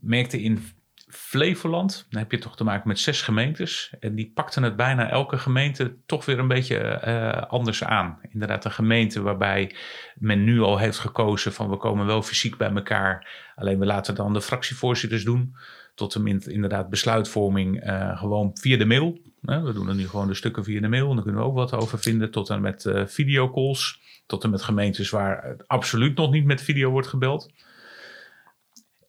Merkte 0.00 0.42
in 0.42 0.74
Flevoland, 1.08 2.06
dan 2.10 2.20
heb 2.20 2.30
je 2.30 2.38
toch 2.38 2.56
te 2.56 2.64
maken 2.64 2.88
met 2.88 2.98
zes 2.98 3.22
gemeentes. 3.22 3.94
En 4.00 4.14
die 4.14 4.30
pakten 4.34 4.62
het 4.62 4.76
bijna 4.76 5.10
elke 5.10 5.38
gemeente 5.38 5.96
toch 6.06 6.24
weer 6.24 6.38
een 6.38 6.48
beetje 6.48 7.02
uh, 7.06 7.50
anders 7.50 7.84
aan. 7.84 8.18
Inderdaad, 8.32 8.64
een 8.64 8.70
gemeente 8.70 9.22
waarbij 9.22 9.74
men 10.14 10.44
nu 10.44 10.60
al 10.60 10.78
heeft 10.78 10.98
gekozen 10.98 11.52
van 11.52 11.70
we 11.70 11.76
komen 11.76 12.06
wel 12.06 12.22
fysiek 12.22 12.56
bij 12.56 12.70
elkaar. 12.70 13.28
Alleen 13.54 13.78
we 13.78 13.86
laten 13.86 14.14
dan 14.14 14.32
de 14.32 14.40
fractievoorzitters 14.40 15.24
doen. 15.24 15.56
Tot 15.94 16.14
en 16.14 16.22
met 16.22 16.46
inderdaad 16.46 16.90
besluitvorming 16.90 17.86
uh, 17.86 18.18
gewoon 18.18 18.50
via 18.54 18.76
de 18.76 18.86
mail. 18.86 19.18
we 19.40 19.72
doen 19.72 19.88
er 19.88 19.94
nu 19.94 20.08
gewoon 20.08 20.28
de 20.28 20.34
stukken 20.34 20.64
via 20.64 20.80
de 20.80 20.88
mail. 20.88 21.08
En 21.08 21.14
daar 21.14 21.24
kunnen 21.24 21.42
we 21.42 21.48
ook 21.48 21.54
wat 21.54 21.72
over 21.72 21.98
vinden. 21.98 22.30
Tot 22.30 22.50
en 22.50 22.60
met 22.60 22.84
uh, 22.84 23.06
videocalls. 23.06 24.00
Tot 24.26 24.44
en 24.44 24.50
met 24.50 24.62
gemeentes 24.62 25.10
waar 25.10 25.44
het 25.44 25.68
absoluut 25.68 26.16
nog 26.16 26.30
niet 26.30 26.44
met 26.44 26.62
video 26.62 26.90
wordt 26.90 27.08
gebeld 27.08 27.52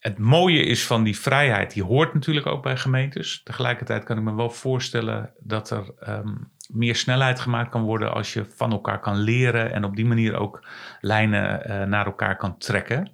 het 0.07 0.17
mooie 0.17 0.63
is 0.63 0.85
van 0.85 1.03
die 1.03 1.19
vrijheid, 1.19 1.73
die 1.73 1.83
hoort 1.83 2.13
natuurlijk 2.13 2.45
ook 2.45 2.63
bij 2.63 2.77
gemeentes. 2.77 3.41
Tegelijkertijd 3.43 4.03
kan 4.03 4.17
ik 4.17 4.23
me 4.23 4.35
wel 4.35 4.49
voorstellen 4.49 5.33
dat 5.39 5.69
er 5.69 5.93
um, 6.09 6.51
meer 6.67 6.95
snelheid 6.95 7.39
gemaakt 7.39 7.69
kan 7.69 7.83
worden 7.83 8.13
als 8.13 8.33
je 8.33 8.45
van 8.55 8.71
elkaar 8.71 8.99
kan 8.99 9.17
leren 9.17 9.73
en 9.73 9.83
op 9.83 9.95
die 9.95 10.05
manier 10.05 10.35
ook 10.35 10.67
lijnen 11.01 11.61
uh, 11.67 11.83
naar 11.83 12.05
elkaar 12.05 12.37
kan 12.37 12.57
trekken. 12.57 13.11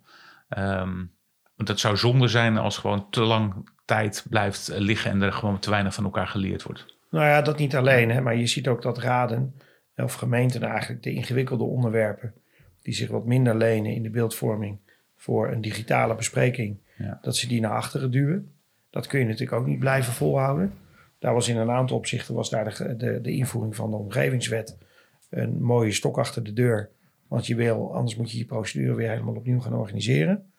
Um, 0.58 1.12
want 1.56 1.68
het 1.68 1.80
zou 1.80 1.98
zonde 1.98 2.28
zijn 2.28 2.58
als 2.58 2.78
gewoon 2.78 3.10
te 3.10 3.22
lang 3.22 3.70
tijd 3.86 4.26
blijft 4.30 4.72
liggen 4.74 5.12
en 5.12 5.22
er 5.22 5.34
gewoon 5.34 5.60
te 5.60 5.70
weinig 5.70 5.94
van 5.94 6.04
elkaar 6.04 6.28
geleerd 6.28 6.64
wordt. 6.64 6.86
Nou 7.10 7.26
ja, 7.26 7.42
dat 7.42 7.58
niet 7.58 7.76
alleen, 7.76 8.12
hè, 8.12 8.22
maar 8.22 8.36
je 8.36 8.48
ziet 8.48 8.68
ook 8.68 8.82
dat 8.82 8.98
raden 8.98 9.56
of 9.96 10.14
gemeenten 10.14 10.64
eigenlijk 10.64 11.04
de 11.04 11.14
ingewikkelde 11.14 11.64
onderwerpen 11.64 12.34
die 12.82 12.94
zich 12.94 13.10
wat 13.10 13.26
minder 13.26 13.56
lenen 13.56 13.94
in 13.94 14.04
de 14.04 14.10
beeldvorming 14.10 14.78
voor 15.16 15.52
een 15.52 15.62
digitale 15.62 16.16
bespreking, 16.16 16.78
dat 17.22 17.36
ze 17.36 17.48
die 17.48 17.62
naar 17.62 17.72
achteren 17.72 18.12
duwen. 18.12 18.52
Dat 18.90 19.08
kun 19.08 19.20
je 19.20 19.26
natuurlijk 19.26 19.60
ook 19.60 19.68
niet 19.68 19.80
blijven 19.80 20.14
volhouden. 20.14 20.74
Daar 21.20 21.34
was 21.34 21.48
in 21.48 21.58
een 21.58 21.72
aantal 21.72 21.98
opzichten 21.98 22.34
was 22.34 22.50
daar 22.50 22.78
de, 22.78 22.96
de, 22.96 23.22
de 23.22 23.32
invoering 23.32 23.76
van 23.76 23.92
de 23.92 23.98
omgevingswet 23.98 24.78
een 25.30 25.64
mooie 25.64 25.92
stok 25.92 26.18
achter 26.18 26.44
de 26.44 26.54
deur. 26.54 26.90
Want 27.28 27.48
je 27.48 27.56
wil, 27.56 27.96
anders 27.96 28.16
moet 28.16 28.32
je 28.32 28.38
je 28.38 28.46
procedure 28.46 28.94
weer 28.94 29.10
helemaal 29.10 29.36
opnieuw 29.36 29.60
gaan 29.60 29.74
organiseren. 29.74 30.52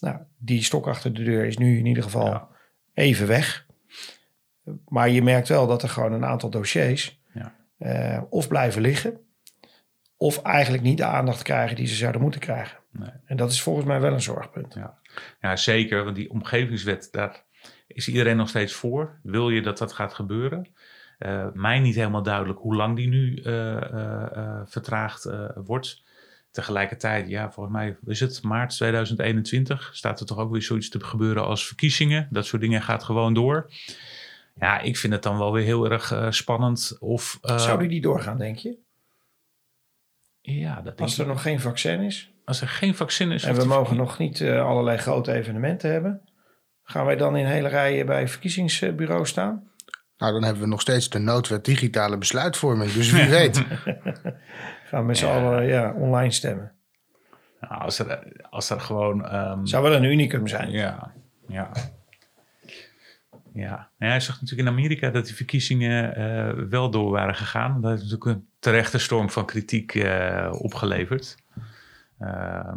Nou, 0.00 0.18
die 0.38 0.62
stok 0.62 0.86
achter 0.86 1.14
de 1.14 1.22
deur 1.22 1.44
is 1.44 1.58
nu 1.58 1.78
in 1.78 1.86
ieder 1.86 2.02
geval 2.02 2.48
even 2.94 3.26
weg. 3.26 3.66
Maar 4.88 5.10
je 5.10 5.22
merkt 5.22 5.48
wel 5.48 5.66
dat 5.66 5.82
er 5.82 5.88
gewoon 5.88 6.12
een 6.12 6.24
aantal 6.24 6.50
dossiers. 6.50 7.19
Uh, 7.80 8.22
of 8.30 8.48
blijven 8.48 8.82
liggen, 8.82 9.20
of 10.16 10.42
eigenlijk 10.42 10.82
niet 10.82 10.98
de 10.98 11.04
aandacht 11.04 11.42
krijgen 11.42 11.76
die 11.76 11.86
ze 11.86 11.94
zouden 11.94 12.20
moeten 12.20 12.40
krijgen. 12.40 12.78
Nee. 12.92 13.10
En 13.24 13.36
dat 13.36 13.50
is 13.50 13.62
volgens 13.62 13.86
mij 13.86 14.00
wel 14.00 14.12
een 14.12 14.22
zorgpunt. 14.22 14.74
Ja. 14.74 14.98
ja, 15.40 15.56
zeker. 15.56 16.04
Want 16.04 16.16
die 16.16 16.30
omgevingswet, 16.30 17.08
daar 17.10 17.44
is 17.86 18.08
iedereen 18.08 18.36
nog 18.36 18.48
steeds 18.48 18.72
voor. 18.72 19.18
Wil 19.22 19.50
je 19.50 19.62
dat 19.62 19.78
dat 19.78 19.92
gaat 19.92 20.14
gebeuren? 20.14 20.68
Uh, 21.18 21.46
mij 21.52 21.78
niet 21.78 21.94
helemaal 21.94 22.22
duidelijk 22.22 22.58
hoe 22.58 22.76
lang 22.76 22.96
die 22.96 23.08
nu 23.08 23.42
uh, 23.44 24.60
vertraagd 24.64 25.30
wordt. 25.54 26.02
Tegelijkertijd, 26.50 27.28
ja, 27.28 27.50
volgens 27.50 27.76
mij 27.76 27.96
is 28.04 28.20
het 28.20 28.42
maart 28.42 28.70
2021. 28.70 29.90
Staat 29.92 30.20
er 30.20 30.26
toch 30.26 30.38
ook 30.38 30.52
weer 30.52 30.62
zoiets 30.62 30.88
te 30.88 31.04
gebeuren 31.04 31.44
als 31.44 31.66
verkiezingen. 31.66 32.28
Dat 32.30 32.46
soort 32.46 32.62
dingen 32.62 32.82
gaat 32.82 33.04
gewoon 33.04 33.34
door. 33.34 33.70
Ja, 34.60 34.80
ik 34.80 34.96
vind 34.96 35.12
het 35.12 35.22
dan 35.22 35.38
wel 35.38 35.52
weer 35.52 35.64
heel 35.64 35.90
erg 35.90 36.26
spannend. 36.30 36.96
Of, 37.00 37.38
Zou 37.40 37.88
die 37.88 38.00
doorgaan, 38.00 38.38
denk 38.38 38.56
je? 38.56 38.78
Ja, 40.40 40.80
dat 40.80 41.00
Als 41.00 41.18
er 41.18 41.26
nog 41.26 41.42
geen 41.42 41.60
vaccin 41.60 42.00
is? 42.00 42.32
Als 42.44 42.60
er 42.60 42.68
geen 42.68 42.94
vaccin 42.94 43.30
is. 43.30 43.44
En 43.44 43.54
we 43.54 43.64
mogen 43.64 43.96
nog 43.96 44.18
niet 44.18 44.40
uh, 44.40 44.64
allerlei 44.64 44.98
grote 44.98 45.32
evenementen 45.32 45.90
hebben. 45.90 46.22
Gaan 46.82 47.04
wij 47.06 47.16
dan 47.16 47.36
in 47.36 47.46
hele 47.46 47.68
rijen 47.68 48.06
bij 48.06 48.28
verkiezingsbureaus 48.28 49.28
staan? 49.28 49.68
Nou, 50.16 50.32
dan 50.32 50.44
hebben 50.44 50.62
we 50.62 50.68
nog 50.68 50.80
steeds 50.80 51.08
de 51.08 51.18
noodwet 51.18 51.64
digitale 51.64 52.18
besluitvorming. 52.18 52.92
Dus 52.92 53.10
wie 53.10 53.28
weet. 53.38 53.56
Gaan 54.88 55.00
we 55.00 55.06
met 55.06 55.18
z'n 55.18 55.26
allen 55.26 55.66
ja, 55.66 55.92
online 55.92 56.30
stemmen. 56.30 56.72
Nou, 57.60 57.82
als, 57.82 57.98
er, 57.98 58.42
als 58.50 58.70
er 58.70 58.80
gewoon... 58.80 59.34
Um... 59.34 59.66
Zou 59.66 59.82
wel 59.82 59.94
een 59.94 60.04
unicum 60.04 60.46
zijn. 60.46 60.70
Ja, 60.70 61.12
ja. 61.46 61.70
Ja, 63.54 63.88
ja 63.98 64.06
hij 64.08 64.20
zag 64.20 64.40
natuurlijk 64.40 64.68
in 64.68 64.74
Amerika 64.74 65.10
dat 65.10 65.26
die 65.26 65.34
verkiezingen 65.34 66.18
uh, 66.18 66.64
wel 66.68 66.90
door 66.90 67.10
waren 67.10 67.34
gegaan. 67.34 67.80
Dat 67.80 67.90
heeft 67.90 68.02
natuurlijk 68.02 68.30
een 68.30 68.46
terechte 68.58 68.98
storm 68.98 69.30
van 69.30 69.46
kritiek 69.46 69.94
uh, 69.94 70.48
opgeleverd. 70.52 71.36
Uh, 72.20 72.72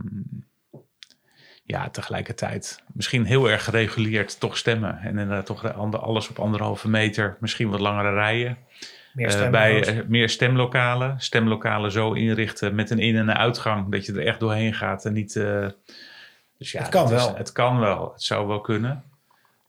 ja, 1.63 1.89
tegelijkertijd 1.89 2.83
misschien 2.93 3.25
heel 3.25 3.49
erg 3.49 3.63
gereguleerd 3.63 4.39
toch 4.39 4.57
stemmen. 4.57 4.97
En 4.97 5.09
inderdaad 5.09 5.45
toch 5.45 5.73
alles 5.93 6.29
op 6.29 6.39
anderhalve 6.39 6.89
meter, 6.89 7.37
misschien 7.39 7.69
wat 7.69 7.79
langere 7.79 8.13
rijen. 8.13 8.57
Meer 9.13 9.43
uh, 9.43 9.49
bij 9.49 10.03
meer 10.07 10.29
stemlokalen. 10.29 11.19
Stemlokalen 11.19 11.91
zo 11.91 12.13
inrichten 12.13 12.75
met 12.75 12.89
een 12.89 12.99
in- 12.99 13.15
en 13.15 13.27
een 13.27 13.35
uitgang 13.35 13.91
dat 13.91 14.05
je 14.05 14.13
er 14.13 14.25
echt 14.25 14.39
doorheen 14.39 14.73
gaat 14.73 15.05
en 15.05 15.13
niet. 15.13 15.33
dus 16.57 16.71
ja, 16.71 16.79
het 16.79 16.89
kan 16.89 17.09
wel. 17.09 17.35
het 17.35 17.51
kan 17.51 17.79
wel. 17.79 18.11
Het 18.11 18.23
zou 18.23 18.47
wel 18.47 18.61
kunnen. 18.61 19.03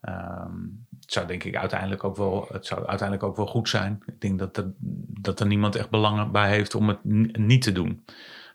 Um, 0.09 0.84
het 1.05 1.13
zou 1.13 1.27
denk 1.27 1.43
ik 1.43 1.55
uiteindelijk 1.55 2.03
ook 2.03 2.15
wel, 2.15 2.47
het 2.51 2.65
zou 2.65 2.85
uiteindelijk 2.85 3.29
ook 3.29 3.35
wel 3.37 3.47
goed 3.47 3.69
zijn. 3.69 4.03
Ik 4.05 4.21
denk 4.21 4.39
dat 4.39 4.57
er, 4.57 4.73
dat 5.21 5.39
er 5.39 5.45
niemand 5.45 5.75
echt 5.75 5.89
belang 5.89 6.31
bij 6.31 6.49
heeft 6.49 6.75
om 6.75 6.87
het 6.87 7.03
niet 7.37 7.61
te 7.61 7.71
doen. 7.71 8.05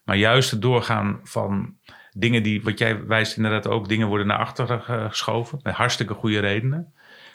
Maar 0.05 0.17
juist 0.17 0.51
het 0.51 0.63
doorgaan 0.63 1.21
van 1.23 1.77
dingen 2.13 2.43
die, 2.43 2.63
wat 2.63 2.79
jij 2.79 3.05
wijst 3.07 3.37
inderdaad 3.37 3.67
ook, 3.67 3.89
dingen 3.89 4.09
worden 4.09 4.27
naar 4.27 4.39
achteren 4.39 4.81
geschoven. 5.11 5.61
Met 5.63 5.75
hartstikke 5.75 6.15
goede 6.15 6.39
redenen. 6.39 6.93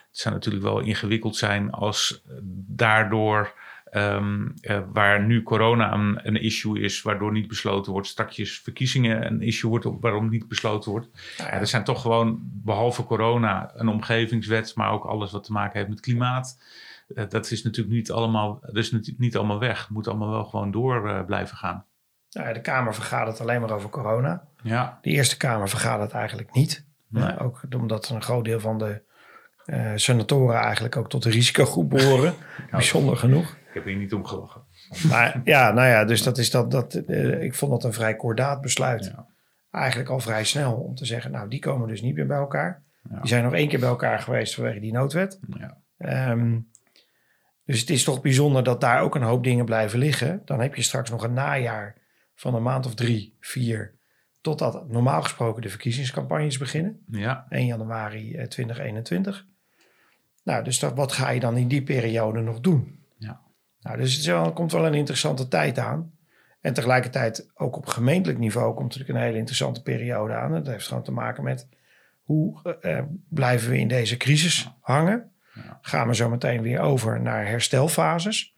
Het 0.07 0.17
zou 0.17 0.35
natuurlijk 0.35 0.63
wel 0.63 0.79
ingewikkeld 0.79 1.35
zijn 1.35 1.71
als 1.71 2.23
daardoor 2.67 3.53
Um, 3.95 4.53
uh, 4.61 4.79
waar 4.93 5.23
nu 5.23 5.43
corona 5.43 5.93
een, 5.93 6.19
een, 6.23 6.41
issue 6.41 6.79
is, 6.79 7.01
waardoor 7.01 7.31
niet 7.31 7.47
besloten 7.47 7.91
wordt. 7.91 8.07
Straks 8.07 8.59
verkiezingen 8.63 9.25
een 9.25 9.41
issue 9.41 9.69
wordt 9.69 9.87
waarom 9.99 10.29
niet 10.29 10.47
besloten 10.47 10.91
wordt. 10.91 11.07
Nou 11.37 11.49
ja. 11.49 11.59
er 11.59 11.67
zijn 11.67 11.83
toch 11.83 12.01
gewoon, 12.01 12.39
behalve 12.41 13.03
corona, 13.03 13.71
een 13.75 13.87
omgevingswet, 13.87 14.75
maar 14.75 14.91
ook 14.91 15.03
alles 15.03 15.31
wat 15.31 15.43
te 15.43 15.51
maken 15.51 15.77
heeft 15.77 15.89
met 15.89 15.99
klimaat. 15.99 16.59
Uh, 17.07 17.23
dat 17.29 17.51
is 17.51 17.63
natuurlijk 17.63 17.95
niet 17.95 18.11
allemaal, 18.11 18.59
is 18.71 18.91
natuurlijk 18.91 19.19
niet 19.19 19.37
allemaal 19.37 19.59
weg. 19.59 19.79
Het 19.79 19.89
moet 19.89 20.07
allemaal 20.07 20.29
wel 20.29 20.45
gewoon 20.45 20.71
door 20.71 21.09
uh, 21.09 21.25
blijven 21.25 21.57
gaan. 21.57 21.85
Nou 22.31 22.47
ja, 22.47 22.53
de 22.53 22.61
Kamer 22.61 22.93
vergadert 22.93 23.41
alleen 23.41 23.61
maar 23.61 23.71
over 23.71 23.89
corona. 23.89 24.43
Ja. 24.63 24.99
De 25.01 25.09
Eerste 25.09 25.37
Kamer 25.37 25.69
vergadert 25.69 26.11
eigenlijk 26.11 26.53
niet. 26.53 26.85
Nee. 27.07 27.39
ook 27.39 27.61
omdat 27.75 28.09
een 28.09 28.21
groot 28.21 28.45
deel 28.45 28.59
van 28.59 28.77
de 28.77 29.01
senatoren 29.95 30.55
eigenlijk 30.55 30.95
ook 30.95 31.09
tot 31.09 31.23
de 31.23 31.29
risicogroep 31.29 31.89
behoren. 31.89 32.33
Bijzonder 32.71 33.17
genoeg. 33.17 33.55
Ik 33.75 33.83
heb 33.83 33.93
hier 33.93 34.01
niet 34.01 34.13
om 34.13 34.25
gelachen. 34.25 34.61
Maar 35.09 35.41
ja, 35.43 35.71
nou 35.71 35.87
ja, 35.87 36.05
dus 36.05 36.23
dat 36.23 36.37
is 36.37 36.51
dat. 36.51 36.71
dat 36.71 37.01
uh, 37.07 37.43
ik 37.43 37.55
vond 37.55 37.71
dat 37.71 37.83
een 37.83 37.93
vrij 37.93 38.15
kordaat 38.15 38.61
besluit. 38.61 39.05
Ja. 39.05 39.27
Eigenlijk 39.71 40.09
al 40.09 40.19
vrij 40.19 40.43
snel 40.43 40.73
om 40.73 40.95
te 40.95 41.05
zeggen, 41.05 41.31
nou, 41.31 41.49
die 41.49 41.59
komen 41.59 41.87
dus 41.87 42.01
niet 42.01 42.15
meer 42.15 42.27
bij 42.27 42.37
elkaar. 42.37 42.83
Ja. 43.09 43.19
Die 43.19 43.27
zijn 43.27 43.43
nog 43.43 43.53
één 43.53 43.67
keer 43.67 43.79
bij 43.79 43.89
elkaar 43.89 44.19
geweest 44.19 44.55
vanwege 44.55 44.79
die 44.79 44.91
noodwet. 44.91 45.39
Ja. 45.97 46.31
Um, 46.31 46.69
dus 47.65 47.79
het 47.79 47.89
is 47.89 48.03
toch 48.03 48.21
bijzonder 48.21 48.63
dat 48.63 48.81
daar 48.81 49.01
ook 49.01 49.15
een 49.15 49.21
hoop 49.21 49.43
dingen 49.43 49.65
blijven 49.65 49.99
liggen. 49.99 50.41
Dan 50.45 50.59
heb 50.59 50.75
je 50.75 50.81
straks 50.81 51.09
nog 51.09 51.23
een 51.23 51.33
najaar 51.33 51.95
van 52.35 52.55
een 52.55 52.63
maand 52.63 52.85
of 52.85 52.95
drie, 52.95 53.37
vier, 53.39 53.95
totdat 54.41 54.89
normaal 54.89 55.21
gesproken 55.21 55.61
de 55.61 55.69
verkiezingscampagnes 55.69 56.57
beginnen. 56.57 57.03
Ja. 57.11 57.45
1 57.49 57.65
januari 57.65 58.31
2021. 58.31 59.45
Nou, 60.43 60.63
dus 60.63 60.79
dat, 60.79 60.93
wat 60.93 61.11
ga 61.11 61.29
je 61.29 61.39
dan 61.39 61.57
in 61.57 61.67
die 61.67 61.83
periode 61.83 62.41
nog 62.41 62.59
doen? 62.59 63.03
Nou, 63.85 63.97
dus 63.97 64.15
het 64.15 64.25
wel, 64.25 64.53
komt 64.53 64.71
wel 64.71 64.85
een 64.85 64.93
interessante 64.93 65.47
tijd 65.47 65.79
aan. 65.79 66.11
En 66.61 66.73
tegelijkertijd 66.73 67.51
ook 67.55 67.77
op 67.77 67.85
gemeentelijk 67.85 68.39
niveau 68.39 68.73
komt 68.73 68.89
natuurlijk 68.89 69.19
een 69.19 69.25
hele 69.25 69.37
interessante 69.37 69.81
periode 69.81 70.33
aan. 70.33 70.51
Dat 70.51 70.67
heeft 70.67 70.87
gewoon 70.87 71.03
te 71.03 71.11
maken 71.11 71.43
met 71.43 71.67
hoe 72.21 72.77
uh, 72.81 73.01
blijven 73.29 73.69
we 73.69 73.77
in 73.77 73.87
deze 73.87 74.17
crisis 74.17 74.69
hangen? 74.81 75.31
Ja. 75.53 75.79
Gaan 75.81 76.07
we 76.07 76.15
zo 76.15 76.29
meteen 76.29 76.61
weer 76.61 76.79
over 76.79 77.21
naar 77.21 77.47
herstelfases? 77.47 78.55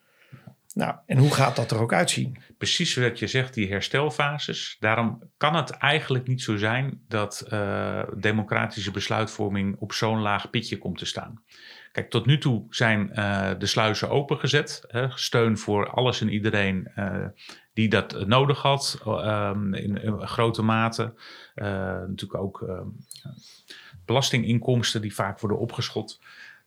Nou, 0.74 0.96
en 1.06 1.18
hoe 1.18 1.34
gaat 1.34 1.56
dat 1.56 1.72
er 1.72 1.80
ook 1.80 1.94
uitzien? 1.94 2.38
Precies 2.58 2.96
wat 2.96 3.20
je 3.20 3.28
zegt, 3.28 3.54
die 3.54 3.70
herstelfases. 3.70 4.78
Daarom 4.80 5.22
kan 5.38 5.56
het 5.56 5.70
eigenlijk 5.70 6.28
niet 6.28 6.42
zo 6.42 6.58
zijn 6.58 7.02
dat 7.08 7.48
uh, 7.54 8.04
democratische 8.18 8.92
besluitvorming 8.92 9.76
op 9.80 9.94
zo'n 9.94 10.22
laag 10.22 10.50
pitje 10.50 10.78
komt 10.78 10.98
te 10.98 11.06
staan. 11.06 11.42
Kijk, 11.98 12.10
tot 12.10 12.26
nu 12.26 12.38
toe 12.38 12.66
zijn 12.70 13.10
uh, 13.14 13.50
de 13.58 13.66
sluizen 13.66 14.10
opengezet. 14.10 14.84
Hè, 14.88 15.08
steun 15.10 15.58
voor 15.58 15.90
alles 15.90 16.22
en 16.22 16.30
iedereen 16.30 16.92
uh, 16.96 17.26
die 17.74 17.90
dat 17.90 18.28
nodig 18.28 18.62
had, 18.62 19.02
um, 19.06 19.74
in, 19.74 20.22
grote 20.22 20.62
mate. 20.62 21.14
natuurlijk 21.56 22.36
ook 22.36 22.62
ehm, 22.62 22.88
belastinginkomsten 24.06 25.02
die 25.02 25.16
vaak 25.16 25.40
worden 25.40 25.60
opgeschot 25.60 26.20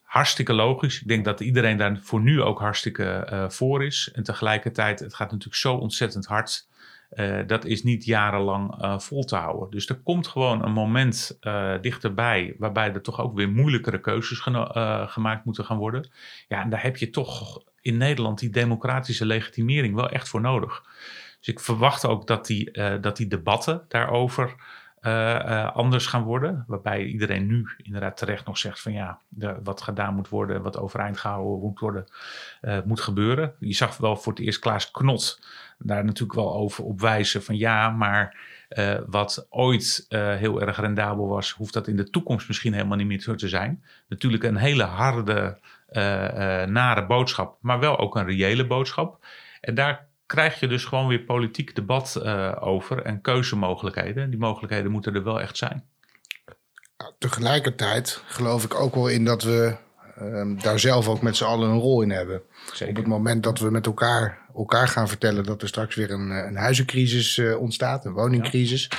hartstikke 0.02 0.52
logisch. 0.52 1.00
Ik 1.00 1.08
denk 1.08 1.24
dat 1.24 1.40
iedereen 1.40 1.76
daar 1.76 1.98
voor 2.02 2.20
nu 2.20 2.42
ook 2.42 2.58
hartstikke 2.58 3.46
voor 3.50 3.84
is. 3.84 4.10
En 4.12 4.22
tegelijkertijd, 4.22 5.00
het 5.00 5.14
gaat 5.14 5.30
natuurlijk 5.30 5.60
zo 5.60 5.74
ontzettend 5.74 6.26
hard. 6.26 6.68
Uh, 7.10 7.38
dat 7.46 7.64
is 7.64 7.82
niet 7.82 8.04
jarenlang 8.04 8.82
uh, 8.82 8.98
vol 8.98 9.24
te 9.24 9.36
houden. 9.36 9.70
Dus 9.70 9.88
er 9.88 10.00
komt 10.00 10.26
gewoon 10.26 10.64
een 10.64 10.72
moment 10.72 11.38
dichterbij 11.80 12.54
waarbij 12.58 12.92
er 12.92 13.02
toch 13.02 13.20
ook 13.20 13.34
weer 13.34 13.48
moeilijkere 13.48 14.00
keuzes 14.00 14.38
gemaakt 15.06 15.44
moeten 15.44 15.64
gaan 15.64 15.78
worden. 15.78 16.10
Ja, 16.48 16.62
en 16.62 16.70
daar 16.70 16.82
heb 16.82 16.96
je 16.96 17.10
toch 17.10 17.62
in 17.80 17.96
Nederland 17.96 18.38
die 18.38 18.50
democratische 18.50 19.26
legitimering 19.26 19.94
wel 19.94 20.10
echt 20.10 20.28
voor 20.28 20.40
nodig. 20.40 20.82
Dus 21.38 21.48
ik 21.48 21.60
verwacht 21.60 22.06
ook 22.06 22.26
dat 22.26 22.46
die, 22.46 22.70
dat 23.00 23.16
die 23.16 23.26
debatten 23.26 23.84
daarover 23.88 24.54
anders 25.72 26.06
gaan 26.06 26.22
worden. 26.22 26.64
Waarbij 26.66 27.04
iedereen 27.04 27.46
nu 27.46 27.68
inderdaad 27.76 28.16
terecht 28.16 28.46
nog 28.46 28.58
zegt 28.58 28.80
van 28.80 28.92
ja, 28.92 29.18
de, 29.28 29.56
wat 29.62 29.82
gedaan 29.82 30.14
moet 30.14 30.28
worden, 30.28 30.62
wat 30.62 30.78
overeind 30.78 31.18
gehouden 31.18 31.60
moet 31.60 31.78
worden, 31.78 32.06
uh, 32.62 32.78
moet 32.84 33.00
gebeuren. 33.00 33.54
Je 33.58 33.74
zag 33.74 33.96
wel 33.96 34.16
voor 34.16 34.32
het 34.32 34.42
eerst 34.42 34.58
Klaas 34.58 34.90
Knot 34.90 35.40
daar 35.78 36.04
natuurlijk 36.04 36.38
wel 36.38 36.54
over 36.54 36.84
op 36.84 37.00
wijzen 37.00 37.42
van 37.42 37.56
ja, 37.56 37.90
maar 37.90 38.36
wat 39.06 39.46
ooit 39.50 40.06
heel 40.08 40.60
erg 40.60 40.80
rendabel 40.80 41.28
was, 41.28 41.50
hoeft 41.50 41.72
dat 41.72 41.86
in 41.86 41.96
de 41.96 42.10
toekomst 42.10 42.48
misschien 42.48 42.72
helemaal 42.72 42.96
niet 42.96 43.06
meer 43.06 43.20
zo 43.20 43.34
te 43.34 43.48
zijn. 43.48 43.84
Natuurlijk 44.08 44.44
een 44.44 44.56
hele 44.56 44.82
harde, 44.82 45.58
nare 46.66 47.06
boodschap, 47.06 47.56
maar 47.60 47.80
wel 47.80 47.98
ook 47.98 48.16
een 48.16 48.26
reële 48.26 48.66
boodschap. 48.66 49.26
En 49.60 49.74
daar 49.74 50.06
krijg 50.30 50.60
je 50.60 50.66
dus 50.68 50.84
gewoon 50.84 51.06
weer 51.06 51.24
politiek 51.24 51.74
debat 51.74 52.20
uh, 52.22 52.56
over 52.60 53.02
en 53.02 53.20
keuzemogelijkheden. 53.20 54.30
Die 54.30 54.38
mogelijkheden 54.38 54.90
moeten 54.90 55.14
er 55.14 55.24
wel 55.24 55.40
echt 55.40 55.56
zijn. 55.56 55.84
Nou, 56.96 57.12
tegelijkertijd 57.18 58.22
geloof 58.26 58.64
ik 58.64 58.74
ook 58.74 58.94
wel 58.94 59.08
in 59.08 59.24
dat 59.24 59.42
we 59.42 59.76
um, 60.20 60.60
daar 60.60 60.78
zelf 60.78 61.08
ook 61.08 61.22
met 61.22 61.36
z'n 61.36 61.44
allen 61.44 61.70
een 61.70 61.78
rol 61.78 62.02
in 62.02 62.10
hebben. 62.10 62.42
Zeker. 62.72 62.88
Op 62.88 62.96
het 62.96 63.06
moment 63.06 63.42
dat 63.42 63.58
we 63.58 63.70
met 63.70 63.86
elkaar, 63.86 64.38
elkaar 64.54 64.88
gaan 64.88 65.08
vertellen 65.08 65.44
dat 65.44 65.62
er 65.62 65.68
straks 65.68 65.94
weer 65.94 66.10
een, 66.10 66.30
een 66.30 66.56
huizencrisis 66.56 67.36
uh, 67.36 67.60
ontstaat, 67.60 68.04
een 68.04 68.12
woningcrisis. 68.12 68.90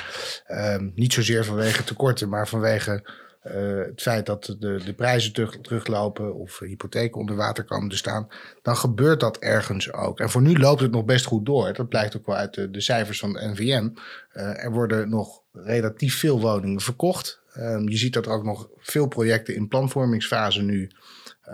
Ja. 0.47 0.73
Um, 0.73 0.91
niet 0.95 1.13
zozeer 1.13 1.45
vanwege 1.45 1.84
tekorten, 1.84 2.29
maar 2.29 2.47
vanwege 2.47 3.09
uh, 3.43 3.85
het 3.85 4.01
feit 4.01 4.25
dat 4.25 4.55
de, 4.59 4.81
de 4.85 4.93
prijzen 4.93 5.33
terug, 5.33 5.61
teruglopen 5.61 6.35
of 6.35 6.59
hypotheken 6.59 7.19
onder 7.19 7.35
water 7.35 7.63
komen 7.63 7.89
te 7.89 7.97
staan, 7.97 8.27
dan 8.61 8.77
gebeurt 8.77 9.19
dat 9.19 9.37
ergens 9.37 9.93
ook. 9.93 10.19
En 10.19 10.29
voor 10.29 10.41
nu 10.41 10.57
loopt 10.57 10.81
het 10.81 10.91
nog 10.91 11.05
best 11.05 11.25
goed 11.25 11.45
door. 11.45 11.73
Dat 11.73 11.89
blijkt 11.89 12.17
ook 12.17 12.25
wel 12.25 12.35
uit 12.35 12.53
de, 12.53 12.71
de 12.71 12.81
cijfers 12.81 13.19
van 13.19 13.33
de 13.33 13.47
NVM. 13.47 13.89
Uh, 14.33 14.63
er 14.63 14.71
worden 14.71 15.09
nog 15.09 15.41
relatief 15.51 16.19
veel 16.19 16.39
woningen 16.39 16.81
verkocht. 16.81 17.41
Um, 17.57 17.89
je 17.89 17.97
ziet 17.97 18.13
dat 18.13 18.25
er 18.25 18.31
ook 18.31 18.43
nog 18.43 18.69
veel 18.77 19.07
projecten 19.07 19.55
in 19.55 19.67
planvormingsfase 19.67 20.61
nu 20.61 20.91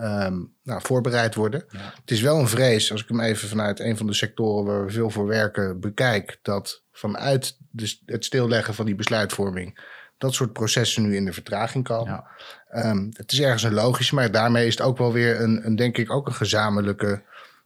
um, 0.00 0.54
nou, 0.62 0.80
voorbereid 0.82 1.34
worden. 1.34 1.64
Ja. 1.70 1.92
Het 2.00 2.10
is 2.10 2.20
wel 2.20 2.38
een 2.38 2.48
vrees, 2.48 2.92
als 2.92 3.02
ik 3.02 3.08
hem 3.08 3.20
even 3.20 3.48
vanuit 3.48 3.80
een 3.80 3.96
van 3.96 4.06
de 4.06 4.14
sectoren 4.14 4.64
waar 4.64 4.84
we 4.84 4.92
veel 4.92 5.10
voor 5.10 5.26
werken 5.26 5.80
bekijk, 5.80 6.38
dat 6.42 6.82
vanuit 6.92 7.56
de, 7.70 7.98
het 8.06 8.24
stilleggen 8.24 8.74
van 8.74 8.86
die 8.86 8.94
besluitvorming 8.94 9.96
dat 10.18 10.34
soort 10.34 10.52
processen 10.52 11.02
nu 11.02 11.16
in 11.16 11.24
de 11.24 11.32
vertraging 11.32 11.84
komen. 11.84 12.24
Ja. 12.72 12.90
Um, 12.90 13.10
het 13.12 13.32
is 13.32 13.40
ergens 13.40 13.62
een 13.62 13.74
logische, 13.74 14.14
maar 14.14 14.30
daarmee 14.30 14.66
is 14.66 14.78
het 14.78 14.86
ook 14.86 14.98
wel 14.98 15.12
weer 15.12 15.40
een, 15.40 15.66
een 15.66 15.76
denk 15.76 15.96
ik, 15.98 16.12
ook 16.12 16.26
een 16.26 16.34
gezamenlijke 16.34 17.22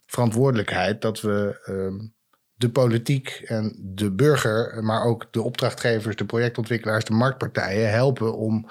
verantwoordelijkheid 0.07 1.00
dat 1.00 1.20
we 1.20 1.61
um, 1.68 2.14
de 2.55 2.70
politiek 2.70 3.42
en 3.44 3.76
de 3.78 4.11
burger, 4.11 4.84
maar 4.84 5.05
ook 5.05 5.26
de 5.30 5.42
opdrachtgevers, 5.42 6.16
de 6.16 6.24
projectontwikkelaars, 6.24 7.05
de 7.05 7.12
marktpartijen 7.12 7.90
helpen 7.90 8.36
om 8.36 8.66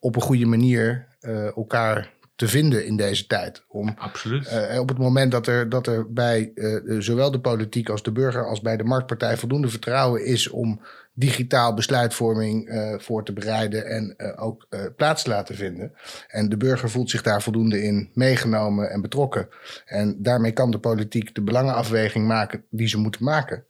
op 0.00 0.16
een 0.16 0.22
goede 0.22 0.46
manier 0.46 1.06
uh, 1.20 1.56
elkaar 1.56 2.12
te 2.36 2.48
vinden 2.48 2.86
in 2.86 2.96
deze 2.96 3.26
tijd. 3.26 3.64
Om, 3.68 3.94
Absoluut. 3.98 4.52
Uh, 4.52 4.80
op 4.80 4.88
het 4.88 4.98
moment 4.98 5.32
dat 5.32 5.46
er, 5.46 5.68
dat 5.68 5.86
er 5.86 6.12
bij 6.12 6.52
uh, 6.54 7.00
zowel 7.00 7.30
de 7.30 7.40
politiek 7.40 7.88
als 7.88 8.02
de 8.02 8.12
burger 8.12 8.46
als 8.46 8.60
bij 8.60 8.76
de 8.76 8.84
marktpartij 8.84 9.36
voldoende 9.36 9.68
vertrouwen 9.68 10.24
is 10.24 10.48
om 10.48 10.80
digitaal 11.14 11.74
besluitvorming 11.74 12.68
uh, 12.68 12.98
voor 12.98 13.24
te 13.24 13.32
bereiden 13.32 13.86
en 13.86 14.14
uh, 14.16 14.42
ook 14.42 14.66
uh, 14.70 14.80
plaats 14.96 15.22
te 15.22 15.28
laten 15.28 15.54
vinden. 15.54 15.92
En 16.28 16.48
de 16.48 16.56
burger 16.56 16.90
voelt 16.90 17.10
zich 17.10 17.22
daar 17.22 17.42
voldoende 17.42 17.82
in 17.82 18.10
meegenomen 18.14 18.90
en 18.90 19.00
betrokken. 19.00 19.48
En 19.86 20.22
daarmee 20.22 20.52
kan 20.52 20.70
de 20.70 20.78
politiek 20.78 21.34
de 21.34 21.42
belangenafweging 21.42 22.26
maken 22.26 22.64
die 22.70 22.88
ze 22.88 22.98
moeten 22.98 23.24
maken. 23.24 23.64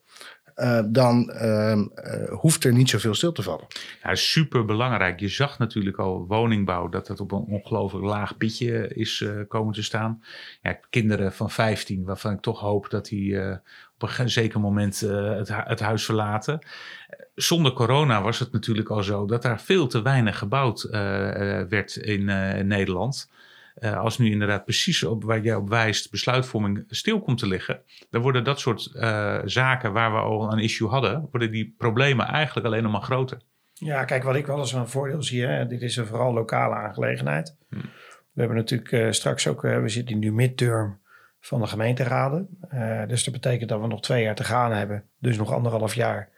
Dan 0.87 1.31
uh, 1.43 1.79
hoeft 2.29 2.65
er 2.65 2.73
niet 2.73 2.91
zoveel 2.91 3.15
stil 3.15 3.33
te 3.33 3.43
vallen. 3.43 3.67
Ja, 4.03 4.15
super 4.15 4.65
belangrijk. 4.65 5.21
Je 5.21 5.29
zag 5.29 5.59
natuurlijk 5.59 5.99
al 5.99 6.27
woningbouw 6.27 6.89
dat 6.89 7.09
het 7.09 7.21
op 7.21 7.33
een 7.33 7.45
ongelooflijk 7.49 8.05
laag 8.05 8.37
pitje 8.37 8.89
is 8.89 9.25
komen 9.49 9.73
te 9.73 9.83
staan. 9.83 10.23
Ja, 10.63 10.79
kinderen 10.91 11.33
van 11.33 11.51
15, 11.51 12.05
waarvan 12.05 12.33
ik 12.33 12.41
toch 12.41 12.61
hoop 12.61 12.91
dat 12.91 13.07
die 13.07 13.41
op 13.99 14.13
een 14.19 14.31
zeker 14.31 14.61
moment 14.61 15.01
het, 15.01 15.49
het 15.49 15.81
huis 15.81 16.05
verlaten 16.05 16.59
zonder 17.35 17.73
corona 17.73 18.23
was 18.23 18.39
het 18.39 18.53
natuurlijk 18.53 18.89
al 18.89 19.03
zo 19.03 19.27
dat 19.27 19.43
daar 19.43 19.61
veel 19.61 19.87
te 19.87 20.03
weinig 20.03 20.39
gebouwd 20.39 20.85
uh, 20.85 20.93
werd 21.69 21.97
in 21.97 22.21
uh, 22.21 22.55
Nederland. 22.55 23.31
Uh, 23.79 23.99
als 23.99 24.19
nu 24.19 24.31
inderdaad 24.31 24.65
precies 24.65 25.05
op 25.05 25.25
waar 25.25 25.41
jij 25.41 25.55
op 25.55 25.69
wijst 25.69 26.11
besluitvorming 26.11 26.85
stil 26.89 27.21
komt 27.21 27.39
te 27.39 27.47
liggen, 27.47 27.81
dan 28.11 28.23
worden 28.23 28.45
dat 28.45 28.61
soort 28.61 28.91
zaken 29.45 29.93
waar 29.93 30.13
we 30.13 30.19
al 30.19 30.53
een 30.53 30.59
issue 30.59 30.89
hadden, 30.89 31.29
worden 31.31 31.51
die 31.51 31.75
problemen 31.79 32.27
eigenlijk 32.27 32.67
alleen 32.67 32.83
nog 32.83 32.93
maar 32.93 33.03
groter. 33.03 33.39
Ja, 33.73 34.05
kijk, 34.05 34.23
wat 34.23 34.35
ik 34.35 34.47
wel 34.47 34.59
eens 34.59 34.73
een 34.73 34.89
voordeel 34.89 35.23
zie, 35.23 35.47
hè, 35.47 35.67
dit 35.67 35.83
is 35.83 35.97
een 35.97 36.07
vooral 36.07 36.33
lokale 36.33 36.75
aangelegenheid. 36.75 37.57
Hm. 37.69 37.77
We 38.33 38.41
hebben 38.41 38.57
natuurlijk 38.57 39.15
straks 39.15 39.47
ook, 39.47 39.63
we 39.63 39.89
zitten 39.89 40.19
nu 40.19 40.33
midterm 40.33 41.01
van 41.41 41.61
de 41.61 41.67
gemeenteraden. 41.67 42.49
dus 43.09 43.25
dat 43.25 43.35
betekent 43.35 43.69
dat 43.69 43.81
we 43.81 43.87
nog 43.87 44.03
twee 44.03 44.23
jaar 44.23 44.35
te 44.35 44.45
gaan 44.45 44.73
hebben, 44.73 45.05
dus 45.19 45.37
nog 45.37 45.53
anderhalf 45.53 45.95
jaar 45.95 46.29
eh, 46.29 46.34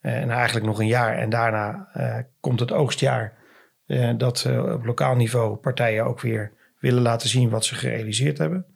en 0.00 0.30
eigenlijk 0.30 0.66
nog 0.66 0.78
een 0.78 0.86
jaar. 0.86 1.16
En 1.16 1.30
daarna 1.30 1.88
uh, 1.96 2.16
komt 2.40 2.60
het 2.60 2.72
oogstjaar. 2.72 3.38
Uh, 3.86 4.12
dat 4.16 4.46
op 4.74 4.84
lokaal 4.84 5.16
niveau 5.16 5.56
partijen 5.56 6.04
ook 6.04 6.20
weer 6.20 6.52
willen 6.78 7.02
laten 7.02 7.28
zien 7.28 7.50
wat 7.50 7.64
ze 7.64 7.74
gerealiseerd 7.74 8.38
hebben. 8.38 8.66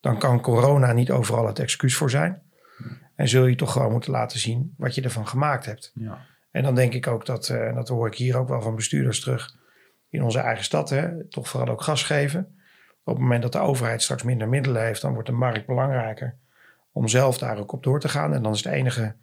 Dan 0.00 0.18
kan 0.18 0.40
corona 0.40 0.92
niet 0.92 1.10
overal 1.10 1.46
het 1.46 1.58
excuus 1.58 1.96
voor 1.96 2.10
zijn. 2.10 2.42
En 3.14 3.28
zul 3.28 3.46
je 3.46 3.56
toch 3.56 3.72
gewoon 3.72 3.92
moeten 3.92 4.10
laten 4.10 4.38
zien 4.38 4.74
wat 4.76 4.94
je 4.94 5.02
ervan 5.02 5.28
gemaakt 5.28 5.66
hebt. 5.66 5.92
Ja. 5.94 6.26
En 6.50 6.62
dan 6.62 6.74
denk 6.74 6.92
ik 6.92 7.06
ook 7.06 7.26
dat, 7.26 7.48
en 7.48 7.74
dat 7.74 7.88
hoor 7.88 8.06
ik 8.06 8.14
hier 8.14 8.36
ook 8.36 8.48
wel 8.48 8.62
van 8.62 8.74
bestuurders 8.74 9.20
terug 9.20 9.54
in 10.08 10.22
onze 10.22 10.38
eigen 10.38 10.64
stad, 10.64 10.90
hè, 10.90 11.24
toch 11.28 11.48
vooral 11.48 11.68
ook 11.68 11.82
gas 11.82 12.02
geven. 12.02 12.58
Op 13.04 13.14
het 13.14 13.22
moment 13.22 13.42
dat 13.42 13.52
de 13.52 13.58
overheid 13.58 14.02
straks 14.02 14.22
minder 14.22 14.48
middelen 14.48 14.82
heeft, 14.82 15.00
dan 15.00 15.12
wordt 15.12 15.28
de 15.28 15.34
markt 15.34 15.66
belangrijker 15.66 16.36
om 16.92 17.08
zelf 17.08 17.38
daar 17.38 17.58
ook 17.58 17.72
op 17.72 17.82
door 17.82 18.00
te 18.00 18.08
gaan. 18.08 18.34
En 18.34 18.42
dan 18.42 18.52
is 18.52 18.64
het 18.64 18.72
enige 18.72 19.14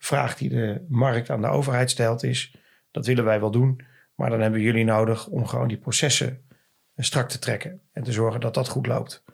vraag 0.00 0.36
die 0.36 0.48
de 0.48 0.84
markt 0.88 1.30
aan 1.30 1.40
de 1.40 1.48
overheid 1.48 1.90
stelt 1.90 2.22
is: 2.22 2.56
dat 2.90 3.06
willen 3.06 3.24
wij 3.24 3.40
wel 3.40 3.50
doen, 3.50 3.84
maar 4.14 4.30
dan 4.30 4.40
hebben 4.40 4.60
jullie 4.60 4.84
nodig 4.84 5.26
om 5.26 5.46
gewoon 5.46 5.68
die 5.68 5.78
processen 5.78 6.44
strak 6.96 7.28
te 7.28 7.38
trekken 7.38 7.80
en 7.92 8.02
te 8.02 8.12
zorgen 8.12 8.40
dat 8.40 8.54
dat 8.54 8.68
goed 8.68 8.86
loopt. 8.86 9.24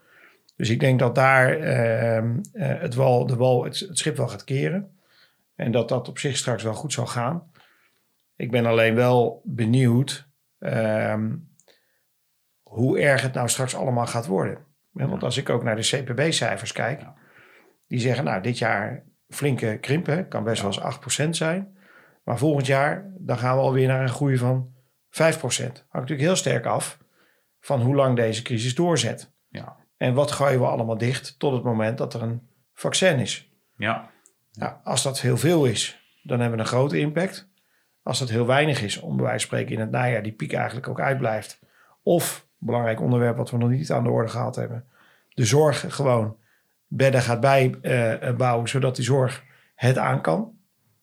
Dus 0.57 0.71
ik 0.71 0.81
denk 0.81 0.99
dat 0.99 1.15
daar 1.15 1.59
uh, 1.59 2.35
het, 2.53 2.95
wal, 2.95 3.27
de 3.27 3.37
wal, 3.37 3.65
het, 3.65 3.79
het, 3.79 3.99
schip 3.99 4.17
wel 4.17 4.29
gaat 4.29 4.45
keren 4.45 4.99
en 5.55 5.73
dat 5.73 5.89
dat 5.89 6.09
op 6.09 6.19
zich 6.19 6.37
straks 6.37 6.63
wel 6.63 6.75
goed 6.75 6.93
zal 6.93 7.07
gaan. 7.07 7.51
Ik 8.37 8.51
ben 8.51 8.67
alleen 8.67 8.95
wel 8.95 9.43
benieuwd 9.45 10.29
uh, 10.59 11.23
hoe 12.63 12.99
erg 12.99 13.23
het 13.23 13.33
nou 13.33 13.49
straks 13.49 13.75
allemaal 13.75 14.07
gaat 14.07 14.27
worden. 14.27 14.65
Want 14.91 15.23
als 15.23 15.37
ik 15.37 15.49
ook 15.49 15.63
naar 15.63 15.77
de 15.77 15.83
CPB-cijfers 15.83 16.73
kijk, 16.73 17.03
die 17.87 18.01
zeggen 18.01 18.25
nou 18.25 18.43
dit 18.43 18.59
jaar 18.59 19.05
flinke 19.29 19.79
krimp. 19.81 20.07
Hè? 20.07 20.27
Kan 20.27 20.45
best 20.45 20.63
wel 20.63 20.73
eens 20.73 21.27
8% 21.27 21.29
zijn. 21.31 21.77
Maar 22.25 22.39
volgend 22.39 22.67
jaar 22.67 23.11
dan 23.19 23.39
gaan 23.39 23.57
we 23.57 23.63
alweer 23.63 23.89
naar 23.89 24.03
een 24.03 24.09
groei 24.09 24.37
van 24.37 24.75
5%. 25.11 25.19
Hangt 25.19 25.93
natuurlijk 25.93 26.21
heel 26.21 26.37
sterk 26.37 26.67
af 26.67 26.99
van 27.61 27.81
hoe 27.81 27.95
lang 27.95 28.17
deze 28.17 28.43
crisis 28.43 28.75
doorzet. 28.75 29.33
Ja. 29.49 29.77
En 29.97 30.15
wat 30.15 30.31
gooien 30.33 30.61
we 30.61 30.67
allemaal 30.67 30.99
dicht 30.99 31.39
tot 31.39 31.53
het 31.53 31.63
moment 31.63 31.99
dat 31.99 32.15
er 32.15 32.23
een 32.23 32.49
vaccin 32.73 33.19
is. 33.19 33.51
Ja. 33.77 34.11
Nou, 34.53 34.75
als 34.85 35.03
dat 35.03 35.21
heel 35.21 35.37
veel 35.37 35.65
is, 35.65 36.11
dan 36.23 36.41
hebben 36.41 36.59
we 36.59 36.65
een 36.65 36.71
grote 36.71 36.99
impact. 36.99 37.49
Als 38.03 38.19
dat 38.19 38.29
heel 38.29 38.47
weinig 38.47 38.83
is, 38.83 39.01
om 39.01 39.17
bij 39.17 39.25
wijze 39.25 39.47
van 39.47 39.57
spreken 39.57 39.75
in 39.75 39.81
het 39.81 39.91
najaar 39.91 40.23
die 40.23 40.33
piek 40.33 40.53
eigenlijk 40.53 40.89
ook 40.89 41.01
uitblijft. 41.01 41.61
Of, 42.03 42.47
belangrijk 42.59 43.01
onderwerp 43.01 43.37
wat 43.37 43.51
we 43.51 43.57
nog 43.57 43.69
niet 43.69 43.93
aan 43.93 44.05
de 44.05 44.11
orde 44.11 44.29
gehad 44.29 44.57
hebben, 44.57 44.89
de 45.29 45.45
zorg 45.45 45.95
gewoon 45.95 46.37
bedden 46.87 47.23
gaat 47.23 47.41
bijbouwen, 47.41 48.69
zodat 48.69 48.97
die 48.97 49.05
zorg 49.05 49.45
het 49.75 49.99
aan 49.99 50.21
kan. 50.21 50.59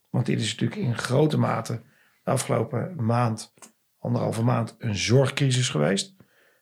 Want 0.10 0.26
dit 0.26 0.40
is 0.40 0.52
natuurlijk 0.52 0.82
in 0.82 0.98
grote 0.98 1.38
mate 1.38 1.82
de 2.24 2.32
afgelopen 2.32 3.06
maand, 3.06 3.54
anderhalve 4.00 4.44
maand, 4.44 4.76
een 4.80 4.96
zorgcrisis 4.96 5.70
geweest. 5.70 6.16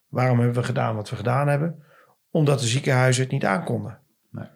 Waarom 0.08 0.38
hebben 0.38 0.56
we 0.56 0.64
gedaan 0.64 0.96
wat 0.96 1.10
we 1.10 1.16
gedaan 1.16 1.48
hebben? 1.48 1.84
Omdat 2.32 2.60
de 2.60 2.68
ziekenhuizen 2.68 3.24
het 3.24 3.32
niet 3.32 3.46
aankonden. 3.46 4.00
Nee. 4.30 4.48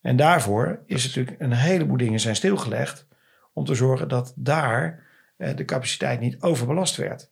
En 0.00 0.16
daarvoor 0.16 0.82
is 0.86 1.04
natuurlijk 1.04 1.40
een 1.40 1.52
heleboel 1.52 1.96
dingen 1.96 2.20
zijn 2.20 2.36
stilgelegd 2.36 3.06
om 3.52 3.64
te 3.64 3.74
zorgen 3.74 4.08
dat 4.08 4.32
daar 4.36 5.06
eh, 5.36 5.56
de 5.56 5.64
capaciteit 5.64 6.20
niet 6.20 6.40
overbelast 6.40 6.96
werd. 6.96 7.30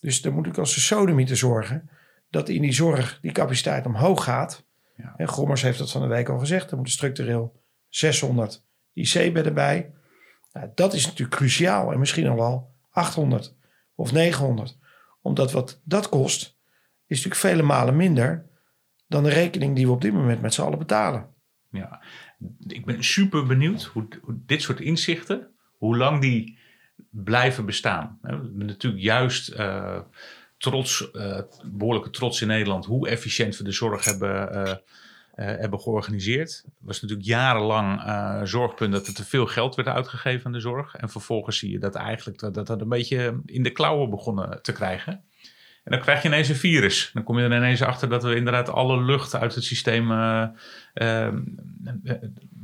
Dus 0.00 0.22
dan 0.22 0.32
moet 0.32 0.46
ik 0.46 0.58
als 0.58 0.74
de 0.74 0.80
sodemieter 0.80 1.36
zorgen 1.36 1.90
dat 2.30 2.48
in 2.48 2.62
die 2.62 2.72
zorg 2.72 3.18
die 3.20 3.32
capaciteit 3.32 3.86
omhoog 3.86 4.24
gaat. 4.24 4.66
Ja. 5.02 5.14
En 5.16 5.28
Gommers 5.28 5.62
heeft 5.62 5.78
dat 5.78 5.90
van 5.90 6.00
de 6.00 6.06
week 6.06 6.28
al 6.28 6.38
gezegd. 6.38 6.70
Er 6.70 6.76
moeten 6.76 6.94
structureel 6.94 7.62
600 7.88 8.64
IC-bedden 8.92 9.54
bij. 9.54 9.92
Nou, 10.52 10.68
dat 10.74 10.94
is 10.94 11.06
natuurlijk 11.06 11.36
cruciaal 11.36 11.92
en 11.92 11.98
misschien 11.98 12.28
al 12.28 12.36
wel 12.36 12.74
800 12.90 13.56
of 13.94 14.12
900. 14.12 14.78
Omdat 15.22 15.52
wat 15.52 15.80
dat 15.84 16.08
kost, 16.08 16.58
is 17.06 17.24
natuurlijk 17.24 17.40
vele 17.40 17.62
malen 17.62 17.96
minder 17.96 18.48
dan 19.06 19.22
de 19.22 19.30
rekening 19.30 19.76
die 19.76 19.86
we 19.86 19.92
op 19.92 20.00
dit 20.00 20.12
moment 20.12 20.40
met 20.40 20.54
z'n 20.54 20.62
allen 20.62 20.78
betalen. 20.78 21.28
Ja, 21.70 22.02
ik 22.66 22.84
ben 22.84 23.04
super 23.04 23.46
benieuwd 23.46 23.82
hoe, 23.82 24.08
hoe 24.22 24.40
dit 24.46 24.62
soort 24.62 24.80
inzichten, 24.80 25.50
hoe 25.76 25.96
lang 25.96 26.20
die 26.20 26.58
blijven 27.10 27.66
bestaan. 27.66 28.18
We 28.22 28.28
hebben 28.28 28.66
natuurlijk 28.66 29.02
juist 29.02 29.52
uh, 29.52 30.00
trots, 30.60 31.10
uh, 31.12 31.40
behoorlijke 31.64 32.10
trots 32.10 32.40
in 32.40 32.48
Nederland, 32.48 32.84
hoe 32.84 33.08
efficiënt 33.08 33.56
we 33.56 33.64
de 33.64 33.72
zorg 33.72 34.04
hebben, 34.04 34.56
uh, 34.56 34.72
hebben 35.34 35.80
georganiseerd. 35.80 36.62
Het 36.64 36.74
was 36.80 37.00
natuurlijk 37.00 37.28
jarenlang 37.28 38.02
zorgpunt 38.48 38.92
dat 38.92 39.06
er 39.06 39.14
te 39.14 39.24
veel 39.24 39.46
geld 39.46 39.74
werd 39.74 39.88
uitgegeven 39.88 40.46
aan 40.46 40.52
de 40.52 40.60
zorg. 40.60 40.94
En 40.94 41.08
vervolgens 41.08 41.58
zie 41.58 41.70
je 41.70 41.78
dat 41.78 41.94
eigenlijk 41.94 42.38
dat, 42.38 42.66
dat, 42.66 42.80
een 42.80 42.88
beetje 42.88 43.40
in 43.46 43.62
de 43.62 43.70
klauwen 43.70 44.10
begonnen 44.10 44.62
te 44.62 44.72
krijgen. 44.72 45.12
En 45.84 45.92
dan 45.92 46.00
krijg 46.00 46.22
je 46.22 46.28
ineens 46.28 46.48
een 46.48 46.56
virus. 46.56 47.10
Dan 47.14 47.22
kom 47.22 47.38
je 47.38 47.44
er 47.44 47.56
ineens 47.56 47.82
achter 47.82 48.08
dat 48.08 48.22
we 48.22 48.34
inderdaad 48.34 48.68
alle 48.68 49.02
lucht 49.02 49.34
uit 49.34 49.54
het 49.54 49.64
systeem 49.64 50.08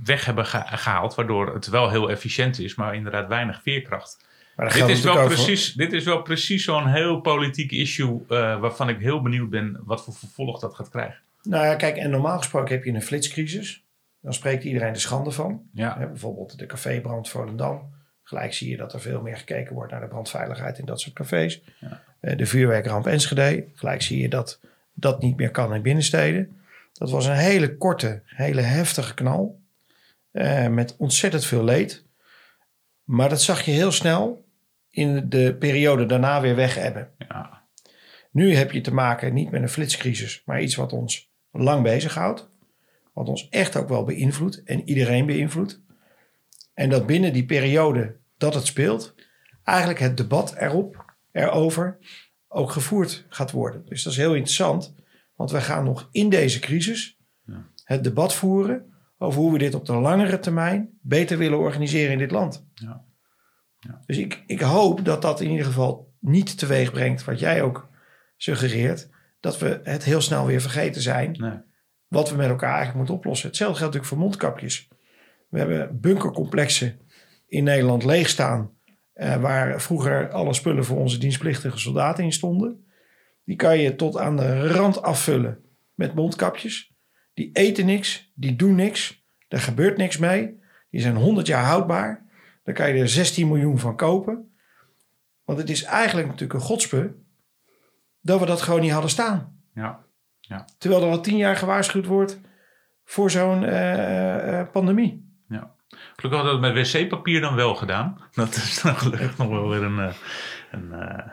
weg 0.04 0.24
hebben 0.24 0.46
gehaald. 0.46 1.14
Waardoor 1.14 1.54
het 1.54 1.66
wel 1.66 1.90
heel 1.90 2.10
efficiënt 2.10 2.58
is, 2.58 2.74
maar 2.74 2.94
inderdaad 2.94 3.28
weinig 3.28 3.62
veerkracht. 3.62 4.25
Maar 4.56 4.72
dit, 4.72 4.88
is 4.88 5.00
wel 5.00 5.26
precies, 5.26 5.72
dit 5.72 5.92
is 5.92 6.04
wel 6.04 6.22
precies 6.22 6.64
zo'n 6.64 6.86
heel 6.86 7.20
politiek 7.20 7.72
issue 7.72 8.20
uh, 8.28 8.60
waarvan 8.60 8.88
ik 8.88 8.98
heel 8.98 9.22
benieuwd 9.22 9.50
ben 9.50 9.80
wat 9.84 10.04
voor 10.04 10.14
vervolg 10.14 10.60
dat 10.60 10.74
gaat 10.74 10.90
krijgen. 10.90 11.18
Nou 11.42 11.64
ja, 11.64 11.74
kijk, 11.74 11.96
en 11.96 12.10
normaal 12.10 12.38
gesproken 12.38 12.74
heb 12.74 12.84
je 12.84 12.92
een 12.92 13.02
flitscrisis. 13.02 13.84
Dan 14.20 14.34
spreekt 14.34 14.64
iedereen 14.64 14.92
de 14.92 14.98
schande 14.98 15.30
van. 15.30 15.62
Ja. 15.72 15.96
Bijvoorbeeld 15.98 16.58
de 16.58 16.66
cafébrand 16.66 17.28
Volendam. 17.28 17.94
Gelijk 18.22 18.54
zie 18.54 18.70
je 18.70 18.76
dat 18.76 18.92
er 18.92 19.00
veel 19.00 19.20
meer 19.20 19.36
gekeken 19.36 19.74
wordt 19.74 19.92
naar 19.92 20.00
de 20.00 20.06
brandveiligheid 20.06 20.78
in 20.78 20.84
dat 20.84 21.00
soort 21.00 21.14
cafés. 21.14 21.62
Ja. 21.80 22.02
De 22.34 22.46
vuurwerkramp 22.46 23.06
Enschede. 23.06 23.64
Gelijk 23.74 24.02
zie 24.02 24.20
je 24.20 24.28
dat 24.28 24.60
dat 24.94 25.22
niet 25.22 25.36
meer 25.36 25.50
kan 25.50 25.74
in 25.74 25.82
binnensteden. 25.82 26.60
Dat 26.92 27.10
was 27.10 27.26
een 27.26 27.36
hele 27.36 27.76
korte, 27.76 28.22
hele 28.24 28.60
heftige 28.60 29.14
knal. 29.14 29.60
Uh, 30.32 30.66
met 30.66 30.94
ontzettend 30.98 31.44
veel 31.44 31.64
leed. 31.64 32.04
Maar 33.04 33.28
dat 33.28 33.42
zag 33.42 33.62
je 33.62 33.70
heel 33.70 33.92
snel 33.92 34.45
in 34.96 35.28
de 35.28 35.56
periode 35.58 36.06
daarna 36.06 36.40
weer 36.40 36.56
weg 36.56 36.74
hebben. 36.74 37.10
Ja. 37.18 37.62
Nu 38.30 38.54
heb 38.54 38.72
je 38.72 38.80
te 38.80 38.94
maken 38.94 39.34
niet 39.34 39.50
met 39.50 39.62
een 39.62 39.68
flitscrisis, 39.68 40.42
maar 40.44 40.62
iets 40.62 40.74
wat 40.74 40.92
ons 40.92 41.30
lang 41.50 41.82
bezighoudt. 41.82 42.48
Wat 43.12 43.28
ons 43.28 43.48
echt 43.48 43.76
ook 43.76 43.88
wel 43.88 44.04
beïnvloedt 44.04 44.62
en 44.62 44.88
iedereen 44.88 45.26
beïnvloedt. 45.26 45.82
En 46.74 46.90
dat 46.90 47.06
binnen 47.06 47.32
die 47.32 47.44
periode 47.44 48.16
dat 48.36 48.54
het 48.54 48.66
speelt, 48.66 49.14
eigenlijk 49.64 49.98
het 49.98 50.16
debat 50.16 50.54
erop, 50.54 51.14
erover, 51.32 51.98
ook 52.48 52.70
gevoerd 52.70 53.26
gaat 53.28 53.50
worden. 53.50 53.82
Dus 53.86 54.02
dat 54.02 54.12
is 54.12 54.18
heel 54.18 54.34
interessant, 54.34 54.94
want 55.34 55.50
we 55.50 55.60
gaan 55.60 55.84
nog 55.84 56.08
in 56.12 56.28
deze 56.28 56.58
crisis 56.58 57.18
Ja. 57.44 57.66
het 57.84 58.04
debat 58.04 58.34
voeren 58.34 58.92
over 59.18 59.40
hoe 59.40 59.52
we 59.52 59.58
dit 59.58 59.74
op 59.74 59.86
de 59.86 59.94
langere 59.94 60.38
termijn 60.38 60.98
beter 61.02 61.38
willen 61.38 61.58
organiseren 61.58 62.12
in 62.12 62.18
dit 62.18 62.30
land. 62.30 62.66
Ja. 62.74 63.04
Ja. 63.78 64.02
Dus 64.06 64.16
ik, 64.18 64.42
ik 64.46 64.60
hoop 64.60 65.04
dat 65.04 65.22
dat 65.22 65.40
in 65.40 65.50
ieder 65.50 65.66
geval 65.66 66.14
niet 66.20 66.58
teweeg 66.58 66.92
brengt, 66.92 67.24
wat 67.24 67.38
jij 67.38 67.62
ook 67.62 67.88
suggereert, 68.36 69.08
dat 69.40 69.58
we 69.58 69.80
het 69.82 70.04
heel 70.04 70.20
snel 70.20 70.46
weer 70.46 70.60
vergeten 70.60 71.02
zijn 71.02 71.36
Nee. 71.38 71.58
wat 72.06 72.30
we 72.30 72.36
met 72.36 72.48
elkaar 72.48 72.68
eigenlijk 72.68 72.96
moeten 72.96 73.14
oplossen. 73.14 73.48
Hetzelfde 73.48 73.78
geldt 73.78 73.94
natuurlijk 73.94 74.20
voor 74.20 74.28
mondkapjes. 74.30 74.88
We 75.48 75.58
hebben 75.58 76.00
bunkercomplexen 76.00 76.98
in 77.46 77.64
Nederland 77.64 78.04
leegstaan. 78.04 78.74
eh, 79.12 79.36
waar 79.40 79.80
vroeger 79.82 80.30
alle 80.30 80.54
spullen 80.54 80.84
voor 80.84 80.96
onze 80.98 81.18
dienstplichtige 81.18 81.78
soldaten 81.78 82.24
in 82.24 82.32
stonden. 82.32 82.86
Die 83.44 83.56
kan 83.56 83.78
je 83.78 83.94
tot 83.96 84.16
aan 84.16 84.36
de 84.36 84.68
rand 84.68 85.02
afvullen 85.02 85.58
met 85.94 86.14
mondkapjes. 86.14 86.94
Die 87.34 87.50
eten 87.52 87.86
niks, 87.86 88.32
die 88.34 88.56
doen 88.56 88.74
niks, 88.74 89.24
er 89.48 89.58
gebeurt 89.60 89.96
niks 89.96 90.16
mee. 90.18 90.60
Die 90.90 91.00
zijn 91.00 91.16
100 91.16 91.46
jaar 91.46 91.64
houdbaar. 91.64 92.24
Daar 92.66 92.74
kan 92.74 92.94
je 92.94 93.00
er 93.00 93.08
16 93.08 93.48
miljoen 93.48 93.78
van 93.78 93.96
kopen. 93.96 94.56
Want 95.44 95.58
het 95.58 95.70
is 95.70 95.82
eigenlijk 95.82 96.26
natuurlijk 96.26 96.60
een 96.60 96.66
godspe 96.66 97.14
dat 98.20 98.40
we 98.40 98.46
dat 98.46 98.62
gewoon 98.62 98.80
niet 98.80 98.92
hadden 98.92 99.10
staan. 99.10 99.60
Ja. 100.40 100.64
Terwijl 100.78 101.02
er 101.02 101.10
al 101.10 101.20
10 101.20 101.36
jaar 101.36 101.56
gewaarschuwd 101.56 102.06
wordt 102.06 102.40
voor 103.04 103.30
zo'n 103.30 103.64
eh, 103.64 104.60
eh, 104.60 104.68
pandemie. 104.72 105.24
Gelukkig 106.16 106.40
hadden 106.40 106.60
we 106.60 106.66
het 106.66 106.74
met 106.76 106.92
wc-papier 106.92 107.40
dan 107.40 107.54
wel 107.54 107.74
gedaan. 107.74 108.16
Dat 108.34 108.54
is 108.54 108.80
dan 108.82 108.96
gelukkig 108.96 109.38
nog 109.38 109.48
wel 109.48 109.68
weer 109.68 109.82
een... 109.82 109.98
eh, 109.98 110.14
een 110.70 110.92
eh, 110.92 111.26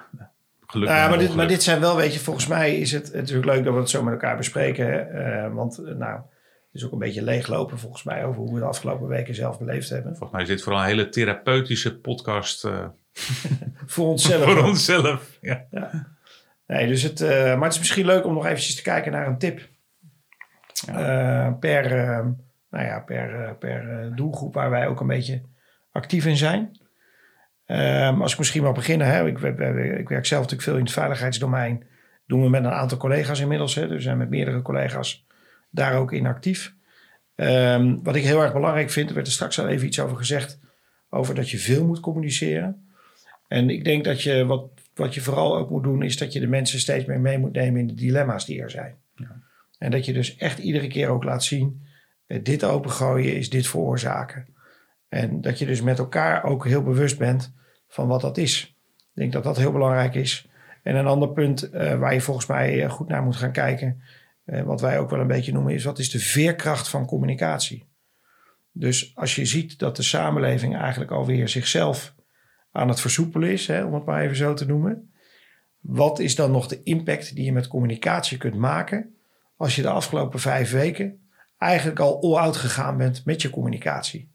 geluk. 0.68 0.88
Ja, 0.90 1.04
en 1.04 1.10
maar, 1.10 1.20
dit, 1.20 1.36
maar 1.36 1.48
dit 1.48 1.64
zijn 1.64 1.80
wel, 1.80 1.96
weet 1.96 2.14
je, 2.14 2.20
volgens 2.20 2.48
mij 2.48 2.80
is 2.80 2.92
het 2.92 3.14
natuurlijk 3.14 3.46
leuk 3.46 3.64
dat 3.64 3.74
we 3.74 3.80
het 3.80 3.90
zo 3.90 4.04
met 4.04 4.14
elkaar 4.14 4.38
bespreken. 4.38 4.86
Hè? 4.86 4.98
Eh, 5.00 5.54
want 5.54 5.78
eh, 5.78 5.96
nou, 5.96 6.22
het 6.74 6.82
is 6.82 6.88
ook 6.88 6.94
een 6.94 7.06
beetje 7.06 7.24
leeglopen 7.24 7.80
volgens 7.80 8.04
mij 8.04 8.26
over 8.26 8.42
hoe 8.42 8.54
we 8.54 8.60
de 8.60 8.66
afgelopen 8.66 9.08
weken 9.08 9.36
zelf 9.36 9.60
beleefd 9.60 9.90
hebben. 9.90 10.12
Volgens 10.12 10.32
mij 10.32 10.42
is 10.42 10.48
dit 10.48 10.62
vooral 10.62 10.82
een 10.82 10.88
hele 10.88 11.10
therapeutische 11.10 11.98
podcast 12.00 12.66
eh, 12.66 12.86
Voor 13.86 14.08
onszelf. 14.08 14.44
voor 14.44 14.64
onszelf. 14.64 15.38
Ja. 15.42 15.66
Nee, 16.68 16.88
dus 16.88 17.02
het, 17.02 17.22
eh, 17.22 17.30
maar 17.30 17.64
het 17.64 17.74
is 17.74 17.80
misschien 17.80 18.06
leuk 18.06 18.26
om 18.26 18.34
nog 18.34 18.46
eventjes 18.46 18.76
te 18.76 18.82
kijken 18.82 19.12
naar 19.12 19.28
een 19.28 19.38
tip. 19.38 19.70
Eh, 20.88 21.54
per, 21.60 21.90
nou 22.70 22.86
ja, 22.86 23.00
per, 23.00 23.56
per 23.56 24.12
doelgroep 24.16 24.54
waar 24.54 24.70
wij 24.70 24.88
ook 24.88 25.00
een 25.00 25.08
beetje 25.08 25.42
actief 25.92 26.26
in 26.26 26.38
zijn. 26.38 26.78
Ehm, 27.66 28.22
als 28.22 28.32
ik 28.32 28.38
misschien 28.38 28.64
maar 28.64 28.74
beginnen. 28.74 29.08
Hè, 29.08 29.28
ik, 29.28 29.40
ik, 29.40 29.60
ik 30.00 30.10
werk 30.10 30.26
zelf 30.26 30.42
natuurlijk 30.42 30.62
veel 30.62 30.78
in 30.78 30.84
het 30.84 30.94
veiligheidsdomein. 30.94 31.88
Doen 32.28 32.42
we 32.42 32.50
met 32.50 32.64
een 32.64 32.72
aantal 32.72 32.98
collega's 32.98 33.40
inmiddels. 33.40 33.76
Hè, 33.76 33.82
dus 33.82 33.96
we 33.96 34.02
zijn 34.02 34.18
met 34.18 34.30
meerdere 34.30 34.62
collega's 34.62 35.26
daar 35.74 35.98
ook 35.98 36.12
in 36.12 36.26
actief. 36.26 36.74
Ehm, 37.36 37.98
wat 38.04 38.16
ik 38.16 38.24
heel 38.24 38.42
erg 38.42 38.54
belangrijk 38.54 38.90
vind, 38.90 39.10
er 39.10 39.16
werd 39.16 39.28
er 39.28 39.34
straks 39.34 39.60
al 39.60 39.68
even 39.68 39.88
iets 39.88 40.00
over 40.00 40.18
gezegd. 40.18 40.60
Over 41.10 41.36
dat 41.36 41.50
je 41.50 41.58
veel 41.58 41.86
moet 41.86 42.00
communiceren. 42.00 42.88
En 43.48 43.70
ik 43.70 43.84
denk 43.84 44.04
dat 44.04 44.22
je 44.22 44.46
wat, 44.46 44.70
wat 44.94 45.14
je 45.14 45.22
vooral 45.22 45.58
ook 45.58 45.70
moet 45.70 45.84
doen, 45.84 46.04
is 46.04 46.18
dat 46.18 46.34
je 46.34 46.40
de 46.40 46.48
mensen 46.48 46.80
steeds 46.80 47.06
meer 47.06 47.20
mee 47.20 47.38
moet 47.38 47.54
nemen 47.54 47.80
in 47.80 47.88
de 47.88 47.94
dilemma's 47.94 48.46
die 48.46 48.62
er 48.62 48.70
zijn. 48.70 48.96
En 49.78 49.92
dat 49.92 50.06
je 50.06 50.14
dus 50.14 50.36
echt 50.36 50.60
iedere 50.60 50.88
keer 50.88 51.10
ook 51.10 51.24
laat 51.24 51.44
zien, 51.44 51.82
eh, 52.28 52.40
dit 52.44 52.64
opengooien 52.64 53.36
is 53.36 53.50
dit 53.50 53.68
veroorzaken. 53.68 54.48
En 55.10 55.42
dat 55.42 55.60
je 55.60 55.66
dus 55.66 55.82
met 55.82 56.00
elkaar 56.00 56.44
ook 56.44 56.66
heel 56.66 56.84
bewust 56.84 57.18
bent 57.18 57.54
van 57.88 58.08
wat 58.08 58.22
dat 58.22 58.38
is. 58.38 58.76
Ik 58.98 59.22
denk 59.22 59.32
dat 59.32 59.44
dat 59.44 59.58
heel 59.58 59.72
belangrijk 59.72 60.16
is. 60.16 60.48
En 60.84 60.96
een 60.96 61.08
ander 61.08 61.30
punt 61.30 61.70
eh, 61.70 62.00
waar 62.00 62.14
je 62.14 62.22
volgens 62.22 62.46
mij 62.46 62.84
eh, 62.84 62.90
goed 62.90 63.08
naar 63.08 63.24
moet 63.24 63.36
gaan 63.36 63.52
kijken, 63.52 64.02
wat 64.44 64.82
wij 64.82 65.00
ook 65.00 65.10
wel 65.10 65.20
een 65.20 65.28
beetje 65.28 65.54
noemen, 65.54 65.74
is 65.74 65.84
wat 65.84 66.00
is 66.00 66.12
de 66.12 66.20
veerkracht 66.20 66.88
van 66.88 67.06
communicatie? 67.06 67.88
Dus 68.72 69.16
als 69.16 69.36
je 69.36 69.46
ziet 69.46 69.80
dat 69.80 69.96
de 69.96 70.04
samenleving 70.04 70.78
eigenlijk 70.78 71.12
alweer 71.12 71.50
zichzelf 71.50 72.16
aan 72.72 72.88
het 72.88 73.00
versoepelen 73.00 73.52
is, 73.52 73.68
hè, 73.68 73.84
om 73.84 73.94
het 73.94 74.06
maar 74.06 74.22
even 74.22 74.36
zo 74.36 74.54
te 74.54 74.66
noemen. 74.66 75.14
Wat 75.80 76.20
is 76.20 76.36
dan 76.36 76.52
nog 76.52 76.68
de 76.68 76.84
impact 76.84 77.36
die 77.36 77.46
je 77.46 77.52
met 77.52 77.68
communicatie 77.68 78.38
kunt 78.38 78.56
maken 78.56 79.16
als 79.58 79.76
je 79.76 79.82
de 79.82 79.90
afgelopen 79.90 80.40
vijf 80.40 80.72
weken 80.72 81.28
eigenlijk 81.58 82.00
al 82.00 82.22
all-out 82.22 82.56
gegaan 82.56 82.98
bent 82.98 83.26
met 83.26 83.42
je 83.42 83.50
communicatie. 83.50 84.32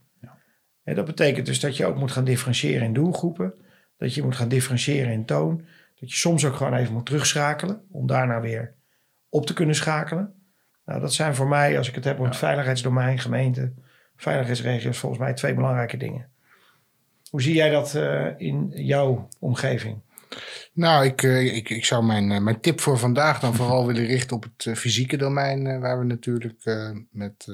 Ja. 0.85 0.95
dat 0.95 1.05
betekent 1.05 1.47
dus 1.47 1.61
dat 1.61 1.77
je 1.77 1.87
ook 1.87 1.97
moet 1.97 2.13
gaan 2.13 2.25
differentiëren 2.25 2.83
in 2.83 2.93
doelgroepen. 2.93 3.55
Dat 3.97 4.15
je 4.15 4.23
moet 4.23 4.37
gaan 4.37 4.49
differentiëren 4.49 5.13
in 5.13 5.25
toon. 5.25 5.57
Dat 6.01 6.11
je 6.11 6.17
soms 6.17 6.45
ook 6.45 6.55
gewoon 6.55 6.75
even 6.75 6.93
moet 6.93 7.07
terugschakelen 7.07 7.83
om 7.91 8.07
daarna 8.07 8.41
weer 8.41 8.78
op 9.29 9.47
te 9.47 9.53
kunnen 9.53 9.74
schakelen. 9.74 10.35
Nou, 10.85 11.01
dat 11.01 11.14
zijn 11.14 11.35
voor 11.35 11.49
mij, 11.49 11.79
als 11.79 11.89
ik 11.89 11.95
het 11.95 12.05
heb 12.05 12.14
over 12.14 12.29
het 12.29 12.37
veiligheidsdomein, 12.37 13.18
gemeente, 13.18 13.72
veiligheidsregio's, 14.16 14.99
volgens 14.99 15.20
mij 15.20 15.35
twee 15.35 15.55
belangrijke 15.55 15.97
dingen. 15.97 16.31
Hoe 17.31 17.43
zie 17.43 17.55
jij 17.55 17.70
dat 17.70 17.95
uh, 17.95 18.26
in 18.37 18.70
jouw 18.74 19.29
omgeving? 19.39 20.01
Nou, 20.72 21.05
ik, 21.05 21.22
uh, 21.22 21.57
ik, 21.57 21.70
ik 21.70 21.85
zou 21.85 22.05
mijn, 22.05 22.31
uh, 22.31 22.39
mijn 22.39 22.61
tip 22.61 22.81
voor 22.81 22.99
vandaag 22.99 23.41
dan 23.41 23.55
vooral 23.55 23.87
willen 23.87 24.07
richten 24.07 24.37
op 24.37 24.47
het 24.57 24.79
fysieke 24.79 25.16
domein, 25.16 25.81
waar 25.81 25.99
we 25.99 26.05
natuurlijk 26.05 26.64
met, 27.11 27.47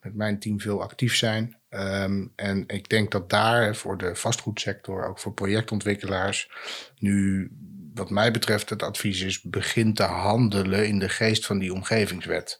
met 0.00 0.14
mijn 0.14 0.38
team 0.38 0.60
veel 0.60 0.82
actief 0.82 1.16
zijn. 1.16 1.60
Um, 1.70 2.32
en 2.36 2.64
ik 2.66 2.88
denk 2.88 3.10
dat 3.10 3.30
daar 3.30 3.76
voor 3.76 3.98
de 3.98 4.14
vastgoedsector, 4.14 5.08
ook 5.08 5.18
voor 5.18 5.32
projectontwikkelaars, 5.32 6.50
nu 6.98 7.50
wat 7.94 8.10
mij 8.10 8.30
betreft 8.30 8.70
het 8.70 8.82
advies 8.82 9.20
is, 9.20 9.42
begin 9.42 9.94
te 9.94 10.02
handelen 10.02 10.86
in 10.86 10.98
de 10.98 11.08
geest 11.08 11.46
van 11.46 11.58
die 11.58 11.72
omgevingswet. 11.72 12.58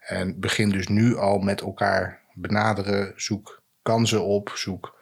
En 0.00 0.40
begin 0.40 0.70
dus 0.70 0.88
nu 0.88 1.16
al 1.16 1.38
met 1.38 1.60
elkaar 1.60 2.20
benaderen, 2.34 3.12
zoek 3.16 3.62
kansen 3.82 4.24
op, 4.24 4.52
zoek 4.54 5.00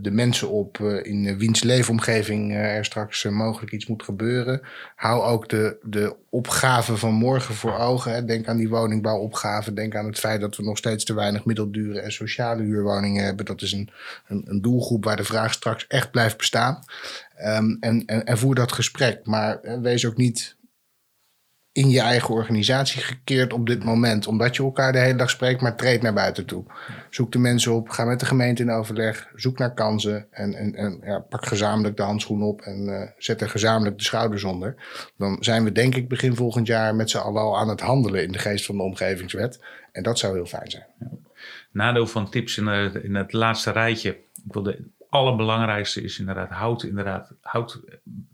de 0.00 0.10
mensen 0.10 0.50
op 0.50 0.78
uh, 0.78 1.04
in 1.04 1.38
wiens 1.38 1.62
leefomgeving 1.62 2.50
uh, 2.50 2.76
er 2.76 2.84
straks 2.84 3.24
mogelijk 3.24 3.72
iets 3.72 3.86
moet 3.86 4.02
gebeuren. 4.02 4.60
Hou 4.94 5.22
ook 5.22 5.48
de, 5.48 5.76
de 5.82 6.16
opgave 6.30 6.96
van 6.96 7.14
morgen 7.14 7.54
voor 7.54 7.78
ogen. 7.78 8.26
Denk 8.26 8.46
aan 8.46 8.56
die 8.56 8.68
woningbouwopgave. 8.68 9.72
Denk 9.72 9.94
aan 9.94 10.06
het 10.06 10.18
feit 10.18 10.40
dat 10.40 10.56
we 10.56 10.62
nog 10.62 10.76
steeds 10.78 11.04
te 11.04 11.14
weinig 11.14 11.44
middeldure 11.44 12.00
en 12.00 12.12
sociale 12.12 12.62
huurwoningen 12.62 13.24
hebben. 13.24 13.44
Dat 13.44 13.62
is 13.62 13.72
een, 13.72 13.90
een, 14.26 14.44
een 14.46 14.62
doelgroep 14.62 15.04
waar 15.04 15.16
de 15.16 15.24
vraag 15.24 15.52
straks 15.52 15.86
echt 15.86 16.10
blijft 16.10 16.36
bestaan. 16.36 16.84
Um, 17.44 17.76
en, 17.80 18.02
en, 18.06 18.24
en 18.24 18.38
voer 18.38 18.54
dat 18.54 18.72
gesprek. 18.72 19.20
Maar 19.24 19.60
wees 19.82 20.06
ook 20.06 20.16
niet 20.16 20.56
in 21.78 21.88
je 21.88 22.00
eigen 22.00 22.34
organisatie 22.34 23.02
gekeerd 23.02 23.52
op 23.52 23.66
dit 23.66 23.84
moment. 23.84 24.26
Omdat 24.26 24.56
je 24.56 24.62
elkaar 24.62 24.92
de 24.92 24.98
hele 24.98 25.18
dag 25.18 25.30
spreekt, 25.30 25.60
maar 25.60 25.76
treed 25.76 26.02
naar 26.02 26.12
buiten 26.12 26.46
toe. 26.46 26.64
Zoek 27.10 27.32
de 27.32 27.38
mensen 27.38 27.72
op, 27.72 27.88
ga 27.88 28.04
met 28.04 28.20
de 28.20 28.26
gemeente 28.26 28.62
in 28.62 28.70
overleg, 28.70 29.28
zoek 29.34 29.58
naar 29.58 29.74
kansen 29.74 30.26
en, 30.30 30.74
en, 30.74 31.00
ja, 31.04 31.18
pak 31.18 31.46
gezamenlijk 31.46 31.96
de 31.96 32.02
handschoen 32.02 32.42
op 32.42 32.60
en 32.60 32.88
uh, 32.88 33.02
zet 33.18 33.40
er 33.40 33.50
gezamenlijk 33.50 33.98
de 33.98 34.04
schouders 34.04 34.44
onder. 34.44 34.74
Dan 35.16 35.36
zijn 35.40 35.64
we 35.64 35.72
denk 35.72 35.94
ik 35.94 36.08
begin 36.08 36.34
volgend 36.34 36.66
jaar 36.66 36.94
met 36.94 37.10
z'n 37.10 37.18
allen 37.18 37.42
al 37.42 37.58
aan 37.58 37.68
het 37.68 37.80
handelen 37.80 38.22
in 38.22 38.32
de 38.32 38.38
geest 38.38 38.66
van 38.66 38.76
de 38.76 38.82
omgevingswet. 38.82 39.64
En 39.92 40.02
dat 40.02 40.18
zou 40.18 40.34
heel 40.34 40.46
fijn 40.46 40.70
zijn. 40.70 40.86
Nadeel 41.70 42.06
van 42.06 42.30
tips 42.30 42.58
in, 42.58 42.66
het, 42.66 42.94
in 42.94 43.14
het 43.14 43.32
laatste 43.32 43.70
rijtje. 43.70 44.10
Ik 44.10 44.52
wil 44.52 44.62
de 44.62 44.84
allerbelangrijkste 45.08 46.02
is 46.02 46.18
inderdaad, 46.18 46.50
houd, 46.50 46.82
inderdaad, 46.82 47.32
houd 47.40 47.80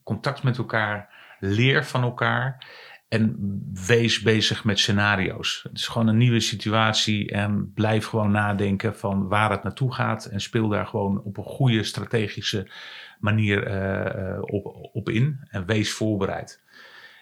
contact 0.03 0.43
met 0.43 0.59
elkaar, 0.59 1.09
leer 1.41 1.85
van 1.85 2.03
elkaar. 2.03 2.67
En 3.15 3.37
wees 3.87 4.21
bezig 4.21 4.65
met 4.65 4.79
scenario's. 4.79 5.61
Het 5.63 5.79
is 5.79 5.87
gewoon 5.87 6.09
een 6.09 6.17
nieuwe 6.17 6.41
situatie 6.41 7.31
en 7.31 7.73
blijf 7.73 8.07
gewoon 8.07 8.31
nadenken 8.31 8.97
van 8.97 9.29
waar 9.29 9.51
het 9.51 9.63
naartoe 9.63 9.95
gaat. 9.95 10.25
En 10.25 10.41
speel 10.41 10.69
daar 10.69 10.87
gewoon 10.87 11.23
op 11.23 11.37
een 11.37 11.45
goede 11.45 11.85
strategische 11.85 12.71
manier 13.19 13.69
uh, 13.69 14.43
op, 14.43 14.89
op 14.93 15.09
in. 15.09 15.41
En 15.49 15.67
wees 15.67 15.93
voorbereid. 15.93 16.63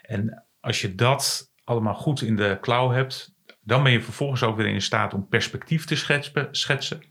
En 0.02 0.44
als 0.60 0.80
je 0.80 0.94
dat 0.94 1.52
allemaal 1.64 1.94
goed 1.94 2.22
in 2.22 2.36
de 2.36 2.58
klauw 2.60 2.90
hebt, 2.90 3.34
dan 3.60 3.82
ben 3.82 3.92
je 3.92 4.02
vervolgens 4.02 4.42
ook 4.42 4.56
weer 4.56 4.66
in 4.66 4.82
staat 4.82 5.14
om 5.14 5.28
perspectief 5.28 5.84
te 5.84 5.96
schetsen. 6.50 7.02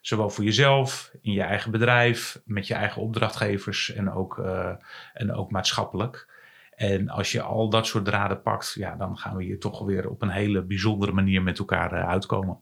Zowel 0.00 0.30
voor 0.30 0.44
jezelf, 0.44 1.10
in 1.20 1.32
je 1.32 1.42
eigen 1.42 1.70
bedrijf, 1.70 2.40
met 2.44 2.66
je 2.66 2.74
eigen 2.74 3.02
opdrachtgevers 3.02 3.92
en 3.92 4.12
ook, 4.12 4.38
uh, 4.38 4.72
en 5.12 5.32
ook 5.32 5.50
maatschappelijk. 5.50 6.34
En 6.76 7.08
als 7.08 7.32
je 7.32 7.42
al 7.42 7.68
dat 7.68 7.86
soort 7.86 8.04
draden 8.04 8.42
pakt, 8.42 8.72
ja, 8.74 8.96
dan 8.96 9.18
gaan 9.18 9.36
we 9.36 9.44
hier 9.44 9.58
toch 9.58 9.84
weer 9.84 10.08
op 10.08 10.22
een 10.22 10.30
hele 10.30 10.62
bijzondere 10.62 11.12
manier 11.12 11.42
met 11.42 11.58
elkaar 11.58 11.92
uh, 11.92 12.08
uitkomen. 12.08 12.58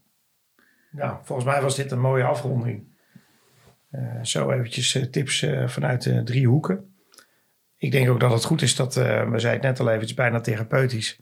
Ja, 0.90 1.20
volgens 1.22 1.48
mij 1.48 1.62
was 1.62 1.76
dit 1.76 1.90
een 1.90 2.00
mooie 2.00 2.24
afronding. 2.24 2.84
Uh, 3.90 4.22
zo 4.22 4.50
eventjes 4.50 4.94
uh, 4.94 5.02
tips 5.02 5.46
vanuit 5.66 6.02
de 6.02 6.22
drie 6.22 6.46
hoeken. 6.46 6.94
Ik 7.76 7.92
denk 7.92 8.08
ook 8.08 8.20
dat 8.20 8.32
het 8.32 8.44
goed 8.44 8.62
is 8.62 8.76
dat, 8.76 8.94
we 8.94 9.34
zeiden 9.36 9.66
net 9.70 9.80
al 9.80 9.88
eventjes, 9.88 10.14
bijna 10.14 10.40
therapeutisch, 10.40 11.20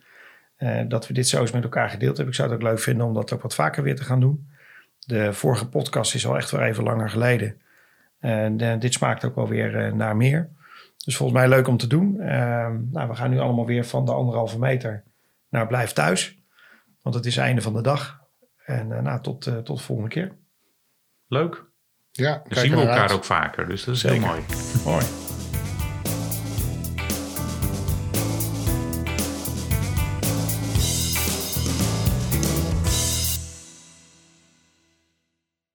dat 0.88 1.07
we 1.07 1.14
dit 1.14 1.28
zo 1.28 1.40
eens 1.40 1.51
met 1.51 1.62
elkaar 1.62 1.90
gedeeld 1.90 2.16
hebben. 2.16 2.34
Ik 2.34 2.40
zou 2.40 2.51
het 2.51 2.59
ook 2.59 2.68
leuk 2.68 2.78
vinden 2.78 3.07
om 3.07 3.14
dat 3.14 3.32
ook 3.32 3.43
wat 3.43 3.55
vaker 3.55 3.82
weer 3.82 3.97
te 3.97 4.05
gaan 4.05 4.20
doen. 4.20 4.51
De 4.99 5.32
vorige 5.32 5.68
podcast 5.68 6.14
is 6.14 6.26
al 6.26 6.36
echt 6.36 6.51
weer 6.51 6.62
even 6.62 6.84
langer 6.84 7.11
geleden. 7.11 7.61
En 8.18 8.78
dit 8.78 8.93
smaakt 8.93 9.24
ook 9.24 9.34
wel 9.34 9.49
weer 9.49 9.97
naar 9.97 10.16
meer. 10.16 10.51
Dus 11.05 11.16
volgens 11.16 11.38
mij 11.38 11.48
leuk 11.48 11.68
om 11.68 11.76
te 11.76 11.86
doen. 11.86 12.14
Uh, 12.18 12.26
nou, 12.90 13.09
we 13.09 13.14
gaan 13.14 13.30
nu 13.30 13.38
allemaal 13.38 13.66
weer 13.66 13.84
van 13.84 14.05
de 14.05 14.12
anderhalve 14.12 14.59
meter 14.59 15.05
naar 15.48 15.66
blijf 15.66 15.92
thuis. 15.92 16.42
Want 17.00 17.14
het 17.14 17.26
is 17.26 17.36
einde 17.36 17.61
van 17.61 17.72
de 17.72 17.82
dag. 17.82 18.20
En 18.64 18.90
uh, 18.90 19.00
nou, 19.00 19.22
tot, 19.22 19.46
uh, 19.46 19.57
tot 19.57 19.76
de 19.76 19.82
volgende 19.84 20.11
keer. 20.11 20.36
Leuk. 21.26 21.64
Ja, 22.11 22.42
dan 22.48 22.59
zien 22.59 22.70
we 22.70 22.80
elkaar 22.80 23.00
uit. 23.00 23.12
ook 23.12 23.24
vaker. 23.24 23.68
Dus 23.68 23.84
dat 23.84 23.94
is 23.94 24.00
Zeker. 24.00 24.18
heel 24.18 24.26
mooi. 24.26 24.42
Mooi. 24.84 25.05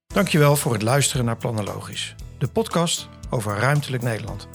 Dankjewel 0.07 0.55
voor 0.55 0.73
het 0.73 0.81
luisteren 0.81 1.25
naar 1.25 1.37
Planologisch. 1.37 2.15
De 2.37 2.47
podcast 2.47 3.09
over 3.29 3.57
ruimtelijk 3.57 4.03
Nederland. 4.03 4.47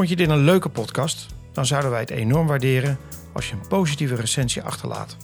Vond 0.00 0.12
je 0.12 0.18
dit 0.18 0.28
een 0.28 0.44
leuke 0.44 0.68
podcast? 0.68 1.26
Dan 1.52 1.66
zouden 1.66 1.90
wij 1.90 2.00
het 2.00 2.10
enorm 2.10 2.46
waarderen 2.46 2.98
als 3.32 3.48
je 3.48 3.54
een 3.54 3.68
positieve 3.68 4.14
recensie 4.14 4.62
achterlaat. 4.62 5.16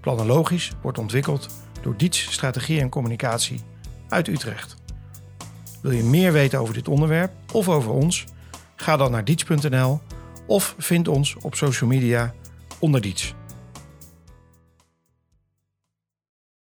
Planologisch 0.00 0.72
wordt 0.82 0.98
ontwikkeld 0.98 1.48
door 1.82 1.96
Diets 1.96 2.32
Strategie 2.32 2.80
en 2.80 2.88
Communicatie 2.88 3.60
uit 4.08 4.28
Utrecht. 4.28 4.76
Wil 5.82 5.90
je 5.90 6.02
meer 6.02 6.32
weten 6.32 6.60
over 6.60 6.74
dit 6.74 6.88
onderwerp 6.88 7.32
of 7.52 7.68
over 7.68 7.90
ons? 7.90 8.24
Ga 8.76 8.96
dan 8.96 9.10
naar 9.10 9.24
diets.nl 9.24 10.00
of 10.46 10.74
vind 10.78 11.08
ons 11.08 11.36
op 11.40 11.54
social 11.54 11.90
media 11.90 12.34
onder 12.78 13.00
Diets. 13.00 13.34